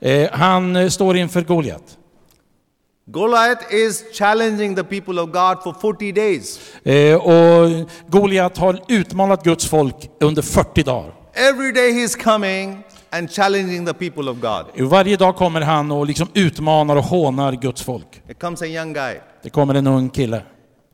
eh, 0.00 0.28
han 0.32 0.76
eh, 0.76 0.88
står 0.88 1.16
inför 1.16 1.42
Goliat. 1.42 1.98
Goliath 3.08 3.74
is 3.74 4.04
challenging 4.12 4.74
the 4.74 4.84
people 4.84 5.20
of 5.20 5.30
God 5.32 5.62
for 5.62 5.72
40 5.80 6.12
days. 6.12 6.60
Eh, 6.84 7.14
och 7.14 7.90
Goliat 8.08 8.58
har 8.58 8.80
utmanat 8.88 9.44
Guds 9.44 9.66
folk 9.66 10.10
under 10.20 10.42
40 10.42 10.82
dagar. 10.82 11.12
Every 11.34 11.72
day 11.72 11.92
he's 11.92 12.22
coming 12.22 12.78
and 13.10 13.30
challenging 13.30 13.86
the 13.86 13.94
people 13.94 14.30
of 14.30 14.36
God. 14.40 14.88
Varje 14.88 15.16
dag 15.16 15.36
kommer 15.36 15.60
han 15.60 15.90
och 15.90 16.06
liksom 16.06 16.28
utmanar 16.34 16.96
och 16.96 17.04
hånar 17.04 17.52
Guds 17.52 17.82
folk. 17.82 18.22
It 18.28 18.38
comes 18.38 18.62
a 18.62 18.66
young 18.66 18.92
guy, 18.92 19.14
Det 19.42 19.50
kommer 19.50 19.74
en 19.74 19.86
ung 19.86 20.10
kille. 20.10 20.42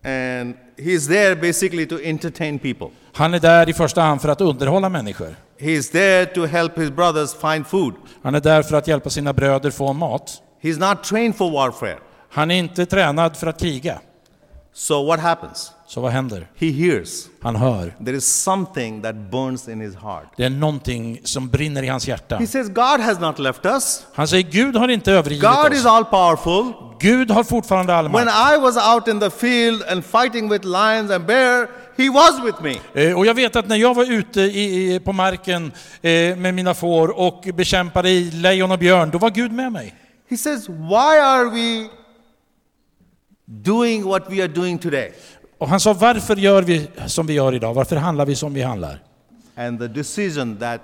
and 0.05 0.55
he's 0.77 1.09
there 1.09 1.37
basically 1.37 1.87
to 1.87 1.97
entertain 2.05 2.59
people. 2.59 2.87
Han 3.13 3.35
är 3.35 3.39
där 3.41 3.69
i 3.69 3.73
första 3.73 4.01
hand 4.01 4.21
för 4.23 4.29
att 4.29 4.41
underhålla 4.41 4.89
människor. 4.89 5.37
He's 5.63 5.91
there 5.93 6.27
to 6.27 6.47
help 6.47 6.79
his 6.79 6.91
brothers 6.91 7.35
find 7.35 7.67
food. 7.67 7.95
Han 8.23 8.35
är 8.35 8.41
där 8.41 8.63
för 8.63 8.77
att 8.77 8.89
hjälpa 8.89 9.11
sina 9.11 9.33
bröder 9.33 9.71
få 9.71 9.93
mat. 9.93 10.43
He's 10.63 10.89
not 10.91 11.05
trained 11.05 11.37
for 11.37 11.51
warfare. 11.51 11.99
Han 12.31 12.51
är 12.51 12.55
inte 12.59 12.87
tränad 12.87 13.37
för 13.37 13.47
att 13.47 13.61
kriga. 13.61 13.99
So 14.75 15.05
what 15.07 15.21
happens? 15.21 15.73
Så 15.87 16.01
vad 16.01 16.13
händer? 16.13 16.49
He 16.57 16.67
hears 16.71 17.27
Han 17.43 17.57
hör. 17.57 17.95
there 18.05 18.17
is 18.17 18.43
something 18.43 19.03
that 19.03 19.15
burns 19.31 19.69
in 19.69 19.81
his 19.81 19.95
heart. 19.97 20.25
Det 20.37 20.45
är 20.45 20.51
någonting 20.51 21.21
som 21.25 21.49
brinner 21.49 21.83
i 21.83 21.89
hans 21.89 22.09
hjärta. 22.09 22.37
He 22.37 22.47
says, 22.47 22.69
God 22.69 23.01
has 23.01 23.21
not 23.21 23.39
left 23.39 23.67
us. 23.67 24.07
Han 24.15 24.29
säger 24.29 24.51
Gud 24.51 24.77
har 24.77 24.89
inte 24.89 25.13
övergivit 25.13 25.43
God 25.43 25.73
is 25.73 25.81
oss. 25.81 25.87
all 25.87 26.05
powerful. 26.05 26.73
Gud 27.01 27.31
har 27.31 27.45
fortfarande 27.45 27.95
all 27.95 28.05
When 28.09 28.25
makt. 28.25 28.55
I 28.55 28.59
was 28.61 28.77
out 28.95 29.09
in 29.09 29.21
the 29.21 29.31
field 29.31 29.83
and 29.83 30.05
fighting 30.05 30.49
with 30.49 30.65
lions 30.65 31.11
and 31.11 31.27
bear, 31.27 31.69
he 31.97 32.11
was 32.11 32.45
with 32.45 32.63
me. 32.63 32.77
Eh, 33.03 33.19
Och 33.19 33.27
jag 33.27 33.35
vet 33.35 33.57
att 33.57 33.69
när 33.69 33.77
jag 33.77 33.95
var 33.95 34.13
ute 34.13 34.41
i, 34.41 34.95
i, 34.95 35.01
på 35.01 35.13
marken 35.13 35.73
eh, 36.03 36.37
med 36.37 36.55
mina 36.55 36.75
får 36.75 37.19
och 37.19 37.49
bekämpade 37.55 38.11
i 38.11 38.31
lejon 38.31 38.71
och 38.71 38.79
björn, 38.79 39.11
då 39.11 39.19
var 39.19 39.31
Gud 39.31 39.53
med 39.53 39.73
mig. 39.73 39.95
He 40.31 40.37
says, 40.37 40.69
Why 40.69 41.19
are 41.21 41.51
we 41.51 41.89
doing 43.47 44.05
what 44.05 44.31
we 44.31 44.43
are 44.43 44.49
doing 44.49 44.79
today? 44.79 45.13
Och 45.59 45.69
han 45.69 45.81
sa, 45.81 45.93
varför 45.93 46.37
gör 46.37 46.63
vi 46.63 46.89
som 47.07 47.27
vi 47.27 47.33
gör 47.33 47.55
idag? 47.55 47.75
Varför 47.75 47.97
handlar 47.97 48.27
vi 48.27 48.37
som 48.37 48.55
vi 48.55 48.63
handlar? 48.63 49.03
And 49.57 49.79
the 49.81 49.89
decision 49.89 50.57
that 50.57 50.81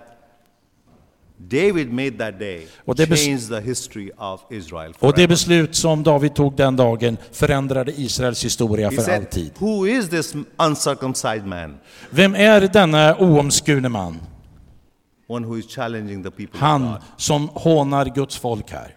David 1.40 1.92
made 1.92 2.10
that 2.10 2.38
day 2.38 2.68
Och 2.84 2.94
det 2.96 3.06
changed 3.06 3.48
the 3.48 3.60
history 3.60 4.10
of 4.18 4.40
Israel. 4.50 4.94
Och 4.98 5.12
det 5.16 5.28
beslut 5.28 5.74
som 5.74 6.02
David 6.02 6.34
tog 6.34 6.56
den 6.56 6.76
dagen 6.76 7.16
förändrade 7.32 7.92
Israels 8.00 8.44
historia 8.44 8.90
He 8.90 8.96
för 8.96 9.02
said, 9.02 9.20
alltid. 9.22 9.52
Who 9.58 9.86
is 9.86 10.08
this 10.08 10.34
uncircumcised 10.58 11.46
man? 11.46 11.78
Vem 12.10 12.34
är 12.34 12.60
denna 12.60 13.16
oomskurne 13.18 13.88
man? 13.88 14.20
One 15.26 15.46
who 15.46 15.58
is 15.58 15.66
challenging 15.74 16.22
the 16.22 16.30
people 16.30 16.54
of 16.54 16.60
Han 16.60 16.82
God. 16.92 17.00
som 17.16 17.48
hånar 17.54 18.04
Guds 18.14 18.36
folk 18.36 18.70
här. 18.70 18.96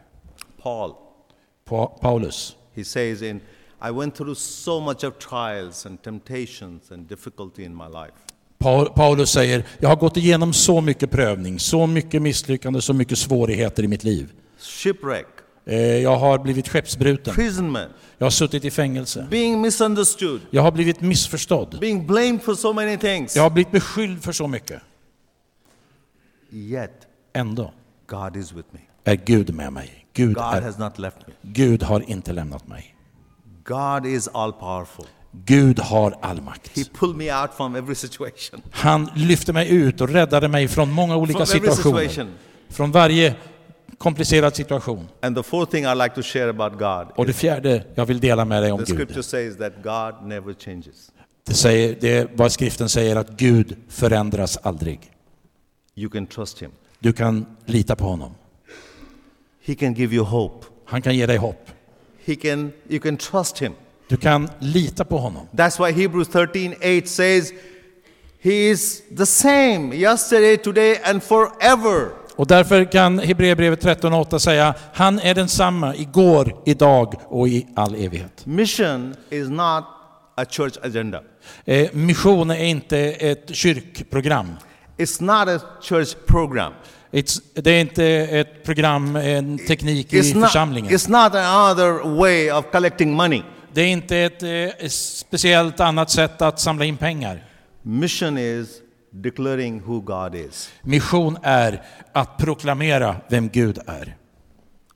Paul, 0.63 0.93
Pa- 1.65 1.87
Paulus. 2.01 2.55
he 2.75 2.83
says 2.83 3.21
in, 3.21 3.41
I 3.87 3.91
went 3.91 4.15
through 4.15 4.35
so 4.37 4.79
much 4.79 5.03
of 5.03 5.13
trials 5.17 5.85
and 5.85 6.01
temptations 6.03 6.91
and 6.91 7.07
difficulty 7.09 7.63
in 7.63 7.75
my 7.75 7.87
life. 7.87 8.13
Pa- 8.61 8.85
Paulus 8.85 9.31
säger, 9.31 9.65
jag 9.79 9.89
har 9.89 9.95
gått 9.95 10.17
igenom 10.17 10.53
så 10.53 10.81
mycket 10.81 11.11
prövning, 11.11 11.59
så 11.59 11.87
mycket 11.87 12.21
misslyckande, 12.21 12.81
så 12.81 12.93
mycket 12.93 13.17
svårigheter 13.17 13.83
i 13.83 13.87
mitt 13.87 14.03
liv. 14.03 14.31
Shipwreck, 14.59 15.25
Eh, 15.65 15.77
Jag 15.79 16.17
har 16.17 16.39
blivit 16.39 16.67
skeppsbruten. 16.69 17.31
imprisonment, 17.33 17.91
Jag 18.17 18.25
har 18.25 18.31
suttit 18.31 18.65
i 18.65 18.71
fängelse. 18.71 19.27
being 19.31 19.61
misunderstood, 19.61 20.41
Jag 20.49 20.61
har 20.61 20.71
blivit 20.71 21.01
missförstådd. 21.01 21.77
being 21.81 22.07
blamed 22.07 22.41
for 22.41 22.55
so 22.55 22.73
many 22.73 22.97
things. 22.97 23.35
Jag 23.35 23.43
har 23.43 23.49
blivit 23.49 23.71
beskylld 23.71 24.23
för 24.23 24.31
så 24.31 24.47
mycket. 24.47 24.81
Yet, 26.51 27.07
Ändå 27.33 27.73
God 28.07 28.35
is 28.35 28.51
with 28.53 28.67
me. 28.71 28.79
är 29.03 29.15
Gud 29.15 29.53
med 29.53 29.73
mig. 29.73 30.05
Gud, 30.13 30.35
God 30.35 30.43
är, 30.43 30.61
has 30.61 30.77
not 30.77 30.99
left 30.99 31.17
me. 31.27 31.33
Gud 31.41 31.83
har 31.83 32.09
inte 32.09 32.33
lämnat 32.33 32.67
mig. 32.67 32.95
God 33.63 34.05
is 34.05 34.27
all 34.33 34.53
powerful. 34.53 35.05
Gud 35.45 35.79
har 35.79 36.17
all 36.21 36.41
makt. 36.41 36.77
He 36.77 36.83
pulled 36.93 37.15
me 37.15 37.41
out 37.41 37.51
from 37.57 37.75
every 37.75 37.95
situation. 37.95 38.61
Han 38.71 39.09
lyfte 39.15 39.53
mig 39.53 39.69
ut 39.75 40.01
och 40.01 40.09
räddade 40.09 40.47
mig 40.47 40.67
från 40.67 40.91
många 40.91 41.15
olika 41.17 41.37
From 41.37 41.45
situationer. 41.45 42.07
situation. 42.07 42.33
Från 42.69 42.91
varje 42.91 43.35
komplicerad 43.97 44.55
situation. 44.55 45.07
And 45.21 45.35
the 45.37 45.43
fourth 45.43 45.71
thing 45.71 45.85
I'd 45.85 46.03
like 46.03 46.15
to 46.15 46.21
share 46.21 46.49
about 46.49 46.79
God, 46.79 47.07
Och 47.17 47.25
det 47.25 47.33
fjärde 47.33 47.83
jag 47.95 48.05
vill 48.05 48.19
dela 48.19 48.45
med 48.45 48.63
dig 48.63 48.71
om 48.71 48.85
the 48.85 48.93
Gud. 48.95 49.25
says 49.25 49.57
that 49.57 49.73
God 49.83 50.27
never 50.27 50.53
changes. 50.53 51.11
Det, 51.47 51.53
säger, 51.53 51.97
det 52.01 52.17
är 52.17 52.27
vad 52.35 52.51
skriften 52.51 52.89
säger 52.89 53.15
att 53.15 53.29
Gud 53.29 53.75
förändras 53.89 54.57
aldrig. 54.57 54.99
You 55.95 56.09
can 56.09 56.27
trust 56.27 56.61
Him. 56.61 56.71
Du 56.99 57.13
kan 57.13 57.45
lita 57.65 57.95
på 57.95 58.05
honom. 58.05 58.31
He 59.65 59.75
can 59.75 59.93
give 59.93 60.15
you 60.15 60.25
hope. 60.25 60.65
Han 60.85 61.01
kan 61.01 61.15
ge 61.15 61.25
dig 61.25 61.37
hopp. 61.37 61.69
He 62.25 62.35
can, 62.35 62.71
you 62.89 62.99
can 62.99 63.17
trust 63.17 63.57
Him. 63.61 63.73
Du 64.11 64.17
kan 64.17 64.49
lita 64.59 65.05
på 65.05 65.17
honom. 65.17 65.47
That's 65.51 65.85
why 65.85 66.01
Hebrews 66.01 66.27
13 66.27 66.73
8 66.81 67.07
says, 67.07 67.53
He 68.41 68.69
is 68.69 69.01
the 69.17 69.25
same 69.25 69.95
yesterday, 69.95 70.57
today, 70.57 70.99
and 71.03 71.23
forever. 71.23 72.09
Och 72.35 72.47
därför 72.47 72.91
kan 72.91 73.19
Hebreerbrevet 73.19 73.83
13.8 73.83 74.39
säga 74.39 74.73
han 74.93 75.19
är 75.19 75.35
densamma 75.35 75.95
igår, 75.95 76.55
idag 76.65 77.13
och 77.27 77.47
i 77.47 77.67
all 77.75 77.95
evighet. 77.95 78.45
Mission 78.45 79.15
is 79.29 79.49
not 79.49 79.83
a 80.35 80.45
church 80.49 80.77
agenda. 80.83 81.21
Eh, 81.65 81.89
mission 81.93 82.51
är 82.51 82.63
inte 82.65 82.97
ett 82.99 83.55
kyrkprogram. 83.55 84.55
It's 84.97 85.23
not 85.23 85.61
a 85.61 85.65
church 85.81 86.15
program. 86.25 86.73
It's, 87.11 87.41
det 87.53 87.71
är 87.71 87.81
inte 87.81 88.05
ett 88.05 88.63
program, 88.63 89.15
en 89.15 89.57
teknik 89.57 90.13
i 90.13 90.21
It's 90.21 90.35
not, 90.35 90.43
församlingen. 90.43 90.91
it's 90.91 91.09
not 91.09 91.35
another 91.35 92.17
way 92.17 92.51
of 92.51 92.65
collecting 92.71 93.13
money. 93.13 93.43
Det 93.73 93.81
är 93.81 93.87
inte 93.87 94.17
ett 94.17 94.43
eh, 94.43 94.87
speciellt 94.89 95.79
annat 95.79 96.09
sätt 96.09 96.41
att 96.41 96.59
samla 96.59 96.85
in 96.85 96.97
pengar. 96.97 97.43
Mission 97.81 98.37
is 98.37 98.67
declaring 99.11 99.81
who 99.85 100.01
God 100.01 100.35
is, 100.35 100.69
Mission 100.81 101.37
är 101.43 101.81
att 102.11 102.37
proklamera 102.37 103.15
vem 103.29 103.49
Gud 103.49 103.79
är. 103.87 104.15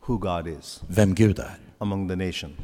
who 0.07 0.17
God 0.17 0.47
is 0.47 0.81
Vem 0.87 1.13
Gud 1.15 1.39
är. 1.39 1.57
among 1.77 2.09
the 2.09 2.15
nation. 2.15 2.55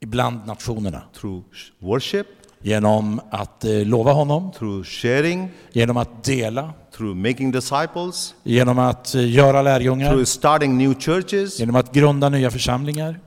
Ibland 0.00 0.46
nationerna. 0.46 1.02
through 1.20 1.42
sh- 1.52 1.70
worship, 1.78 2.26
Genom 2.64 3.20
att 3.30 3.64
eh, 3.64 3.70
lova 3.86 4.12
honom, 4.12 4.52
through 4.52 4.84
sharing, 4.84 5.48
genom 5.72 5.96
att 5.96 6.24
dela, 6.24 6.72
through 6.96 7.16
making 7.16 7.50
disciples, 7.50 8.34
genom 8.42 8.78
att 8.78 9.14
eh, 9.14 9.30
göra 9.30 9.62
lärjungar, 9.62 10.08
through 10.10 10.24
starting 10.24 10.78
new 10.78 10.94
churches, 11.00 11.60
genom 11.60 11.76
att 11.76 11.92
grunda 11.94 12.28
nya 12.28 12.50
församlingar, 12.50 13.20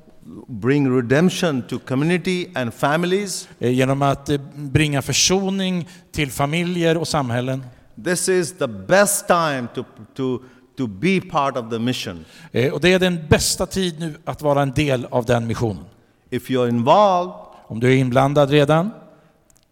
bring 0.48 0.96
redemption 0.96 1.62
to 1.62 1.80
community 1.80 2.48
and 2.56 2.74
families. 2.74 3.48
eh, 3.60 3.72
genom 3.72 4.02
att 4.02 4.30
eh, 4.30 4.42
bringa 4.56 5.02
försoning 5.02 5.88
till 6.12 6.32
familjer 6.32 6.98
och 6.98 7.08
samhällen. 7.08 7.64
This 8.04 8.30
is 8.30 8.58
the 8.58 8.68
best 8.68 9.28
time 9.28 9.68
to, 9.76 9.84
to, 10.16 10.40
to 10.78 10.88
be 10.88 11.22
part 11.22 11.58
of 11.58 11.70
the 11.70 11.80
mission. 11.80 12.26
Eh, 12.52 12.74
Och 12.74 12.82
det 12.82 12.94
är 12.94 13.00
den 13.00 13.20
bästa 13.30 13.66
tid 13.66 14.00
nu 14.00 14.16
att 14.26 14.42
vara 14.42 14.62
en 14.62 14.72
del 14.72 15.06
av 15.06 15.26
den 15.26 15.48
missionen. 15.48 15.84
If 16.30 16.50
you're 16.50 16.70
involved, 16.70 17.34
Om 17.68 17.80
du 17.80 17.92
är 17.94 17.96
inblandad 17.98 18.50
redan 18.50 18.90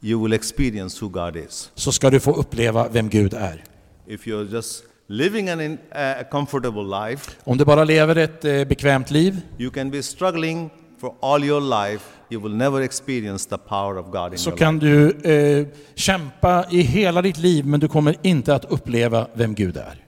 you 0.01 0.23
will 0.23 0.33
experience 0.33 1.05
who 1.05 1.09
God 1.09 1.35
is. 1.37 1.71
så 1.75 1.91
ska 1.91 2.09
du 2.09 2.19
få 2.19 2.31
uppleva 2.31 2.87
vem 2.87 3.09
Gud 3.09 3.33
är. 3.33 3.63
If 4.07 4.27
you're 4.27 4.53
just 4.53 4.83
living 5.13 5.49
an 5.49 5.61
in, 5.61 5.77
a 5.91 6.23
comfortable 6.31 7.07
life, 7.09 7.31
Om 7.43 7.57
du 7.57 7.65
bara 7.65 7.83
lever 7.83 8.15
ett 8.15 8.45
eh, 8.45 8.63
bekvämt 8.65 9.11
liv 9.11 9.41
you 9.57 9.71
can 9.71 9.91
be 9.91 10.03
struggling 10.03 10.69
for 11.01 11.13
all 11.21 11.43
your 11.43 11.61
life. 11.91 12.03
You 12.29 12.41
will 12.41 12.55
never 12.55 12.81
experience 12.81 13.49
the 13.49 13.57
power 13.57 13.97
of 13.97 14.05
God 14.11 14.31
in 14.31 14.37
så 14.39 14.49
your 14.49 14.57
kan 14.57 14.79
life. 14.79 14.87
du 15.23 15.31
eh, 15.59 15.67
kämpa 15.95 16.65
i 16.71 16.81
hela 16.81 17.21
ditt 17.21 17.37
liv 17.37 17.65
men 17.65 17.79
du 17.79 17.87
kommer 17.87 18.15
inte 18.21 18.55
att 18.55 18.65
uppleva 18.65 19.27
vem 19.33 19.55
Gud 19.55 19.77
är. 19.77 20.05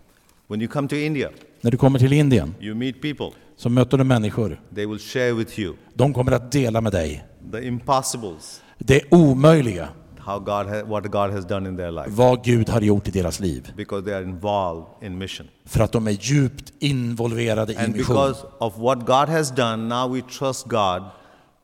When 0.47 0.61
you 0.61 0.71
come 0.71 0.87
to 0.87 0.95
India, 0.95 1.29
När 1.61 1.71
du 1.71 1.77
kommer 1.77 1.99
till 1.99 2.13
Indien 2.13 2.55
you 2.59 2.75
meet 2.75 3.01
people. 3.01 3.29
så 3.57 3.69
möter 3.69 3.97
du 3.97 4.03
människor. 4.03 4.61
They 4.75 4.85
will 4.85 4.99
share 4.99 5.31
with 5.33 5.59
you 5.59 5.75
De 5.93 6.13
kommer 6.13 6.31
att 6.31 6.51
dela 6.51 6.81
med 6.81 6.91
dig 6.91 7.25
the 7.51 7.67
impossibles, 7.67 8.61
det 8.77 9.01
omöjliga, 9.11 9.87
how 10.25 10.39
God 10.39 10.67
ha, 10.67 10.83
what 10.85 11.03
God 11.11 11.31
has 11.31 11.45
done 11.45 11.69
in 11.69 11.77
their 11.77 11.91
life, 11.91 12.09
vad 12.09 12.43
Gud 12.43 12.69
har 12.69 12.81
gjort 12.81 13.07
i 13.07 13.11
deras 13.11 13.39
liv. 13.39 13.71
because 13.77 14.05
they 14.05 14.13
are 14.13 14.23
involved 14.23 14.85
in 15.01 15.17
mission. 15.17 15.47
För 15.65 15.79
att 15.83 15.91
de 15.91 16.07
är 16.07 16.11
djupt 16.21 16.73
involverade 16.79 17.73
i 17.73 17.77
And 17.77 17.87
mission. 17.95 18.15
because 18.15 18.39
of 18.59 18.73
what 18.77 18.99
God 19.05 19.29
has 19.29 19.51
done, 19.55 19.77
now 19.77 20.13
we 20.15 20.21
trust 20.21 20.65
God 20.67 21.03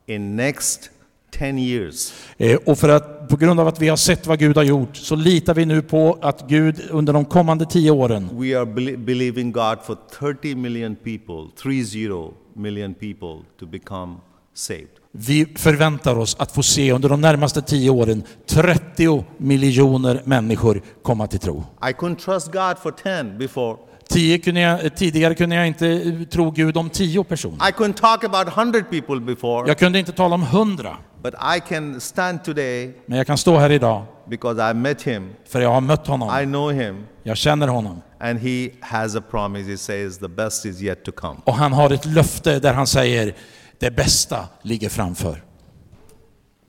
in 0.06 0.36
next 0.36 0.90
10 1.38 1.58
years. 1.58 2.12
Eh, 2.36 2.58
Och 2.66 2.78
för 2.78 2.88
att, 2.88 3.28
på 3.28 3.36
grund 3.36 3.60
av 3.60 3.68
att 3.68 3.80
vi 3.80 3.88
har 3.88 3.96
sett 3.96 4.26
vad 4.26 4.38
Gud 4.38 4.56
har 4.56 4.64
gjort 4.64 4.96
så 4.96 5.14
litar 5.16 5.54
vi 5.54 5.66
nu 5.66 5.82
på 5.82 6.18
att 6.22 6.48
Gud 6.48 6.82
under 6.90 7.12
de 7.12 7.24
kommande 7.24 7.64
tio 7.66 7.90
åren 7.90 8.28
We 8.32 8.58
are 8.58 8.64
bel- 8.66 8.96
believing 8.96 9.52
God 9.52 9.78
for 9.84 9.96
30 10.18 10.54
million 10.54 10.96
people, 10.96 11.50
30 11.62 12.32
million 12.54 12.94
people 12.94 13.38
to 13.60 13.66
become 13.66 14.14
saved. 14.54 14.88
Vi 15.14 15.46
förväntar 15.56 16.18
oss 16.18 16.36
att 16.38 16.52
få 16.52 16.62
se 16.62 16.92
under 16.92 17.08
de 17.08 17.20
närmaste 17.20 17.62
tio 17.62 17.90
åren 17.90 18.22
30 18.46 19.24
miljoner 19.38 20.22
människor 20.24 20.82
komma 21.02 21.26
till 21.26 21.38
tro. 21.38 21.64
I 21.82 21.92
couldn't 21.92 22.16
trust 22.16 22.52
God 22.52 22.78
for 22.78 22.90
10 22.90 23.24
before. 23.38 23.76
Tio 24.08 24.38
kunde 24.38 24.60
jag, 24.60 24.96
tidigare 24.96 25.34
kunde 25.34 25.56
jag 25.56 25.66
inte 25.66 25.88
eh, 25.88 26.22
tro 26.30 26.50
Gud 26.50 26.76
om 26.76 26.90
tio 26.90 27.24
personer. 27.24 27.56
I 27.68 27.72
couldn't 27.72 27.92
talk 27.94 28.24
about 28.24 28.48
100 28.58 28.80
people 28.90 29.20
before. 29.20 29.68
Jag 29.68 29.78
kunde 29.78 29.98
inte 29.98 30.12
tala 30.12 30.34
om 30.34 30.42
hundra. 30.42 30.96
But 31.22 31.34
I 31.56 31.60
can 31.68 32.00
stand 32.00 32.44
today 32.44 32.94
Men 33.06 33.18
jag 33.18 33.26
kan 33.26 33.38
stå 33.38 33.58
här 33.58 33.70
idag 33.70 34.04
because 34.28 34.70
I 34.70 34.74
met 34.74 35.02
him, 35.02 35.30
för 35.48 35.60
jag 35.60 35.72
har 35.72 35.80
mött 35.80 36.08
I 36.08 36.10
honom. 36.10 36.44
know 36.44 36.70
him, 36.72 37.06
Jag 37.22 37.36
känner 37.36 37.68
honom. 37.68 38.02
and 38.20 38.38
he 38.40 38.70
has 38.80 39.16
a 39.16 39.22
promise. 39.30 39.70
He 39.70 39.76
says, 39.76 40.18
The 40.18 40.28
best 40.28 40.66
is 40.66 40.82
yet 40.82 41.04
to 41.04 41.12
come. 41.12 41.36
Och 41.44 41.54
han 41.54 41.72
har 41.72 41.90
ett 41.90 42.06
löfte 42.06 42.58
där 42.58 42.74
han 42.74 42.86
säger 42.86 43.34
det 43.82 43.90
bästa 43.90 44.48
ligger 44.62 44.88
framför. 44.88 45.42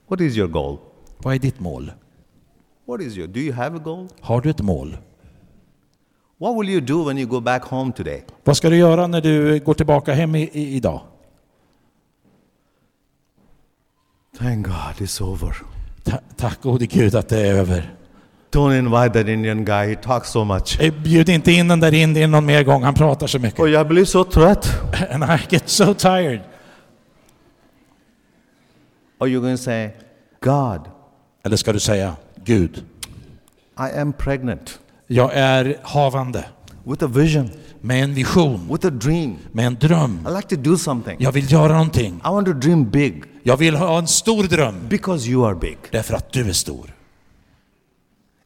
What 0.08 0.22
is 0.22 0.38
your 0.38 0.48
goal? 0.48 0.78
Vad 1.18 1.36
är 1.36 1.40
ditt 1.40 1.60
mål? 1.60 1.92
What 2.88 3.02
is 3.02 3.18
your, 3.18 3.28
do 3.28 3.40
you 3.40 3.54
have 3.54 3.78
a 3.78 3.82
goal? 3.84 4.08
Har 4.20 4.42
du 4.42 4.50
ett 4.50 4.62
mål? 4.62 4.98
What 6.38 6.60
will 6.60 6.70
you 6.70 6.82
do 6.82 7.04
when 7.04 7.18
you 7.18 7.28
go 7.28 7.40
back 7.40 7.64
home 7.64 7.92
today? 7.92 8.24
Vad 8.44 8.58
ska 8.58 8.70
du 8.70 8.78
göra 8.78 9.08
när 9.08 9.22
du 9.22 9.60
går 9.60 9.74
tillbaka 9.74 10.14
hem 10.14 10.36
i, 10.36 10.50
i, 10.54 10.76
idag? 10.76 11.02
Thank 14.40 14.66
God 14.66 15.08
it's 15.08 15.24
over. 15.24 15.56
Ta, 16.04 16.18
tack 16.38 16.62
gode 16.62 16.86
Gud 16.86 17.16
att 17.16 17.30
det 17.30 17.48
är 17.48 17.54
över. 17.54 17.96
Don't 18.52 18.80
invite 18.80 19.20
that 19.20 19.28
Indian 19.28 19.66
guy, 19.66 19.88
he 19.88 19.96
talks 19.96 20.30
so 20.30 20.44
much. 20.44 20.80
Eh, 20.82 20.94
Bjud 21.04 21.30
inte 21.30 21.52
in 21.52 21.68
den 21.68 21.80
där 21.80 21.94
indien 21.94 22.32
någon 22.32 22.46
mer 22.46 22.64
gång, 22.64 22.84
han 22.84 22.94
pratar 22.94 23.28
så 23.28 23.40
mycket. 23.40 23.60
Oh, 23.60 23.70
jag 23.70 23.88
blir 23.88 24.06
så 24.06 24.24
trött. 24.24 24.70
And 25.12 25.24
I 25.24 25.38
get 25.50 25.70
so 25.70 25.94
tired. 25.94 26.42
Or 29.24 29.28
you're 29.28 29.42
going 29.42 29.58
to 29.58 29.64
say, 29.64 29.90
God, 30.42 30.82
Eller 31.44 31.58
ska 31.58 31.74
du 31.74 31.80
säga 31.80 32.16
Gud, 32.44 32.84
I 33.78 34.00
am 34.00 34.14
pregnant 34.14 34.80
jag 35.08 35.32
är 35.34 35.76
havande 35.84 36.46
with 36.84 37.04
a 37.04 37.08
vision, 37.08 37.50
med 37.82 38.04
en 38.04 38.14
vision, 38.14 38.68
with 38.72 38.88
a 38.88 38.90
dream. 38.90 39.36
med 39.52 39.68
en 39.68 39.76
dröm. 39.76 40.28
I 40.30 40.32
like 40.36 40.56
to 40.56 40.62
do 40.62 40.78
something. 40.78 41.16
Jag 41.20 41.32
vill 41.32 41.52
göra 41.52 41.74
någonting. 41.74 42.16
I 42.26 42.28
want 42.30 42.48
to 42.48 42.54
dream 42.54 42.90
big 42.90 43.24
Jag 43.44 43.58
vill 43.58 43.76
ha 43.76 43.98
en 43.98 44.08
stor 44.08 44.44
dröm 44.44 44.76
because 44.90 45.30
you 45.30 45.48
are 45.48 45.56
big. 45.56 45.78
därför 45.92 46.14
att 46.14 46.32
du 46.34 46.50
är 46.50 46.54
stor. 46.54 46.94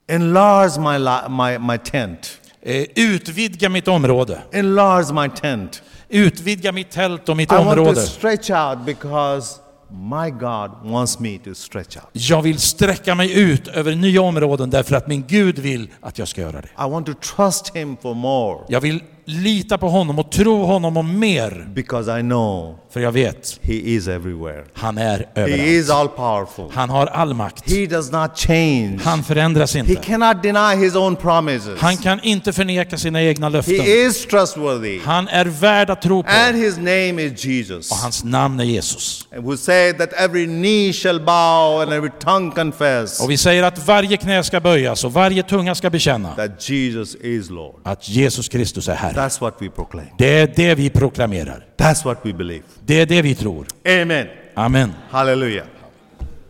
Enlarge 0.08 0.80
my, 0.80 0.98
li- 0.98 1.30
my, 1.30 1.68
my 1.68 1.78
tent. 1.78 2.40
Eh, 2.62 2.86
Utvidga 2.96 3.70
mitt 3.70 3.88
område. 3.88 4.42
Enlarge 4.52 5.14
my 5.14 5.30
tent. 5.30 5.82
Utvidga 6.10 6.72
mitt 6.72 6.92
tält 6.92 7.30
och 7.30 7.38
mitt 7.38 7.52
I 7.52 7.56
want 7.56 7.76
to 7.76 7.82
område. 7.82 8.02
stretch 8.02 8.50
out 8.50 8.86
because 8.86 9.56
my 9.92 10.30
God 10.30 10.72
wants 10.84 11.20
me 11.20 11.38
to 11.38 11.56
stretch 11.56 11.98
out. 11.98 12.06
Jag 12.12 12.42
vill 12.42 12.60
sträcka 12.60 13.16
mig 13.16 13.40
ut 13.40 13.68
över 13.68 13.96
nya 13.96 14.22
områden 14.22 14.70
därför 14.70 14.96
att 14.96 15.08
min 15.08 15.24
Gud 15.28 15.60
vill 15.60 15.90
att 16.02 16.20
jag 16.20 16.28
ska 16.28 16.42
göra 16.42 16.62
det. 16.62 16.68
I 16.68 16.90
want 16.90 17.06
to 17.06 17.14
trust 17.14 17.76
Him 17.76 17.98
for 17.98 18.14
more 18.14 18.66
Jag 18.68 18.82
vill 18.82 19.04
lita 19.30 19.78
på 19.78 19.90
honom 19.90 20.20
och 20.20 20.32
tro 20.32 20.64
honom 20.66 20.98
om 20.98 21.20
mer. 21.20 21.68
because 21.74 22.20
I 22.20 22.22
know 22.22 22.76
För 22.90 23.00
jag 23.00 23.12
vet, 23.12 23.60
He 23.62 23.74
is 23.74 24.08
everywhere. 24.08 24.64
han 24.74 24.98
är 24.98 25.26
He 25.36 25.46
is 25.56 25.90
överallt. 25.90 25.90
all 25.92 26.08
powerful. 26.08 26.66
Han 26.74 26.90
har 26.90 27.06
all 27.08 27.34
makt. 27.34 27.72
He 27.72 27.86
does 27.86 28.12
not 28.12 28.38
change. 28.38 29.00
Han 29.04 29.24
förändras 29.24 29.74
He 29.76 29.80
inte. 29.80 29.96
cannot 29.96 30.44
deny 30.44 30.76
His 30.86 30.96
own 30.96 31.16
promises. 31.16 31.80
Han 31.80 31.98
kan 31.98 32.20
inte 32.24 32.54
förneka 32.54 32.98
sina 32.98 33.22
egna 33.24 33.50
löften. 33.50 33.80
He 33.80 34.06
is 34.08 34.26
trustworthy. 34.26 35.00
Han 35.04 35.28
är 35.28 35.46
värd 35.46 35.90
att 35.90 36.02
tro 36.02 36.24
på. 36.24 36.30
And 36.30 36.56
His 36.58 36.78
name 36.78 37.22
is 37.24 37.46
Jesus. 37.46 37.92
Och 37.92 37.98
hans 37.98 38.24
namn 38.24 38.60
är 38.60 38.64
Jesus. 38.64 39.28
And 39.36 39.46
who 39.46 39.58
said 39.58 39.98
that 39.98 40.14
every 40.14 40.46
knee 40.46 40.94
shall 40.94 41.20
bow 41.20 41.82
and 41.82 41.94
every 41.94 42.12
tongue 42.20 42.52
confess 42.56 43.20
Och 43.20 43.32
vi 43.32 43.38
säger 43.38 43.64
att 43.64 43.88
varje 43.88 44.18
knä 44.18 44.44
ska 44.44 44.60
böjas 44.60 45.04
och 45.04 45.14
varje 45.14 45.44
tunga 45.44 45.76
ska 45.76 45.90
bekänna 45.90 46.36
that 46.36 46.70
Jesus 46.70 47.16
is 47.16 47.50
Lord. 47.50 47.76
att 47.84 48.10
Jesus 48.10 48.48
Kristus 48.50 48.88
är 48.90 48.96
Herre. 48.96 49.17
That's 49.18 49.42
what 49.42 49.62
we 49.62 49.70
proclaim. 49.70 50.08
Det 50.18 50.40
är 50.40 50.48
det 50.56 50.76
vi 50.76 50.90
proklamerar. 50.90 51.66
That's 51.78 52.06
what 52.06 52.20
we 52.24 52.34
believe. 52.34 52.64
Det 52.86 53.02
är 53.02 53.06
det 53.06 53.22
vi 53.22 53.36
tror. 53.36 53.68
Amen. 54.02 54.28
Amen. 54.54 54.94
Hallelujah. 55.10 55.66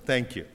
Thank 0.08 0.38
you. 0.38 0.46